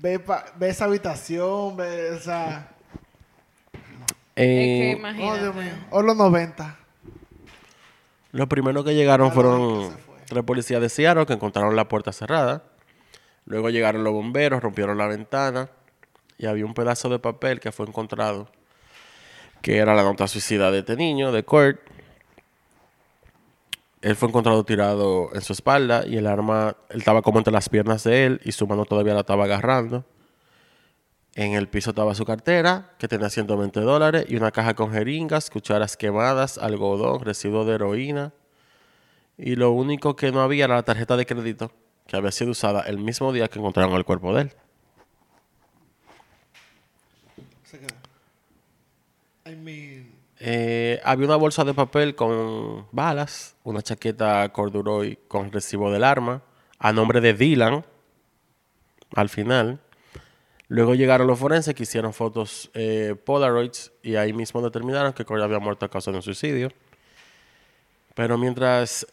ve, 0.00 0.18
pa- 0.20 0.46
ve 0.56 0.68
esa 0.70 0.84
habitación, 0.84 1.76
ve 1.76 2.16
esa. 2.16 2.68
Eh, 4.36 4.92
es 4.92 4.94
que 4.94 4.94
Oh, 4.94 4.98
imagínate. 4.98 5.40
Dios 5.42 5.54
mío. 5.56 5.72
O 5.90 6.02
los 6.02 6.16
90. 6.16 6.76
Los 8.30 8.46
primeros 8.46 8.84
que 8.84 8.94
llegaron 8.94 9.32
fueron 9.32 9.96
tres 10.26 10.44
policías 10.44 10.80
de 10.80 10.88
Seattle 10.88 11.26
que 11.26 11.32
encontraron 11.32 11.74
la 11.74 11.88
puerta 11.88 12.12
cerrada. 12.12 12.62
Luego 13.46 13.70
llegaron 13.70 14.04
los 14.04 14.12
bomberos, 14.12 14.62
rompieron 14.62 14.98
la 14.98 15.06
ventana 15.08 15.70
y 16.38 16.46
había 16.46 16.64
un 16.64 16.74
pedazo 16.74 17.08
de 17.08 17.18
papel 17.18 17.60
que 17.60 17.72
fue 17.72 17.86
encontrado, 17.86 18.48
que 19.60 19.76
era 19.78 19.94
la 19.94 20.04
nota 20.04 20.28
suicida 20.28 20.70
de 20.70 20.78
este 20.78 20.96
niño, 20.96 21.32
de 21.32 21.44
Kurt. 21.44 21.80
Él 24.00 24.14
fue 24.14 24.28
encontrado 24.28 24.64
tirado 24.64 25.30
en 25.34 25.40
su 25.42 25.52
espalda 25.52 26.06
y 26.06 26.16
el 26.16 26.28
arma, 26.28 26.76
él 26.88 27.00
estaba 27.00 27.20
como 27.20 27.38
entre 27.38 27.52
las 27.52 27.68
piernas 27.68 28.04
de 28.04 28.26
él 28.26 28.40
y 28.44 28.52
su 28.52 28.66
mano 28.68 28.84
todavía 28.84 29.14
la 29.14 29.20
estaba 29.20 29.44
agarrando. 29.44 30.04
En 31.34 31.54
el 31.54 31.68
piso 31.68 31.90
estaba 31.90 32.16
su 32.16 32.24
cartera, 32.24 32.94
que 32.98 33.06
tenía 33.06 33.30
120 33.30 33.80
dólares, 33.80 34.26
y 34.28 34.34
una 34.34 34.50
caja 34.50 34.74
con 34.74 34.92
jeringas, 34.92 35.50
cucharas 35.50 35.96
quemadas, 35.96 36.58
algodón, 36.58 37.20
residuos 37.20 37.64
de 37.64 37.74
heroína. 37.74 38.32
Y 39.36 39.54
lo 39.54 39.70
único 39.70 40.16
que 40.16 40.32
no 40.32 40.40
había 40.40 40.64
era 40.64 40.74
la 40.74 40.82
tarjeta 40.82 41.16
de 41.16 41.26
crédito, 41.26 41.70
que 42.08 42.16
había 42.16 42.32
sido 42.32 42.50
usada 42.50 42.80
el 42.82 42.98
mismo 42.98 43.32
día 43.32 43.46
que 43.46 43.60
encontraron 43.60 43.94
el 43.94 44.04
cuerpo 44.04 44.34
de 44.34 44.42
él. 44.42 44.52
Se 47.62 47.78
quedó. 47.78 47.94
I 49.46 49.54
mean. 49.54 50.18
Eh, 50.40 51.00
había 51.04 51.26
una 51.26 51.36
bolsa 51.36 51.64
de 51.64 51.74
papel 51.74 52.14
con 52.14 52.86
balas, 52.92 53.56
una 53.64 53.82
chaqueta 53.82 54.48
corduroy 54.50 55.18
con 55.26 55.50
recibo 55.50 55.90
del 55.90 56.04
arma, 56.04 56.42
a 56.78 56.92
nombre 56.92 57.20
de 57.20 57.34
Dylan, 57.34 57.84
al 59.14 59.28
final. 59.28 59.80
Luego 60.68 60.94
llegaron 60.94 61.26
los 61.26 61.38
forenses 61.38 61.74
que 61.74 61.84
hicieron 61.84 62.12
fotos 62.12 62.70
eh, 62.74 63.16
Polaroids 63.24 63.90
y 64.02 64.16
ahí 64.16 64.32
mismo 64.32 64.60
determinaron 64.62 65.12
que 65.12 65.24
Corey 65.24 65.42
había 65.42 65.58
muerto 65.58 65.86
a 65.86 65.90
causa 65.90 66.10
de 66.10 66.18
un 66.18 66.22
suicidio. 66.22 66.70
Pero 68.14 68.36
mientras, 68.36 69.06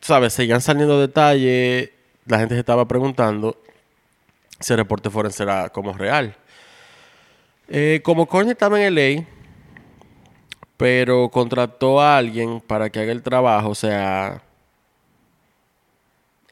¿sabes? 0.00 0.32
Seguían 0.32 0.60
saliendo 0.60 1.00
detalles, 1.00 1.90
la 2.26 2.38
gente 2.38 2.54
se 2.54 2.60
estaba 2.60 2.88
preguntando 2.88 3.62
si 4.58 4.72
el 4.72 4.78
reporte 4.78 5.10
forense 5.10 5.44
era 5.44 5.68
como 5.70 5.92
real. 5.92 6.36
Eh, 7.68 8.00
como 8.02 8.26
Courtney 8.26 8.52
estaba 8.52 8.80
en 8.82 8.94
LA, 8.94 9.26
pero 10.76 11.28
contrató 11.30 12.00
a 12.00 12.16
alguien 12.18 12.60
para 12.60 12.90
que 12.90 13.00
haga 13.00 13.12
el 13.12 13.22
trabajo, 13.22 13.70
o 13.70 13.74
sea, 13.74 14.42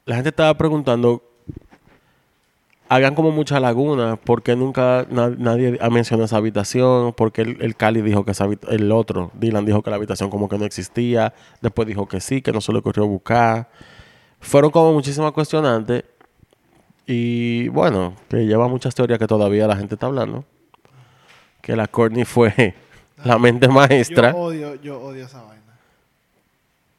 la 0.07 0.14
gente 0.16 0.31
estaba 0.31 0.55
preguntando, 0.55 1.22
habían 2.89 3.14
como 3.14 3.31
mucha 3.31 3.59
laguna, 3.61 4.16
¿por 4.16 4.43
qué 4.43 4.55
nunca 4.57 5.07
na- 5.11 5.31
nadie 5.37 5.79
ha 5.81 5.89
mencionado 5.91 6.27
esa 6.27 6.37
habitación? 6.37 7.12
¿Por 7.14 7.33
qué 7.33 7.43
el, 7.43 7.62
el 7.62 7.77
Cali 7.77 8.03
dijo 8.03 8.25
que 8.25 8.33
esa 8.33 8.47
el 8.68 8.93
otro, 8.93 9.31
Dylan 9.35 9.64
dijo 9.64 9.83
que 9.83 9.91
la 9.91 9.97
habitación 9.97 10.31
como 10.31 10.49
que 10.49 10.59
no 10.59 10.64
existía, 10.64 11.33
después 11.62 11.89
dijo 11.89 12.07
que 12.07 12.20
sí, 12.20 12.43
que 12.43 12.53
no 12.53 12.61
se 12.61 12.72
le 12.72 12.79
ocurrió 12.79 13.07
buscar. 13.07 13.68
Fueron 14.41 14.70
como 14.70 14.93
muchísimas 14.93 15.33
cuestionantes 15.33 16.05
y 17.07 17.68
bueno, 17.68 18.14
que 18.29 18.47
lleva 18.47 18.68
muchas 18.68 18.95
teorías 18.95 19.18
que 19.18 19.27
todavía 19.27 19.66
la 19.66 19.77
gente 19.77 19.95
está 19.95 20.07
hablando. 20.07 20.45
Que 21.62 21.77
la 21.77 21.87
Courtney 21.87 22.25
fue 22.27 22.75
la 23.25 23.39
mente 23.39 23.68
maestra. 23.68 24.33
Yo 24.33 24.39
odio, 24.39 24.75
yo 24.77 25.01
odio 25.01 25.25
esa 25.27 25.43
vaina. 25.43 25.62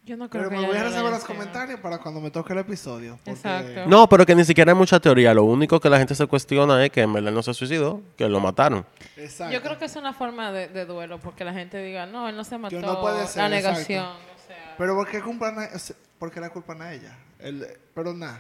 Yo 0.04 0.16
no 0.18 0.30
creo 0.30 0.44
Pero 0.44 0.50
que 0.52 0.58
me 0.62 0.68
voy 0.68 0.78
a 0.78 0.84
reservar 0.84 1.12
los 1.12 1.24
comentarios 1.24 1.80
para 1.80 1.98
cuando 1.98 2.22
me 2.22 2.30
toque 2.30 2.54
el 2.54 2.60
episodio. 2.60 3.16
porque- 3.26 3.32
Exacto. 3.32 3.86
No, 3.88 4.08
pero 4.08 4.24
que 4.24 4.36
ni 4.36 4.46
siquiera 4.46 4.72
hay 4.72 4.78
mucha 4.78 5.00
teoría. 5.00 5.34
Lo 5.34 5.44
único 5.46 5.80
que 5.80 5.90
la 5.90 5.98
gente 5.98 6.14
se 6.14 6.28
cuestiona 6.28 6.84
es 6.86 6.92
que 6.92 7.02
en 7.02 7.12
verdad 7.12 7.32
no 7.32 7.42
se 7.42 7.56
suicidó, 7.56 8.02
que 8.16 8.30
lo 8.30 8.40
mataron. 8.40 8.86
Exacto. 9.18 9.52
Yo 9.52 9.64
creo 9.64 9.80
que 9.80 9.86
es 9.86 9.96
una 9.96 10.14
forma 10.14 10.52
de, 10.52 10.68
de 10.68 10.86
duelo, 10.86 11.20
porque 11.20 11.44
la 11.44 11.54
gente 11.54 11.82
diga, 11.82 12.06
no, 12.06 12.30
él 12.30 12.36
no 12.36 12.44
se 12.44 12.56
mató. 12.60 12.80
no 12.80 13.02
puede 13.02 13.26
ser, 13.26 13.42
la 13.44 13.50
negación. 13.50 14.06
sea. 14.48 14.76
Pero 14.78 14.94
¿por 14.96 15.08
qué 15.10 15.22
culpan 15.22 15.58
o 15.74 15.80
sea, 15.80 15.96
¿por 16.20 16.30
qué 16.32 16.40
la 16.40 16.50
culpan 16.52 16.84
a 16.84 16.94
ella? 16.94 17.18
El, 17.40 17.66
pero 17.96 18.14
nada, 18.14 18.40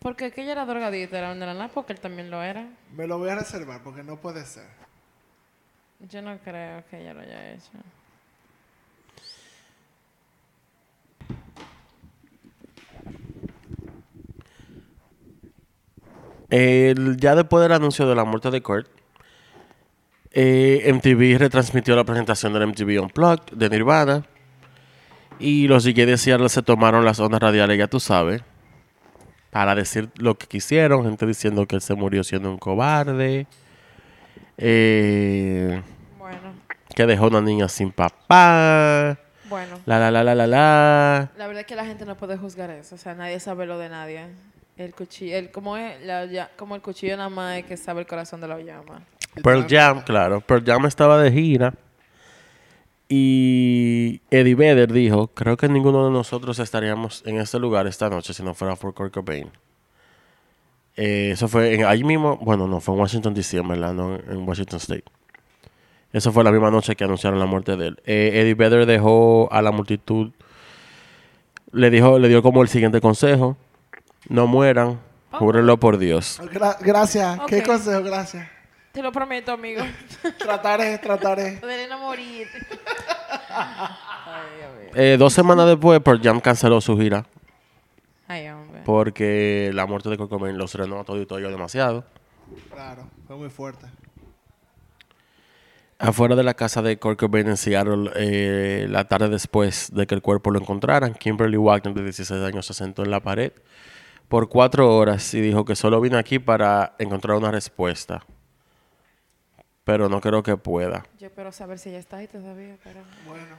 Porque 0.00 0.30
que 0.30 0.42
ella 0.42 0.52
era 0.52 0.66
drogadita, 0.66 1.16
era 1.16 1.32
una 1.32 1.40
de 1.40 1.46
la 1.46 1.54
nada, 1.54 1.70
porque 1.72 1.94
él 1.94 2.00
también 2.00 2.30
lo 2.30 2.42
era. 2.42 2.66
me 2.94 3.06
lo 3.06 3.16
voy 3.16 3.30
a 3.30 3.34
reservar 3.36 3.82
porque 3.82 4.02
no 4.02 4.16
puede 4.16 4.44
ser. 4.44 4.66
Yo 6.00 6.22
no 6.22 6.38
creo 6.38 6.84
que 6.86 7.00
ella 7.00 7.12
lo 7.14 7.20
haya 7.20 7.52
hecho. 7.54 7.70
El- 16.50 17.16
ya 17.18 17.34
después 17.34 17.62
del 17.62 17.72
anuncio 17.72 18.08
de 18.08 18.14
la 18.14 18.24
muerte 18.24 18.50
de 18.50 18.62
Kurt, 18.62 18.88
eh, 20.32 20.82
MTV 20.86 21.38
retransmitió 21.38 21.94
la 21.96 22.04
presentación 22.04 22.52
del 22.52 22.62
MTV 22.62 23.00
Unplugged 23.00 23.52
de 23.56 23.68
Nirvana. 23.70 24.24
Y 25.40 25.68
los 25.68 25.84
DJ 25.84 26.06
de 26.06 26.18
Seattle 26.18 26.48
se 26.48 26.62
tomaron 26.62 27.04
las 27.04 27.20
ondas 27.20 27.40
radiales, 27.40 27.78
ya 27.78 27.86
tú 27.86 28.00
sabes, 28.00 28.42
para 29.50 29.74
decir 29.76 30.10
lo 30.16 30.36
que 30.36 30.46
quisieron. 30.46 31.04
Gente 31.04 31.26
diciendo 31.26 31.66
que 31.66 31.76
él 31.76 31.82
se 31.82 31.94
murió 31.94 32.24
siendo 32.24 32.50
un 32.50 32.58
cobarde. 32.58 33.46
Eh, 34.58 35.82
Bueno, 36.18 36.52
que 36.94 37.06
dejó 37.06 37.28
una 37.28 37.40
niña 37.40 37.68
sin 37.68 37.90
papá. 37.92 39.16
bueno. 39.48 39.78
La, 39.86 39.98
la, 39.98 40.10
la, 40.10 40.24
la, 40.24 40.34
la, 40.34 40.46
la. 40.46 41.30
La 41.36 41.46
verdad 41.46 41.60
es 41.60 41.66
que 41.66 41.76
la 41.76 41.86
gente 41.86 42.04
no 42.04 42.16
puede 42.16 42.36
juzgar 42.36 42.70
eso. 42.70 42.94
O 42.94 42.98
sea, 42.98 43.14
nadie 43.14 43.40
sabe 43.40 43.66
lo 43.66 43.78
de 43.78 43.88
nadie. 43.88 44.26
El 44.76 44.94
cuchillo, 44.94 45.36
el, 45.36 45.50
como, 45.50 45.76
es, 45.76 46.00
la, 46.04 46.50
como 46.56 46.76
el 46.76 46.82
cuchillo 46.82 47.16
nada 47.16 47.28
más 47.28 47.58
es 47.58 47.64
que 47.64 47.76
sabe 47.76 48.00
el 48.02 48.06
corazón 48.06 48.40
de 48.40 48.48
la 48.48 48.58
llama. 48.60 49.02
Pearl 49.42 49.66
Jam, 49.68 50.02
claro. 50.02 50.40
Pearl 50.40 50.64
Jam 50.64 50.86
estaba 50.86 51.20
de 51.20 51.32
gira. 51.32 51.74
Y 53.08 54.20
Eddie 54.30 54.54
Vedder 54.54 54.92
dijo, 54.92 55.28
creo 55.28 55.56
que 55.56 55.68
ninguno 55.68 56.04
de 56.04 56.10
nosotros 56.12 56.58
estaríamos 56.58 57.22
en 57.26 57.38
este 57.38 57.58
lugar 57.58 57.86
esta 57.86 58.10
noche 58.10 58.34
si 58.34 58.42
no 58.42 58.52
fuera 58.54 58.76
por 58.76 58.92
Kurt 58.92 59.14
Cobain. 59.14 59.50
Eh, 61.00 61.30
eso 61.32 61.46
fue 61.46 61.74
en, 61.74 61.84
ahí 61.84 62.02
mismo, 62.02 62.38
bueno, 62.38 62.66
no, 62.66 62.80
fue 62.80 62.92
en 62.92 63.00
Washington 63.00 63.32
DC, 63.32 63.58
en 63.58 63.68
verdad, 63.68 63.92
no 63.92 64.16
en 64.16 64.48
Washington 64.48 64.78
State. 64.78 65.04
Eso 66.12 66.32
fue 66.32 66.42
la 66.42 66.50
misma 66.50 66.72
noche 66.72 66.96
que 66.96 67.04
anunciaron 67.04 67.38
la 67.38 67.46
muerte 67.46 67.76
de 67.76 67.86
él. 67.88 68.02
Eh, 68.04 68.32
Eddie 68.34 68.54
Vedder 68.54 68.84
dejó 68.84 69.48
a 69.52 69.62
la 69.62 69.70
multitud, 69.70 70.32
le 71.70 71.90
dijo, 71.90 72.18
le 72.18 72.28
dio 72.28 72.42
como 72.42 72.62
el 72.62 72.68
siguiente 72.68 73.00
consejo, 73.00 73.56
no 74.28 74.48
mueran, 74.48 74.98
júrenlo 75.30 75.78
por 75.78 75.98
Dios. 75.98 76.40
Gra- 76.52 76.78
gracias, 76.80 77.38
qué 77.46 77.62
consejo, 77.62 78.02
gracias. 78.02 78.48
Te 78.90 79.00
lo 79.00 79.12
prometo, 79.12 79.52
amigo. 79.52 79.82
Trataré, 80.38 80.98
trataré. 80.98 81.56
de 81.60 81.86
no 81.88 81.98
morir. 82.00 82.48
Ay. 83.50 84.88
Eh, 84.94 85.16
dos 85.16 85.32
semanas 85.32 85.66
después, 85.68 86.00
Pearl 86.00 86.20
Jam 86.20 86.40
canceló 86.40 86.80
su 86.80 86.98
gira 86.98 87.24
Ay. 88.26 88.48
Porque 88.88 89.70
la 89.74 89.84
muerte 89.84 90.08
de 90.08 90.16
Cobain 90.16 90.56
los 90.56 90.72
frenó 90.72 90.98
a 90.98 91.04
todo 91.04 91.20
y 91.20 91.26
todo 91.26 91.38
ello 91.38 91.50
demasiado. 91.50 92.06
Claro, 92.72 93.06
fue 93.26 93.36
muy 93.36 93.50
fuerte. 93.50 93.84
Afuera 95.98 96.34
de 96.34 96.42
la 96.42 96.54
casa 96.54 96.80
de 96.80 96.98
Kurt 96.98 97.20
Cobain 97.20 97.48
en 97.48 97.58
Seattle, 97.58 98.10
eh, 98.16 98.86
la 98.88 99.06
tarde 99.06 99.28
después 99.28 99.90
de 99.92 100.06
que 100.06 100.14
el 100.14 100.22
cuerpo 100.22 100.50
lo 100.50 100.58
encontraran, 100.58 101.12
Kimberly 101.12 101.58
Wagner, 101.58 101.92
de 101.92 102.02
16 102.02 102.42
años, 102.42 102.64
se 102.64 102.72
sentó 102.72 103.02
en 103.02 103.10
la 103.10 103.20
pared 103.20 103.52
por 104.28 104.48
cuatro 104.48 104.96
horas 104.96 105.34
y 105.34 105.42
dijo 105.42 105.66
que 105.66 105.76
solo 105.76 106.00
vino 106.00 106.16
aquí 106.16 106.38
para 106.38 106.94
encontrar 106.98 107.36
una 107.36 107.50
respuesta. 107.50 108.24
Pero 109.84 110.08
no 110.08 110.22
creo 110.22 110.42
que 110.42 110.56
pueda. 110.56 111.04
Yo 111.18 111.26
espero 111.26 111.52
saber 111.52 111.78
si 111.78 111.90
ella 111.90 111.98
está 111.98 112.16
ahí 112.16 112.26
todavía, 112.26 112.78
pero... 112.82 113.00
Bueno, 113.26 113.54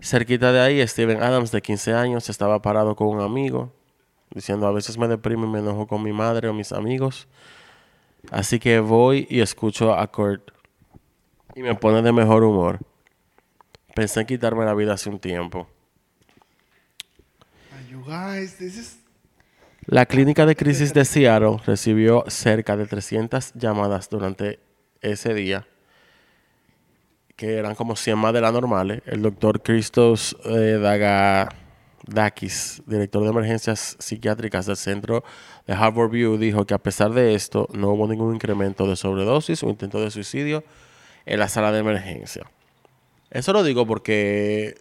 Cerquita 0.00 0.50
de 0.50 0.58
ahí, 0.58 0.88
Steven 0.88 1.22
Adams, 1.22 1.52
de 1.52 1.62
15 1.62 1.94
años, 1.94 2.28
estaba 2.28 2.60
parado 2.60 2.96
con 2.96 3.06
un 3.06 3.20
amigo, 3.20 3.72
diciendo, 4.34 4.66
a 4.66 4.72
veces 4.72 4.98
me 4.98 5.08
deprimo 5.08 5.46
y 5.46 5.48
me 5.48 5.60
enojo 5.60 5.86
con 5.86 6.02
mi 6.02 6.12
madre 6.12 6.48
o 6.48 6.52
mis 6.52 6.72
amigos. 6.72 7.28
Así 8.30 8.58
que 8.58 8.80
voy 8.80 9.26
y 9.30 9.40
escucho 9.40 9.94
a 9.94 10.06
Kurt 10.10 10.50
y 11.54 11.62
me 11.62 11.74
pone 11.74 12.02
de 12.02 12.12
mejor 12.12 12.42
humor. 12.42 12.80
Pensé 13.94 14.20
en 14.20 14.26
quitarme 14.26 14.64
la 14.64 14.74
vida 14.74 14.94
hace 14.94 15.08
un 15.08 15.18
tiempo. 15.18 15.68
and 17.72 17.88
you 17.88 18.02
guys, 18.04 18.56
this 18.56 18.76
is 18.76 18.98
La 19.86 20.06
clínica 20.06 20.46
de 20.46 20.56
crisis 20.56 20.94
de 20.94 21.04
Seattle 21.04 21.58
recibió 21.66 22.24
cerca 22.28 22.74
de 22.74 22.86
300 22.86 23.52
llamadas 23.52 24.08
durante 24.08 24.58
ese 25.02 25.34
día, 25.34 25.66
que 27.36 27.58
eran 27.58 27.74
como 27.74 27.94
100 27.94 28.16
más 28.16 28.32
de 28.32 28.40
las 28.40 28.52
normales. 28.54 29.02
El 29.04 29.20
doctor 29.20 29.62
Christos 29.62 30.38
eh, 30.46 30.78
Dagadakis, 32.06 32.82
director 32.86 33.22
de 33.22 33.30
emergencias 33.30 33.96
psiquiátricas 33.98 34.66
del 34.66 34.76
centro 34.76 35.24
de 35.66 35.74
Harvard 35.74 36.10
View, 36.10 36.36
dijo 36.36 36.66
que 36.66 36.74
a 36.74 36.78
pesar 36.78 37.12
de 37.12 37.34
esto 37.34 37.68
no 37.72 37.90
hubo 37.90 38.06
ningún 38.06 38.34
incremento 38.34 38.86
de 38.86 38.96
sobredosis 38.96 39.62
o 39.62 39.70
intento 39.70 40.00
de 40.00 40.10
suicidio 40.10 40.64
en 41.26 41.38
la 41.38 41.48
sala 41.48 41.72
de 41.72 41.78
emergencia. 41.78 42.44
Eso 43.30 43.52
lo 43.52 43.62
digo 43.62 43.86
porque, 43.86 44.76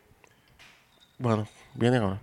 bueno, 1.18 1.48
viene 1.76 1.98
ahora. 1.98 2.20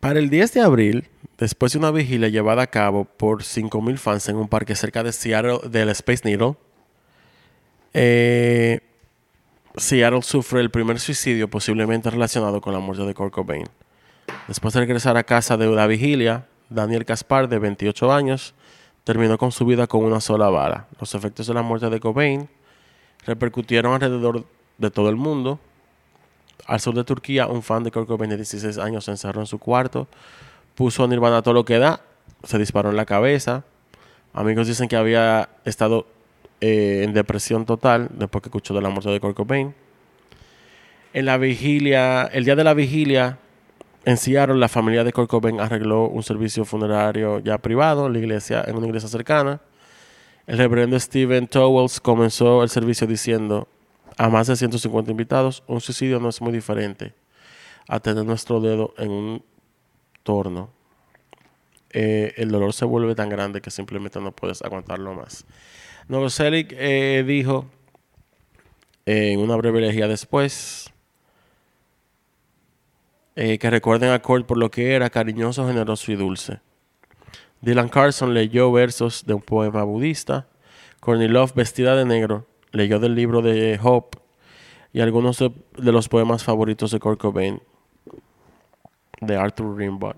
Para 0.00 0.18
el 0.18 0.30
10 0.30 0.54
de 0.54 0.60
abril, 0.62 1.08
después 1.38 1.72
de 1.72 1.78
una 1.78 1.90
vigilia 1.90 2.28
llevada 2.28 2.62
a 2.62 2.66
cabo 2.66 3.04
por 3.04 3.42
5.000 3.42 3.96
fans 3.96 4.28
en 4.28 4.36
un 4.36 4.48
parque 4.48 4.74
cerca 4.74 5.02
de 5.02 5.12
Seattle, 5.12 5.60
del 5.68 5.88
Space 5.90 6.22
Needle, 6.24 6.56
eh, 7.92 8.80
Seattle 9.76 10.22
sufre 10.22 10.60
el 10.60 10.70
primer 10.70 10.98
suicidio 10.98 11.48
posiblemente 11.48 12.10
relacionado 12.10 12.60
con 12.60 12.72
la 12.72 12.80
muerte 12.80 13.04
de 13.04 13.14
Kurt 13.14 13.32
Cobain. 13.32 13.68
Después 14.48 14.74
de 14.74 14.80
regresar 14.80 15.16
a 15.16 15.22
casa 15.22 15.56
de 15.56 15.66
la 15.66 15.86
vigilia, 15.86 16.48
Daniel 16.70 17.04
Caspar, 17.04 17.48
de 17.48 17.60
28 17.60 18.12
años, 18.12 18.54
terminó 19.04 19.38
con 19.38 19.52
su 19.52 19.64
vida 19.64 19.86
con 19.86 20.04
una 20.04 20.20
sola 20.20 20.48
bala. 20.48 20.88
Los 20.98 21.14
efectos 21.14 21.46
de 21.46 21.54
la 21.54 21.62
muerte 21.62 21.88
de 21.88 22.00
Cobain 22.00 22.48
repercutieron 23.24 23.94
alrededor 23.94 24.44
de 24.78 24.90
todo 24.90 25.08
el 25.08 25.16
mundo. 25.16 25.60
Al 26.66 26.80
sur 26.80 26.94
de 26.94 27.04
Turquía, 27.04 27.46
un 27.46 27.62
fan 27.62 27.84
de 27.84 27.92
Kurt 27.92 28.08
Cobain 28.08 28.30
de 28.30 28.36
16 28.36 28.76
años 28.78 29.04
se 29.04 29.12
encerró 29.12 29.40
en 29.40 29.46
su 29.46 29.60
cuarto, 29.60 30.08
puso 30.74 31.04
a 31.04 31.06
Nirvana 31.06 31.42
todo 31.42 31.54
lo 31.54 31.64
que 31.64 31.78
da, 31.78 32.00
se 32.42 32.58
disparó 32.58 32.90
en 32.90 32.96
la 32.96 33.06
cabeza. 33.06 33.62
Amigos 34.32 34.66
dicen 34.66 34.88
que 34.88 34.96
había 34.96 35.48
estado 35.64 36.06
eh, 36.60 37.02
en 37.04 37.12
depresión 37.12 37.64
total 37.64 38.08
después 38.12 38.42
que 38.42 38.48
escuchó 38.48 38.74
de 38.74 38.82
la 38.82 38.90
muerte 38.90 39.10
de 39.10 39.20
Kurt 39.20 39.36
Cobain. 39.36 39.74
En 41.12 41.24
la 41.24 41.38
vigilia, 41.38 42.24
el 42.24 42.44
día 42.44 42.54
de 42.54 42.64
la 42.64 42.74
vigilia, 42.74 43.38
en 44.04 44.16
Seattle, 44.16 44.56
la 44.56 44.68
familia 44.68 45.04
de 45.04 45.12
Kurt 45.12 45.28
Cobain 45.28 45.60
arregló 45.60 46.08
un 46.08 46.22
servicio 46.22 46.64
funerario 46.64 47.38
ya 47.40 47.58
privado 47.58 48.06
en 48.06 48.12
la 48.12 48.18
iglesia, 48.18 48.64
en 48.66 48.76
una 48.76 48.86
iglesia 48.86 49.08
cercana. 49.08 49.60
El 50.46 50.58
reverendo 50.58 50.98
Stephen 50.98 51.46
Towles 51.48 52.00
comenzó 52.00 52.62
el 52.62 52.68
servicio 52.70 53.06
diciendo 53.06 53.68
a 54.16 54.28
más 54.28 54.46
de 54.46 54.56
150 54.56 55.10
invitados, 55.10 55.62
un 55.66 55.80
suicidio 55.80 56.20
no 56.20 56.28
es 56.28 56.40
muy 56.40 56.52
diferente 56.52 57.14
a 57.88 58.00
tener 58.00 58.24
nuestro 58.24 58.60
dedo 58.60 58.94
en 58.98 59.10
un 59.10 59.44
torno. 60.22 60.70
Eh, 61.90 62.34
el 62.36 62.50
dolor 62.50 62.72
se 62.72 62.84
vuelve 62.84 63.14
tan 63.14 63.28
grande 63.28 63.60
que 63.60 63.70
simplemente 63.70 64.20
no 64.20 64.32
puedes 64.32 64.62
aguantarlo 64.62 65.14
más. 65.14 65.44
Novoselic 66.10 66.74
eh, 66.76 67.22
dijo 67.24 67.66
en 69.06 69.38
una 69.38 69.54
breve 69.54 69.78
elegía 69.78 70.08
después 70.08 70.92
eh, 73.36 73.58
que 73.58 73.70
recuerden 73.70 74.10
a 74.10 74.18
Kurt 74.20 74.44
por 74.44 74.58
lo 74.58 74.72
que 74.72 74.94
era 74.96 75.08
cariñoso, 75.08 75.68
generoso 75.68 76.10
y 76.10 76.16
dulce. 76.16 76.58
Dylan 77.60 77.88
Carson 77.88 78.34
leyó 78.34 78.72
versos 78.72 79.24
de 79.24 79.34
un 79.34 79.40
poema 79.40 79.84
budista. 79.84 80.48
Courtney 80.98 81.28
Love, 81.28 81.54
vestida 81.54 81.94
de 81.94 82.04
negro, 82.04 82.48
leyó 82.72 82.98
del 82.98 83.14
libro 83.14 83.40
de 83.40 83.78
Hope 83.80 84.18
y 84.92 85.02
algunos 85.02 85.38
de, 85.38 85.52
de 85.78 85.92
los 85.92 86.08
poemas 86.08 86.42
favoritos 86.42 86.90
de 86.90 86.98
Kurt 86.98 87.20
Cobain, 87.20 87.62
de 89.20 89.36
Arthur 89.36 89.76
Rimbaud. 89.76 90.16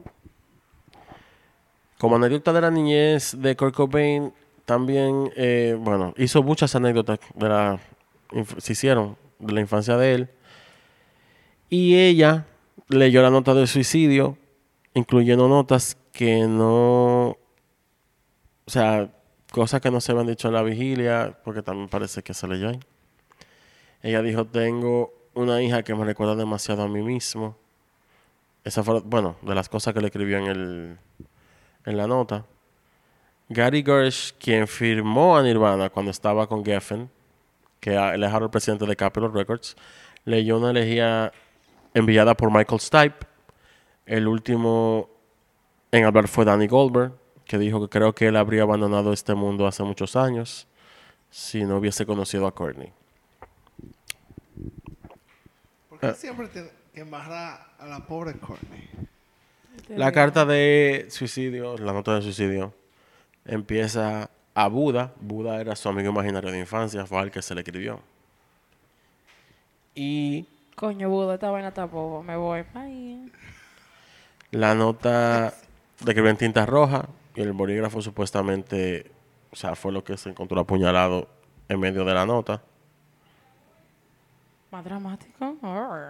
Como 1.98 2.16
anécdota 2.16 2.54
de 2.54 2.60
la 2.62 2.70
niñez 2.70 3.36
de 3.38 3.54
Kurt 3.56 3.74
Cobain, 3.74 4.32
también, 4.64 5.30
eh, 5.36 5.76
bueno, 5.78 6.14
hizo 6.16 6.42
muchas 6.42 6.74
anécdotas 6.74 7.18
de 7.34 7.48
la, 7.48 7.80
se 8.58 8.72
hicieron 8.72 9.16
de 9.38 9.52
la 9.52 9.60
infancia 9.60 9.96
de 9.96 10.14
él. 10.14 10.30
Y 11.68 11.96
ella 11.96 12.46
leyó 12.88 13.22
la 13.22 13.30
nota 13.30 13.54
de 13.54 13.66
suicidio, 13.66 14.36
incluyendo 14.94 15.48
notas 15.48 15.96
que 16.12 16.46
no, 16.46 17.28
o 17.28 18.70
sea, 18.70 19.10
cosas 19.50 19.80
que 19.80 19.90
no 19.90 20.00
se 20.00 20.12
habían 20.12 20.26
dicho 20.26 20.48
en 20.48 20.54
la 20.54 20.62
vigilia, 20.62 21.38
porque 21.44 21.62
también 21.62 21.88
parece 21.88 22.22
que 22.22 22.34
se 22.34 22.46
leyó 22.46 22.68
ahí. 22.68 22.80
Ella 24.02 24.22
dijo, 24.22 24.46
tengo 24.46 25.12
una 25.34 25.62
hija 25.62 25.82
que 25.82 25.94
me 25.94 26.04
recuerda 26.04 26.34
demasiado 26.34 26.82
a 26.82 26.88
mí 26.88 27.02
mismo. 27.02 27.56
Esa 28.64 28.82
fue, 28.82 29.00
bueno, 29.00 29.36
de 29.42 29.54
las 29.54 29.68
cosas 29.68 29.94
que 29.94 30.00
le 30.00 30.06
escribió 30.06 30.38
en, 30.38 30.46
el, 30.46 30.98
en 31.84 31.96
la 31.96 32.06
nota. 32.06 32.44
Gary 33.52 33.82
Gersh, 33.82 34.32
quien 34.38 34.66
firmó 34.66 35.36
a 35.36 35.42
Nirvana 35.42 35.90
cuando 35.90 36.10
estaba 36.10 36.46
con 36.46 36.64
Geffen, 36.64 37.10
que 37.80 37.94
él 37.94 38.22
es 38.22 38.32
ahora 38.32 38.46
el 38.46 38.50
presidente 38.50 38.86
de 38.86 38.96
Capitol 38.96 39.32
Records, 39.32 39.76
leyó 40.24 40.58
una 40.58 40.70
elegía 40.70 41.32
enviada 41.94 42.34
por 42.34 42.50
Michael 42.50 42.80
Stipe. 42.80 43.26
El 44.06 44.28
último 44.28 45.10
en 45.90 46.04
hablar 46.04 46.28
fue 46.28 46.44
Danny 46.44 46.66
Goldberg, 46.66 47.12
que 47.44 47.58
dijo 47.58 47.80
que 47.80 47.88
creo 47.88 48.14
que 48.14 48.28
él 48.28 48.36
habría 48.36 48.62
abandonado 48.62 49.12
este 49.12 49.34
mundo 49.34 49.66
hace 49.66 49.82
muchos 49.82 50.16
años 50.16 50.66
si 51.30 51.64
no 51.64 51.78
hubiese 51.78 52.06
conocido 52.06 52.46
a 52.46 52.54
Courtney. 52.54 52.92
¿Por 55.88 55.98
qué 55.98 56.14
siempre 56.14 56.48
tiene 56.48 56.68
que 56.94 57.00
embarrar 57.00 57.74
a 57.78 57.86
la 57.86 58.06
pobre 58.06 58.34
Courtney? 58.34 58.88
La 59.88 60.12
carta 60.12 60.44
de 60.44 61.06
suicidio, 61.10 61.76
la 61.78 61.92
nota 61.92 62.14
de 62.14 62.22
suicidio, 62.22 62.74
empieza 63.44 64.30
a 64.54 64.68
Buda. 64.68 65.12
Buda 65.20 65.60
era 65.60 65.76
su 65.76 65.88
amigo 65.88 66.10
imaginario 66.10 66.50
de 66.50 66.58
infancia, 66.58 67.06
fue 67.06 67.18
al 67.18 67.30
que 67.30 67.42
se 67.42 67.54
le 67.54 67.60
escribió. 67.62 68.00
Y 69.94 70.46
Coño, 70.74 71.08
Buda, 71.10 71.34
esta 71.34 71.50
vaina 71.50 71.68
está 71.68 71.84
bobo. 71.84 72.22
Me 72.22 72.36
voy. 72.36 72.64
Bye. 72.74 73.30
la 74.50 74.74
nota 74.74 75.54
de 76.00 76.10
escribió 76.10 76.30
en 76.30 76.36
tinta 76.36 76.66
roja 76.66 77.08
y 77.34 77.40
el 77.40 77.52
bolígrafo 77.52 78.02
supuestamente, 78.02 79.10
o 79.50 79.56
sea, 79.56 79.74
fue 79.74 79.92
lo 79.92 80.02
que 80.02 80.16
se 80.16 80.30
encontró 80.30 80.60
apuñalado 80.60 81.28
en 81.68 81.80
medio 81.80 82.04
de 82.04 82.14
la 82.14 82.26
nota. 82.26 82.62
Más 84.70 84.84
dramático. 84.84 85.56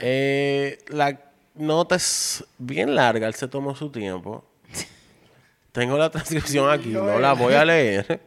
Eh, 0.00 0.78
la 0.88 1.18
nota 1.54 1.96
es 1.96 2.44
bien 2.58 2.94
larga, 2.94 3.26
él 3.26 3.34
se 3.34 3.48
tomó 3.48 3.74
su 3.74 3.90
tiempo. 3.90 4.44
Tengo 5.72 5.96
la 5.96 6.10
transcripción 6.10 6.70
aquí, 6.70 6.90
no 6.90 7.18
la 7.18 7.32
voy 7.32 7.54
a 7.54 7.64
leer. 7.64 8.20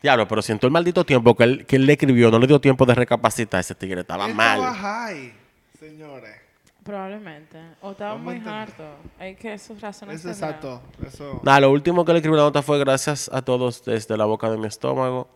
Diablo, 0.00 0.28
pero 0.28 0.40
siento 0.42 0.66
el 0.66 0.72
maldito 0.72 1.04
tiempo 1.04 1.34
que 1.34 1.42
él, 1.44 1.66
que 1.66 1.76
él 1.76 1.84
le 1.84 1.94
escribió, 1.94 2.30
no 2.30 2.38
le 2.38 2.46
dio 2.46 2.60
tiempo 2.60 2.86
de 2.86 2.94
recapacitar. 2.94 3.60
Ese 3.60 3.74
tigre 3.74 4.02
estaba 4.02 4.26
Él 4.26 4.34
mal. 4.34 4.58
Estaba 4.60 4.74
high, 4.76 5.34
señores. 5.80 6.36
Probablemente. 6.84 7.58
O 7.82 7.90
estaba 7.90 8.12
Vamos 8.12 8.22
a 8.22 8.24
muy 8.24 8.36
entender. 8.36 8.60
harto. 8.60 8.84
Hay 9.18 9.34
que 9.34 9.52
esos 9.52 9.80
razones. 9.80 10.20
Eso 10.20 10.30
exacto. 10.30 10.80
Eso. 11.04 11.40
Nada, 11.42 11.60
lo 11.60 11.72
último 11.72 12.04
que 12.04 12.12
le 12.12 12.18
escribí 12.18 12.36
la 12.36 12.44
nota 12.44 12.62
fue 12.62 12.78
gracias 12.78 13.28
a 13.32 13.42
todos 13.42 13.84
desde 13.84 14.16
la 14.16 14.24
boca 14.24 14.48
de 14.48 14.56
mi 14.56 14.68
estómago, 14.68 15.28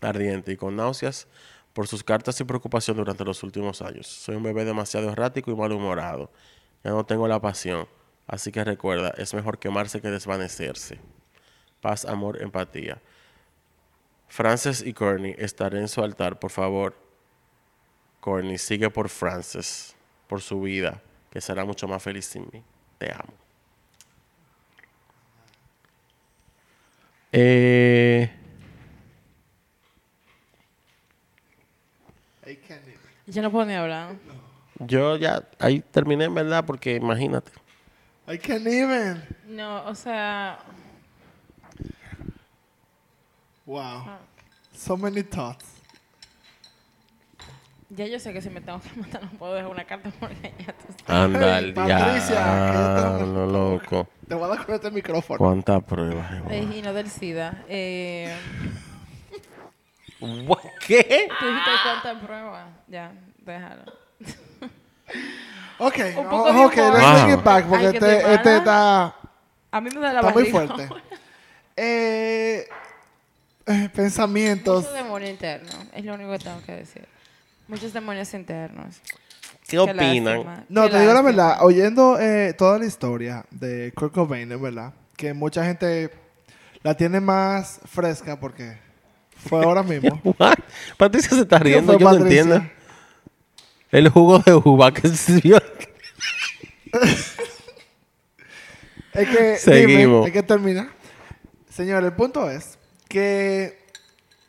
ardiente 0.00 0.52
y 0.52 0.56
con 0.56 0.74
náuseas, 0.74 1.28
por 1.74 1.86
sus 1.86 2.02
cartas 2.02 2.40
y 2.40 2.44
preocupación 2.44 2.96
durante 2.96 3.24
los 3.24 3.42
últimos 3.42 3.82
años. 3.82 4.06
Soy 4.06 4.36
un 4.36 4.42
bebé 4.42 4.64
demasiado 4.64 5.10
errático 5.10 5.50
y 5.50 5.54
malhumorado. 5.54 6.30
Ya 6.82 6.90
no 6.92 7.04
tengo 7.04 7.28
la 7.28 7.40
pasión. 7.40 7.86
Así 8.26 8.50
que 8.50 8.64
recuerda, 8.64 9.12
es 9.16 9.34
mejor 9.34 9.58
quemarse 9.58 10.00
que 10.00 10.10
desvanecerse. 10.10 10.98
Paz, 11.80 12.04
amor, 12.04 12.40
empatía. 12.40 13.00
Frances 14.28 14.82
y 14.84 14.94
Courtney, 14.94 15.34
estaré 15.38 15.78
en 15.78 15.88
su 15.88 16.02
altar, 16.02 16.38
por 16.38 16.50
favor. 16.50 16.96
Courtney, 18.20 18.58
sigue 18.58 18.88
por 18.90 19.08
Frances, 19.08 19.94
por 20.26 20.40
su 20.40 20.60
vida, 20.60 21.02
que 21.30 21.40
será 21.40 21.64
mucho 21.64 21.86
más 21.86 22.02
feliz 22.02 22.24
sin 22.24 22.48
mí. 22.52 22.62
Te 22.98 23.12
amo. 23.12 23.34
Eh. 27.32 28.30
Yo 33.26 33.42
no 33.42 33.50
puedo 33.50 33.64
ni 33.66 33.74
hablar. 33.74 34.16
yo 34.78 35.16
ya 35.16 35.42
ahí 35.58 35.80
terminé 35.80 36.24
en 36.24 36.34
verdad 36.34 36.64
porque 36.64 36.96
imagínate. 36.96 37.50
I 38.26 38.38
can't 38.38 38.66
even. 38.66 39.22
No, 39.46 39.84
o 39.86 39.94
sea. 39.94 40.58
Wow. 43.66 44.04
Ah. 44.06 44.18
So 44.72 44.96
many 44.96 45.22
thoughts. 45.22 45.64
Ya 47.90 48.06
yo 48.06 48.18
sé 48.18 48.32
que 48.32 48.40
si 48.42 48.50
me 48.50 48.60
tengo 48.60 48.80
que 48.80 48.90
matar 49.00 49.22
no 49.22 49.30
puedo 49.38 49.54
dejar 49.54 49.70
una 49.70 49.84
carta 49.84 50.10
porque 50.18 50.52
ya 50.58 50.72
tú. 50.72 50.86
Anda 51.06 51.38
Hey, 51.38 51.64
al 51.68 51.74
Patricia, 51.74 52.34
yo 52.72 53.02
tengo- 53.02 53.18
diablo, 53.18 53.46
loco. 53.46 54.08
Te 54.26 54.34
voy 54.34 54.44
a 54.44 54.48
dar 54.56 54.66
con 54.66 54.74
este 54.74 54.90
micrófono. 54.90 55.38
Cuánta 55.38 55.80
prueba. 55.80 56.42
Eh, 56.50 56.66
y 56.76 56.82
no 56.82 56.92
del 56.92 57.08
SIDA. 57.08 57.62
Eh, 57.68 58.34
¿Qué? 60.86 61.28
¿Tú 61.38 61.46
dijiste 61.46 61.70
cuántas 61.84 62.22
pruebas? 62.24 62.66
Ya, 62.88 63.12
déjalo. 63.44 63.84
Ok, 65.78 65.98
Un 66.16 66.24
poco 66.24 66.36
oh, 66.44 66.52
de 66.52 66.64
ok, 66.64 66.76
humor. 66.76 66.92
let's 66.94 67.12
bring 67.12 67.26
Wow. 67.26 67.38
it 67.38 67.44
back 67.44 67.66
porque 67.66 67.86
Ay, 67.86 67.90
que 67.92 67.98
este, 67.98 68.34
este 68.34 68.56
está, 68.58 69.14
A 69.72 69.80
mí 69.80 69.90
me 69.90 70.00
da 70.00 70.12
la 70.12 70.20
está 70.20 70.32
muy 70.32 70.50
barriga. 70.50 70.66
fuerte. 70.76 70.94
Eh, 71.76 72.68
eh, 73.66 73.88
pensamientos. 73.94 74.84
Mucho 74.84 74.94
demonio 74.94 75.28
interno. 75.28 75.70
Es 75.92 76.04
lo 76.04 76.14
único 76.14 76.30
que 76.32 76.38
tengo 76.38 76.62
que 76.64 76.72
decir. 76.72 77.06
Muchos 77.66 77.92
demonios 77.92 78.32
internos. 78.34 79.00
¿Qué 79.66 79.78
opinan? 79.78 80.64
No, 80.68 80.84
qué 80.84 80.90
te 80.90 81.00
digo 81.00 81.12
la 81.14 81.22
verdad, 81.22 81.56
oyendo 81.62 82.18
eh, 82.20 82.54
toda 82.56 82.78
la 82.78 82.84
historia 82.84 83.44
de 83.50 83.92
Kurt 83.96 84.12
Cobain, 84.12 84.52
es 84.52 84.60
verdad, 84.60 84.92
que 85.16 85.32
mucha 85.32 85.64
gente 85.64 86.10
la 86.82 86.94
tiene 86.94 87.18
más 87.20 87.80
fresca 87.86 88.38
porque 88.38 88.78
fue 89.48 89.64
ahora 89.64 89.82
mismo. 89.82 90.20
What? 90.38 90.54
Patricia 90.98 91.30
se 91.30 91.40
está 91.40 91.58
riendo, 91.58 91.94
fue, 91.94 92.00
yo 92.00 92.06
no 92.12 92.18
Patricia? 92.18 92.40
entiendo. 92.42 92.70
El 93.90 94.08
jugo 94.08 94.38
de 94.40 94.54
uva 94.54 94.92
que 94.92 95.08
se 95.08 95.40
vio. 95.40 95.58
Es 99.12 99.28
que, 99.28 99.56
Seguimos. 99.56 99.96
dime, 99.96 100.26
hay 100.26 100.32
que 100.32 100.42
terminar. 100.42 100.88
Señor, 101.68 102.02
el 102.04 102.12
punto 102.12 102.50
es 102.50 102.78
que 103.08 103.78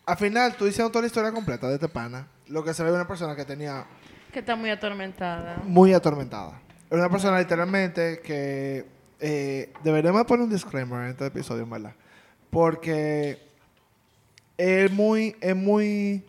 al 0.05 0.17
final 0.17 0.55
tú 0.55 0.65
diciendo 0.65 0.91
toda 0.91 1.01
la 1.01 1.07
historia 1.07 1.31
completa 1.31 1.67
de 1.67 1.75
este 1.75 1.87
pana, 1.89 2.27
lo 2.47 2.63
que 2.63 2.73
se 2.73 2.83
ve 2.83 2.89
es 2.89 2.95
una 2.95 3.07
persona 3.07 3.35
que 3.35 3.45
tenía 3.45 3.85
Que 4.31 4.39
está 4.39 4.55
muy 4.55 4.69
atormentada. 4.71 5.57
muy 5.63 5.93
atormentada. 5.93 6.59
Era 6.89 7.01
una 7.01 7.09
persona 7.09 7.39
literalmente 7.39 8.21
que 8.23 8.85
eh, 9.19 9.71
deberíamos 9.83 10.25
poner 10.25 10.43
un 10.45 10.49
disclaimer 10.51 11.03
en 11.05 11.11
este 11.11 11.27
episodio, 11.27 11.63
en 11.63 11.69
verdad. 11.69 11.93
Porque 12.49 13.39
es 14.57 14.91
muy, 14.91 15.35
es 15.41 15.55
muy 15.55 16.23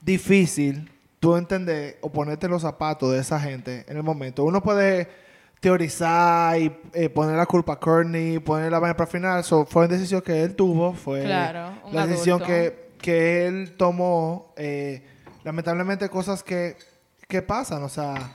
difícil 0.00 0.90
tú 1.24 1.36
entender 1.36 1.96
o 2.02 2.12
ponerte 2.12 2.48
los 2.48 2.60
zapatos 2.60 3.10
de 3.10 3.18
esa 3.18 3.40
gente 3.40 3.86
en 3.88 3.96
el 3.96 4.02
momento. 4.02 4.44
Uno 4.44 4.62
puede 4.62 5.08
teorizar 5.58 6.60
y 6.60 6.70
eh, 6.92 7.08
poner 7.08 7.36
la 7.36 7.46
culpa 7.46 7.72
a 7.72 7.80
Courtney, 7.80 8.38
poner 8.40 8.70
la 8.70 8.78
vaina 8.78 8.94
para 8.94 9.10
final. 9.10 9.42
So, 9.42 9.64
fue 9.64 9.86
una 9.86 9.94
decisión 9.94 10.20
que 10.20 10.42
él 10.42 10.54
tuvo, 10.54 10.92
fue 10.92 11.22
Claro, 11.22 11.72
la 11.92 12.06
decisión 12.06 12.40
que, 12.40 12.90
que 13.00 13.46
él 13.46 13.74
tomó. 13.78 14.52
eh, 14.56 15.02
lamentablemente 15.44 16.10
cosas 16.10 16.42
que, 16.42 16.76
que 17.26 17.40
pasan, 17.40 17.82
o 17.82 17.88
sea, 17.88 18.34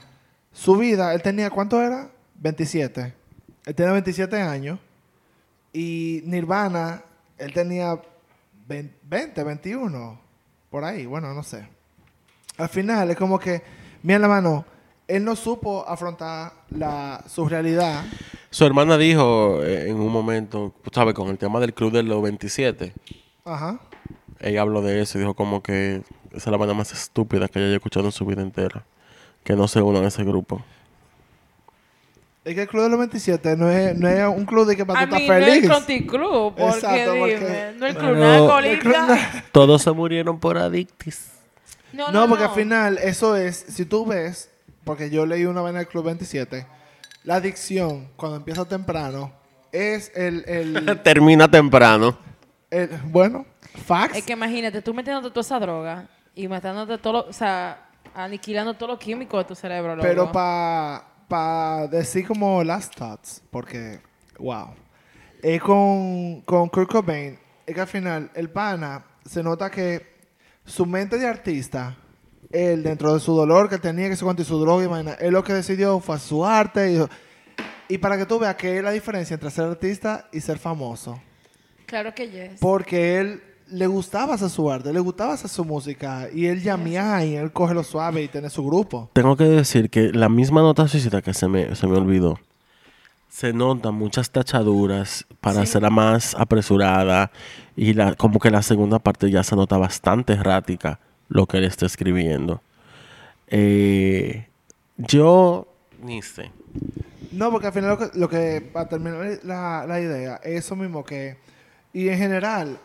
su 0.51 0.75
vida, 0.75 1.13
él 1.13 1.21
tenía, 1.21 1.51
¿cuánto 1.51 1.79
era? 1.79 2.09
27. 2.39 3.13
Él 3.67 3.75
tenía 3.75 3.91
27 3.91 4.41
años. 4.41 4.79
Y 5.73 6.23
Nirvana, 6.25 7.03
él 7.37 7.53
tenía 7.53 8.01
20, 8.67 8.95
20, 9.03 9.43
21. 9.43 10.19
Por 10.71 10.83
ahí, 10.83 11.05
bueno, 11.05 11.35
no 11.35 11.43
sé. 11.43 11.67
Al 12.59 12.69
final 12.69 13.09
es 13.09 13.17
como 13.17 13.39
que, 13.39 13.61
mira 14.03 14.19
la 14.19 14.27
mano, 14.27 14.65
él 15.07 15.23
no 15.23 15.35
supo 15.35 15.87
afrontar 15.87 16.51
la, 16.69 17.23
su 17.27 17.47
realidad. 17.49 18.03
Su 18.51 18.65
hermana 18.65 18.97
dijo 18.97 19.63
eh, 19.63 19.89
en 19.89 19.95
un 19.99 20.11
momento, 20.11 20.73
¿sabes? 20.91 21.13
Con 21.15 21.29
el 21.29 21.37
tema 21.37 21.59
del 21.59 21.73
club 21.73 21.91
de 21.91 22.03
los 22.03 22.21
27. 22.21 22.93
Ajá. 23.45 23.79
Ella 24.39 24.61
habló 24.61 24.81
de 24.81 25.01
eso 25.01 25.17
y 25.17 25.21
dijo 25.21 25.33
como 25.33 25.63
que 25.63 26.01
esa 26.31 26.37
es 26.37 26.47
la 26.47 26.57
banda 26.57 26.73
más 26.73 26.91
estúpida 26.91 27.47
que 27.47 27.59
ella 27.59 27.67
haya 27.69 27.77
escuchado 27.77 28.05
en 28.05 28.11
su 28.11 28.25
vida 28.25 28.41
entera. 28.41 28.83
Que 29.43 29.55
no 29.55 29.67
se 29.67 29.81
unan 29.81 30.03
a 30.03 30.09
ese 30.09 30.23
grupo. 30.23 30.61
Es 32.45 32.55
que 32.55 32.61
el 32.63 32.67
club 32.67 32.83
de 32.83 32.89
los 32.89 32.99
27 32.99 33.57
no 33.57 33.69
es, 33.69 33.97
no 33.97 34.07
es 34.07 34.27
un 34.27 34.45
club 34.45 34.65
de 34.67 34.75
que 34.75 34.85
para 34.85 35.01
A 35.01 35.09
tú 35.09 35.15
estar 35.15 35.39
mí 35.39 35.45
no 35.45 35.45
es 35.47 35.53
feliz. 35.53 35.63
el 35.63 35.69
Conticlub, 35.71 36.55
porque 36.55 36.63
Exacto, 36.75 37.11
porque- 37.19 37.35
dime, 37.35 37.73
no 37.77 37.85
el 37.85 37.93
Pero- 37.95 37.99
club 38.07 38.17
nada 38.17 38.37
No, 38.37 38.47
colita. 38.49 39.43
Todos 39.51 39.81
se 39.81 39.91
murieron 39.91 40.39
por 40.39 40.57
adictis. 40.57 41.31
No, 41.93 42.11
No, 42.11 42.21
no, 42.21 42.27
porque 42.29 42.43
no. 42.43 42.49
al 42.49 42.55
final, 42.55 42.97
eso 42.99 43.35
es, 43.35 43.55
si 43.67 43.85
tú 43.85 44.05
ves, 44.05 44.49
porque 44.83 45.09
yo 45.09 45.25
leí 45.25 45.45
una 45.45 45.61
vaina 45.61 45.79
del 45.79 45.87
Club 45.87 46.05
27, 46.05 46.65
la 47.23 47.35
adicción, 47.35 48.09
cuando 48.15 48.37
empieza 48.37 48.65
temprano, 48.65 49.31
es 49.71 50.11
el, 50.15 50.43
el, 50.47 50.99
Termina 51.03 51.49
temprano. 51.49 52.17
el- 52.71 52.89
bueno, 53.05 53.45
facts. 53.85 54.17
Es 54.17 54.23
que 54.25 54.33
imagínate, 54.33 54.81
tú 54.81 54.93
metiéndote 54.93 55.29
toda 55.29 55.41
esa 55.41 55.59
droga 55.59 56.07
y 56.35 56.47
matándote 56.47 56.97
todo 56.97 57.13
lo, 57.13 57.19
o 57.27 57.33
sea, 57.33 57.89
aniquilando 58.15 58.73
todos 58.75 58.91
los 58.91 58.99
químicos 58.99 59.43
de 59.43 59.47
tu 59.47 59.55
cerebro, 59.55 59.97
pero 60.01 60.31
para 60.31 61.03
pa 61.27 61.87
decir 61.87 62.25
como 62.27 62.63
last 62.63 62.95
thoughts, 62.95 63.41
porque, 63.51 63.99
wow, 64.39 64.69
es 65.43 65.61
con, 65.61 66.41
con 66.41 66.69
Kurt 66.69 66.89
Cobain, 66.91 67.37
es 67.67 67.75
que 67.75 67.81
al 67.81 67.87
final, 67.87 68.31
el 68.33 68.49
pana, 68.49 69.05
se 69.25 69.43
nota 69.43 69.69
que 69.69 70.08
su 70.69 70.85
mente 70.85 71.17
de 71.17 71.27
artista, 71.27 71.97
él 72.51 72.83
dentro 72.83 73.13
de 73.13 73.19
su 73.19 73.33
dolor 73.33 73.69
que 73.69 73.77
tenía, 73.77 74.07
que 74.07 74.15
se 74.15 74.23
cuenta, 74.23 74.41
y 74.41 74.45
su 74.45 74.59
droga 74.59 74.83
y 74.83 74.87
vaina, 74.87 75.13
él 75.13 75.33
lo 75.33 75.43
que 75.43 75.53
decidió 75.53 75.99
fue 75.99 76.19
su 76.19 76.45
arte 76.45 76.93
y, 76.93 77.93
y 77.93 77.97
para 77.97 78.17
que 78.17 78.25
tú 78.25 78.39
veas 78.39 78.55
que 78.55 78.77
es 78.77 78.83
la 78.83 78.91
diferencia 78.91 79.33
entre 79.33 79.49
ser 79.49 79.65
artista 79.65 80.29
y 80.31 80.39
ser 80.41 80.59
famoso. 80.59 81.19
Claro 81.85 82.13
que 82.13 82.29
yes. 82.29 82.59
Porque 82.59 83.19
él 83.19 83.41
le 83.71 83.87
gustaba 83.87 84.35
hacer 84.35 84.49
su 84.49 84.69
arte, 84.71 84.93
le 84.93 84.99
gustaba 84.99 85.33
hacer 85.33 85.49
su 85.49 85.65
música. 85.65 86.27
Y 86.33 86.45
él 86.45 86.61
llamea 86.61 87.25
y 87.25 87.35
él 87.35 87.51
coge 87.51 87.73
lo 87.73 87.83
suave 87.83 88.21
y 88.23 88.27
tiene 88.27 88.49
su 88.49 88.63
grupo. 88.63 89.09
Tengo 89.13 89.35
que 89.35 89.45
decir 89.45 89.89
que 89.89 90.11
la 90.11 90.29
misma 90.29 90.61
nota 90.61 90.87
suicida 90.87 91.21
que 91.21 91.33
se 91.33 91.47
me, 91.47 91.75
se 91.75 91.87
me 91.87 91.97
olvidó, 91.97 92.39
se 93.27 93.53
notan 93.53 93.95
muchas 93.95 94.31
tachaduras 94.31 95.25
para 95.39 95.61
hacerla 95.61 95.89
más 95.89 96.35
apresurada 96.35 97.31
y 97.81 97.93
la, 97.93 98.15
como 98.15 98.39
que 98.39 98.51
la 98.51 98.61
segunda 98.61 98.99
parte 98.99 99.31
ya 99.31 99.41
se 99.43 99.55
nota 99.55 99.77
bastante 99.77 100.33
errática 100.33 100.99
lo 101.29 101.45
que 101.45 101.57
él 101.59 101.63
está 101.63 101.85
escribiendo. 101.85 102.61
Eh, 103.47 104.47
yo 104.97 105.67
ni. 106.03 106.19
No, 107.31 107.51
porque 107.51 107.67
al 107.67 107.73
final 107.73 107.97
lo 108.15 108.27
que, 108.27 108.61
para 108.73 108.89
terminar 108.89 109.39
la, 109.43 109.85
la 109.87 110.01
idea, 110.01 110.35
es 110.43 110.65
eso 110.65 110.75
mismo 110.75 111.03
que, 111.05 111.37
y 111.93 112.09
en 112.09 112.17
general, 112.17 112.79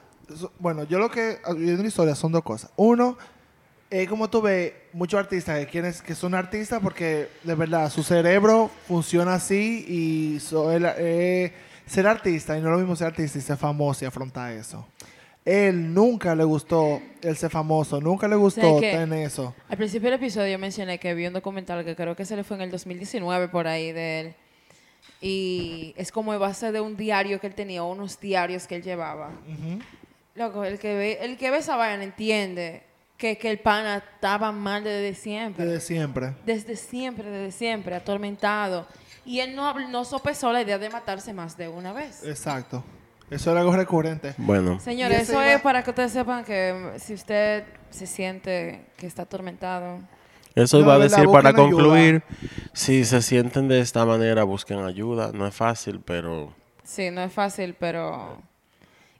bueno, 0.59 0.85
yo 0.85 0.99
lo 0.99 1.11
que, 1.11 1.39
viendo 1.57 1.83
la 1.83 1.89
historia 1.89 2.15
son 2.15 2.33
dos 2.33 2.43
cosas. 2.43 2.71
Uno, 2.77 3.17
es 3.91 4.09
como 4.09 4.29
tú 4.29 4.43
ves, 4.43 4.73
muchos 4.93 5.19
artistas 5.19 5.59
que 5.61 5.67
quieren, 5.67 5.93
que 6.07 6.15
son 6.15 6.35
artistas 6.35 6.81
porque 6.83 7.29
de 7.43 7.55
verdad 7.55 7.91
su 7.91 8.03
cerebro 8.03 8.71
funciona 8.87 9.35
así 9.35 9.85
y 9.89 10.41
so- 10.41 10.71
eh, 10.73 11.53
ser 11.87 12.07
artista, 12.07 12.57
y 12.57 12.61
no 12.61 12.69
es 12.69 12.73
lo 12.73 12.79
mismo 12.79 12.97
ser 12.97 13.09
artista 13.09 13.39
y 13.39 13.41
ser 13.41 13.57
famoso 13.57 14.05
y 14.05 14.09
afrontar 14.09 14.53
eso. 14.53 14.87
Él 15.45 15.93
nunca 15.93 16.35
le 16.35 16.45
gustó 16.45 17.03
el 17.21 17.37
ser 17.37 17.51
famoso, 17.51 18.01
nunca 18.01 18.27
le 18.27 18.37
gustó 18.37 18.81
tener 18.81 19.27
eso. 19.27 19.55
Al 19.69 19.77
principio 19.77 20.11
del 20.11 20.19
episodio 20.19 20.53
yo 20.53 20.59
mencioné 20.59 20.99
que 20.99 21.13
vi 21.13 21.27
un 21.27 21.35
documental 21.35 21.85
que 21.85 21.95
creo 21.95 22.17
que 22.17 22.25
se 22.25 22.35
le 22.35 22.45
fue 22.45 22.57
en 22.57 22.63
el 22.63 22.71
2019 22.71 23.49
por 23.49 23.67
ahí 23.67 23.93
de 23.93 24.21
él. 24.21 24.35
Y 25.21 25.95
es 25.99 26.11
como 26.11 26.39
base 26.39 26.73
de 26.73 26.81
un 26.81 26.97
diario 26.97 27.41
que 27.41 27.47
él 27.47 27.55
tenía, 27.55 27.83
unos 27.83 28.19
diarios 28.19 28.67
que 28.67 28.77
él 28.77 28.83
llevaba. 28.83 29.33
Loco, 30.35 30.65
el 30.65 30.79
que 30.79 30.95
ve, 30.95 31.19
el 31.21 31.37
que 31.37 31.51
ve 31.51 31.59
esa 31.59 31.77
vaina 31.77 32.05
entiende 32.05 32.83
que, 33.19 33.37
que 33.37 33.51
el 33.51 33.59
pana 33.59 33.99
estaba 34.15 34.51
mal 34.51 34.83
desde 34.83 35.15
siempre. 35.15 35.65
Desde 35.67 35.81
siempre. 35.81 36.33
Desde 36.47 36.77
siempre, 36.77 37.31
desde 37.31 37.53
siempre, 37.53 37.95
atormentado. 37.95 38.87
Y 39.27 39.41
él 39.41 39.55
no, 39.57 39.73
no 39.89 40.05
sopesó 40.05 40.53
la 40.53 40.63
idea 40.63 40.79
de 40.79 40.91
matarse 40.91 41.33
más 41.33 41.57
de 41.57 41.69
una 41.69 41.93
vez. 41.93 42.23
Exacto. 42.25 42.85
Eso 43.31 43.51
era 43.51 43.61
algo 43.61 43.75
recurrente. 43.75 44.35
Bueno, 44.37 44.79
Señores, 44.81 45.23
eso 45.23 45.33
iba- 45.35 45.55
es 45.55 45.61
para 45.63 45.83
que 45.83 45.91
ustedes 45.91 46.13
sepan 46.13 46.45
que 46.45 46.93
si 46.99 47.15
usted 47.15 47.65
se 47.91 48.07
siente 48.07 48.85
que 48.99 49.07
está 49.07 49.23
atormentado, 49.23 49.99
eso 50.55 50.77
No, 50.79 50.85
iba 50.85 50.95
a 50.95 50.99
decir 50.99 51.25
para 51.31 51.49
ayuda. 51.49 51.63
concluir. 51.63 52.23
Si 52.75 53.05
se 53.05 53.23
sienten 53.23 53.67
de 53.67 53.81
esta 53.81 54.05
manera, 54.05 54.45
busquen 54.45 54.85
ayuda. 54.85 55.31
No 55.33 55.47
es 55.47 55.55
fácil, 55.55 56.01
pero 56.05 56.53
sí, 56.85 57.11
no 57.11 57.23
es 57.23 57.33
fácil, 57.33 57.75
pero... 57.79 58.41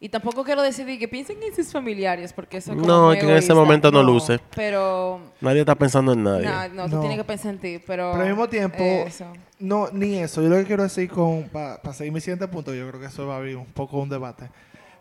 Y 0.05 0.11
tampoco 0.11 0.45
quiero 0.45 0.61
decidir 0.61 0.99
que 0.99 1.09
piensen 1.09 1.43
en 1.43 1.57
sus 1.57 1.73
familiares, 1.73 2.35
porque 2.35 2.59
eso 2.59 2.73
es 2.73 2.77
como 2.77 2.87
No, 2.87 3.13
es 3.15 3.21
que 3.25 3.31
en 3.31 3.39
ese 3.39 3.55
momento 3.55 3.91
no 3.91 4.03
No. 4.03 4.13
luce. 4.13 4.39
Pero... 4.55 5.19
nadie 5.41 5.61
está 5.61 5.75
pensando 5.75 6.13
en 6.13 6.23
nadie. 6.23 6.45
No, 6.45 6.69
no, 6.69 6.85
tú 6.91 6.97
No. 6.97 7.01
tienes 7.01 7.17
que 7.17 7.25
pensar 7.25 7.55
en 7.55 7.59
ti, 7.59 7.83
pero... 7.87 8.11
Pero 8.13 8.23
al 8.23 8.29
mismo 8.29 8.47
tiempo, 8.47 8.77
Eso. 8.85 9.25
no, 9.59 9.89
ni 9.95 10.19
eso. 10.19 10.43
Yo 10.43 10.51
lo 10.51 10.57
que 10.57 10.65
quiero 10.67 10.83
decir 10.83 11.09
con, 11.09 11.45
para 11.49 11.81
seguir 11.95 12.13
mi 12.13 12.21
siguiente 12.21 12.47
punto, 12.49 12.75
yo 12.75 12.87
creo 12.87 13.01
que 13.01 13.07
eso 13.07 13.27
va 13.27 13.37
a 13.37 13.39
abrir 13.39 13.57
un 13.57 13.65
poco 13.65 13.97
un 13.99 14.11
debate. 14.11 14.51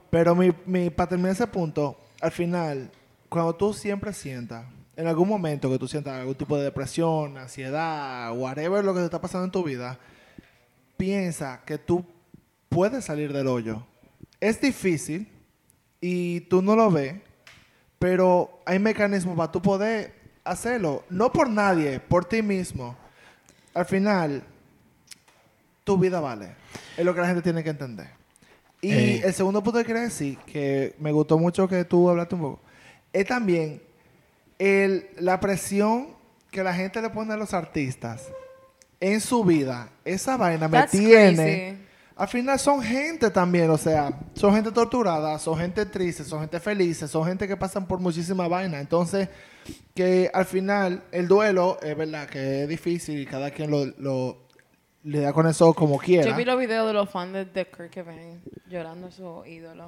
Pero 0.10 0.36
mi, 0.36 0.54
mi, 0.66 0.90
para 0.90 1.10
terminar 1.10 1.34
ese 1.34 1.48
punto, 1.48 1.98
al 2.22 2.32
final, 2.32 2.90
cuando 3.28 3.54
tú 3.56 3.74
siempre 3.74 4.14
sientas, 4.14 4.66
en 4.96 5.06
algún 5.08 5.28
momento 5.28 5.70
que 5.70 5.78
tú 5.78 5.86
sientas 5.90 6.14
algún 6.18 6.36
tipo 6.36 6.56
de 6.56 6.64
depresión, 6.64 7.38
ansiedad, 7.38 8.32
whatever 8.38 8.86
lo 8.86 8.94
que 8.94 9.00
te 9.02 9.06
está 9.08 9.20
pasando 9.20 9.44
en 9.44 9.52
tu 9.52 9.66
vida, 9.66 10.00
piensa 10.96 11.60
que 11.66 11.78
tú 11.78 12.06
puedes 12.70 13.04
salir 13.04 13.34
del 13.34 13.48
hoyo. 13.48 13.86
Es 14.44 14.60
difícil 14.60 15.26
y 16.02 16.42
tú 16.42 16.62
no 16.62 16.76
lo 16.76 16.92
ves, 16.92 17.16
pero 17.98 18.60
hay 18.66 18.78
mecanismos 18.78 19.38
para 19.38 19.50
tú 19.50 19.62
poder 19.62 20.14
hacerlo. 20.44 21.06
No 21.10 21.32
por 21.32 21.50
nadie, 21.50 22.02
por 22.02 22.26
ti 22.26 22.42
mismo. 22.42 22.98
Al 23.74 23.86
final, 23.86 24.44
tu 25.86 25.98
vida 25.98 26.20
vale. 26.20 26.56
Es 26.98 27.06
lo 27.06 27.16
que 27.16 27.22
la 27.22 27.28
gente 27.28 27.42
tiene 27.42 27.64
que 27.64 27.70
entender. 27.70 28.10
Y 28.82 28.92
Eh. 28.92 29.22
el 29.24 29.34
segundo 29.34 29.64
punto 29.64 29.80
que 29.80 29.86
quería 29.86 30.02
decir, 30.02 30.38
que 30.40 30.94
me 31.00 31.14
gustó 31.14 31.38
mucho 31.40 31.66
que 31.70 31.86
tú 31.86 32.10
hablaste 32.10 32.36
un 32.36 32.42
poco, 32.42 32.60
es 33.14 33.26
también 33.26 33.82
el, 34.60 35.08
la 35.20 35.40
presión 35.40 36.08
que 36.52 36.64
la 36.66 36.74
gente 36.74 37.02
le 37.02 37.10
pone 37.12 37.34
a 37.34 37.38
los 37.38 37.54
artistas 37.54 38.28
en 39.00 39.22
su 39.22 39.46
vida. 39.46 39.90
Esa 40.04 40.36
vaina 40.36 40.68
me 40.68 40.80
That's 40.80 40.92
tiene. 40.92 41.78
Al 42.16 42.28
final 42.28 42.60
son 42.60 42.82
gente 42.82 43.32
también, 43.32 43.70
o 43.72 43.78
sea, 43.78 44.20
son 44.36 44.54
gente 44.54 44.72
torturada, 44.72 45.40
son 45.40 45.58
gente 45.58 45.86
triste, 45.86 46.24
son 46.24 46.42
gente 46.42 46.60
feliz, 46.60 46.98
son 47.00 47.26
gente 47.26 47.48
que 47.48 47.58
pasan 47.58 47.88
por 47.88 48.00
muchísima 48.00 48.48
vaina. 48.48 48.80
Entonces, 48.80 49.30
que 49.96 50.30
al 50.34 50.46
final 50.46 51.04
el 51.12 51.28
duelo 51.28 51.80
es 51.82 51.98
verdad 51.98 52.28
que 52.30 52.64
es 52.64 52.70
difícil 52.70 53.20
y 53.20 53.26
cada 53.26 53.50
quien 53.50 53.72
lo, 53.72 53.86
lo 53.98 54.38
le 55.04 55.20
da 55.22 55.34
con 55.34 55.48
eso 55.48 55.74
como 55.74 55.98
quiera. 55.98 56.30
Yo 56.30 56.36
vi 56.36 56.46
los 56.46 56.60
videos 56.60 56.86
de 56.88 56.94
los 56.94 57.10
fans 57.10 57.34
de, 57.34 57.46
de 57.46 57.66
Kurt 57.66 57.94
Cobain 57.94 58.42
llorando 58.70 59.08
a 59.08 59.12
su 59.12 59.44
ídolo. 59.46 59.88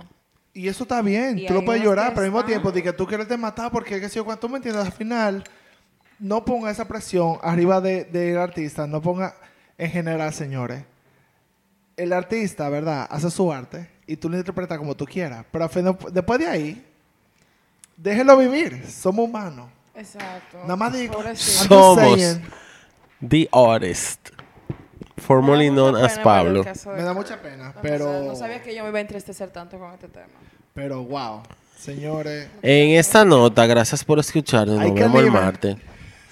Y 0.54 0.68
eso 0.68 0.84
está 0.84 1.02
bien, 1.02 1.38
Y 1.38 1.46
tú 1.46 1.54
lo 1.54 1.64
puedes 1.66 1.84
llorar, 1.84 2.10
que 2.10 2.16
pero 2.16 2.26
al 2.26 2.32
mismo 2.32 2.46
tiempo 2.46 2.72
de 2.72 2.82
que 2.82 2.94
tú 2.94 3.06
quieres 3.06 3.28
te 3.28 3.38
matar 3.38 3.72
porque 3.72 4.00
qué 4.00 4.10
sé 4.10 4.16
yo, 4.16 4.26
cuando 4.26 4.40
tú 4.40 4.50
me 4.50 4.58
entiendes, 4.58 4.86
al 4.86 4.92
final 4.92 5.44
no 6.18 6.44
ponga 6.44 6.72
esa 6.72 6.88
presión 6.88 7.38
arriba 7.44 7.82
de- 7.82 8.06
del 8.06 8.38
artista, 8.38 8.88
no 8.88 9.02
ponga 9.02 9.36
en 9.78 9.92
general, 9.92 10.34
señores. 10.34 10.84
El 11.98 12.12
artista, 12.14 12.68
¿verdad? 12.70 13.08
Hace 13.10 13.30
su 13.32 13.52
arte 13.52 13.90
y 14.08 14.18
tú 14.18 14.30
lo 14.30 14.38
interpretas 14.38 14.78
como 14.78 14.96
tú 14.96 15.06
quieras, 15.06 15.46
pero 15.52 15.64
al 15.64 15.70
final, 15.70 15.98
después 16.12 16.40
de 16.40 16.48
ahí, 16.48 16.86
déjelo 17.98 18.38
vivir, 18.38 18.86
somos 18.90 19.26
humanos. 19.28 19.70
Exacto. 19.96 20.58
Nada 20.64 20.76
más 20.76 20.94
digo, 20.94 21.24
Somos. 21.36 22.20
The 23.28 23.50
Artist. 23.52 24.30
Formerly 25.18 25.70
known 25.70 25.96
as 25.96 26.20
Pablo. 26.20 26.66
Me 26.96 27.02
da 27.02 27.14
mucha 27.14 27.42
pena, 27.42 27.72
No, 27.74 27.82
pero, 27.82 28.06
no 28.06 28.12
sabía- 28.12 28.28
No 28.32 28.36
sabía 28.36 28.62
que 28.62 28.76
yo 28.76 28.84
me 28.84 28.90
iba 28.90 28.98
a 28.98 29.02
entristecer 29.02 29.50
tanto 29.50 29.80
con 29.80 29.94
este 29.94 30.10
tema. 30.10 30.28
pero 30.74 31.02
wow, 31.04 31.42
señores. 31.78 32.50
En 32.62 32.90
esta 33.00 33.24
nota, 33.24 33.66
gracias 33.66 34.04
por 34.04 34.20
escucharnos. 34.20 34.78
Nos 34.78 34.94
vemos 34.94 35.24
el 35.24 35.32
martes. 35.32 35.78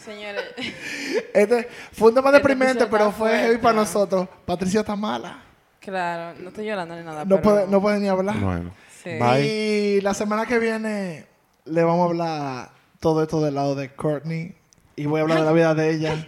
Señores, 0.03 0.43
Este 1.33 1.69
fue 1.93 2.09
un 2.09 2.15
tema 2.15 2.27
Este 2.29 2.39
deprimente, 2.39 2.85
pero 2.87 3.11
fue 3.13 3.29
heavy 3.31 3.57
para 3.57 3.75
nosotros. 3.75 4.27
Patricia 4.45 4.81
está 4.81 4.95
mala. 4.97 5.41
Claro, 5.83 6.39
no 6.39 6.49
estoy 6.49 6.65
llorando 6.65 6.95
ni 6.95 7.03
nada. 7.03 7.25
No 7.25 7.37
pero- 7.37 7.41
puede, 7.41 7.67
no 7.67 7.81
puede 7.81 7.99
ni 7.99 8.07
hablar. 8.07 8.37
Bueno. 8.39 8.71
Sí. 9.03 9.11
Bye. 9.19 9.45
Y 9.45 10.01
la 10.01 10.13
semana 10.13 10.45
que 10.45 10.59
viene 10.59 11.25
le 11.65 11.83
vamos 11.83 12.01
a 12.01 12.09
hablar 12.09 12.69
todo 12.99 13.21
esto 13.21 13.41
del 13.41 13.55
lado 13.55 13.75
de 13.75 13.89
Courtney. 13.93 14.55
Y 14.95 15.05
voy 15.07 15.19
a 15.19 15.23
hablar 15.23 15.39
de 15.39 15.45
la 15.45 15.51
vida 15.51 15.73
de 15.75 15.91
ella. 15.91 16.27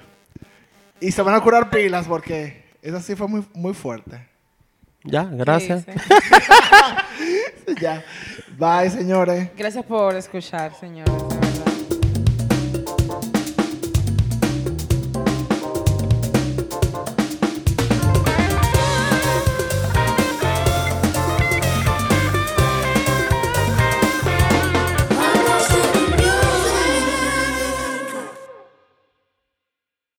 Y 0.99 1.11
se 1.11 1.21
van 1.21 1.35
a 1.35 1.41
curar 1.41 1.69
pilas 1.69 2.07
porque 2.07 2.65
esa 2.81 2.99
sí 3.01 3.15
fue 3.15 3.27
muy, 3.27 3.45
muy 3.53 3.73
fuerte. 3.73 4.27
Ya, 5.03 5.23
gracias. 5.23 5.85
Sí, 5.85 5.91
sí. 7.67 7.75
ya. 7.81 8.03
Bye, 8.57 8.89
señores. 8.89 9.51
Gracias 9.55 9.85
por 9.85 10.15
escuchar, 10.15 10.73
señores. 10.73 11.13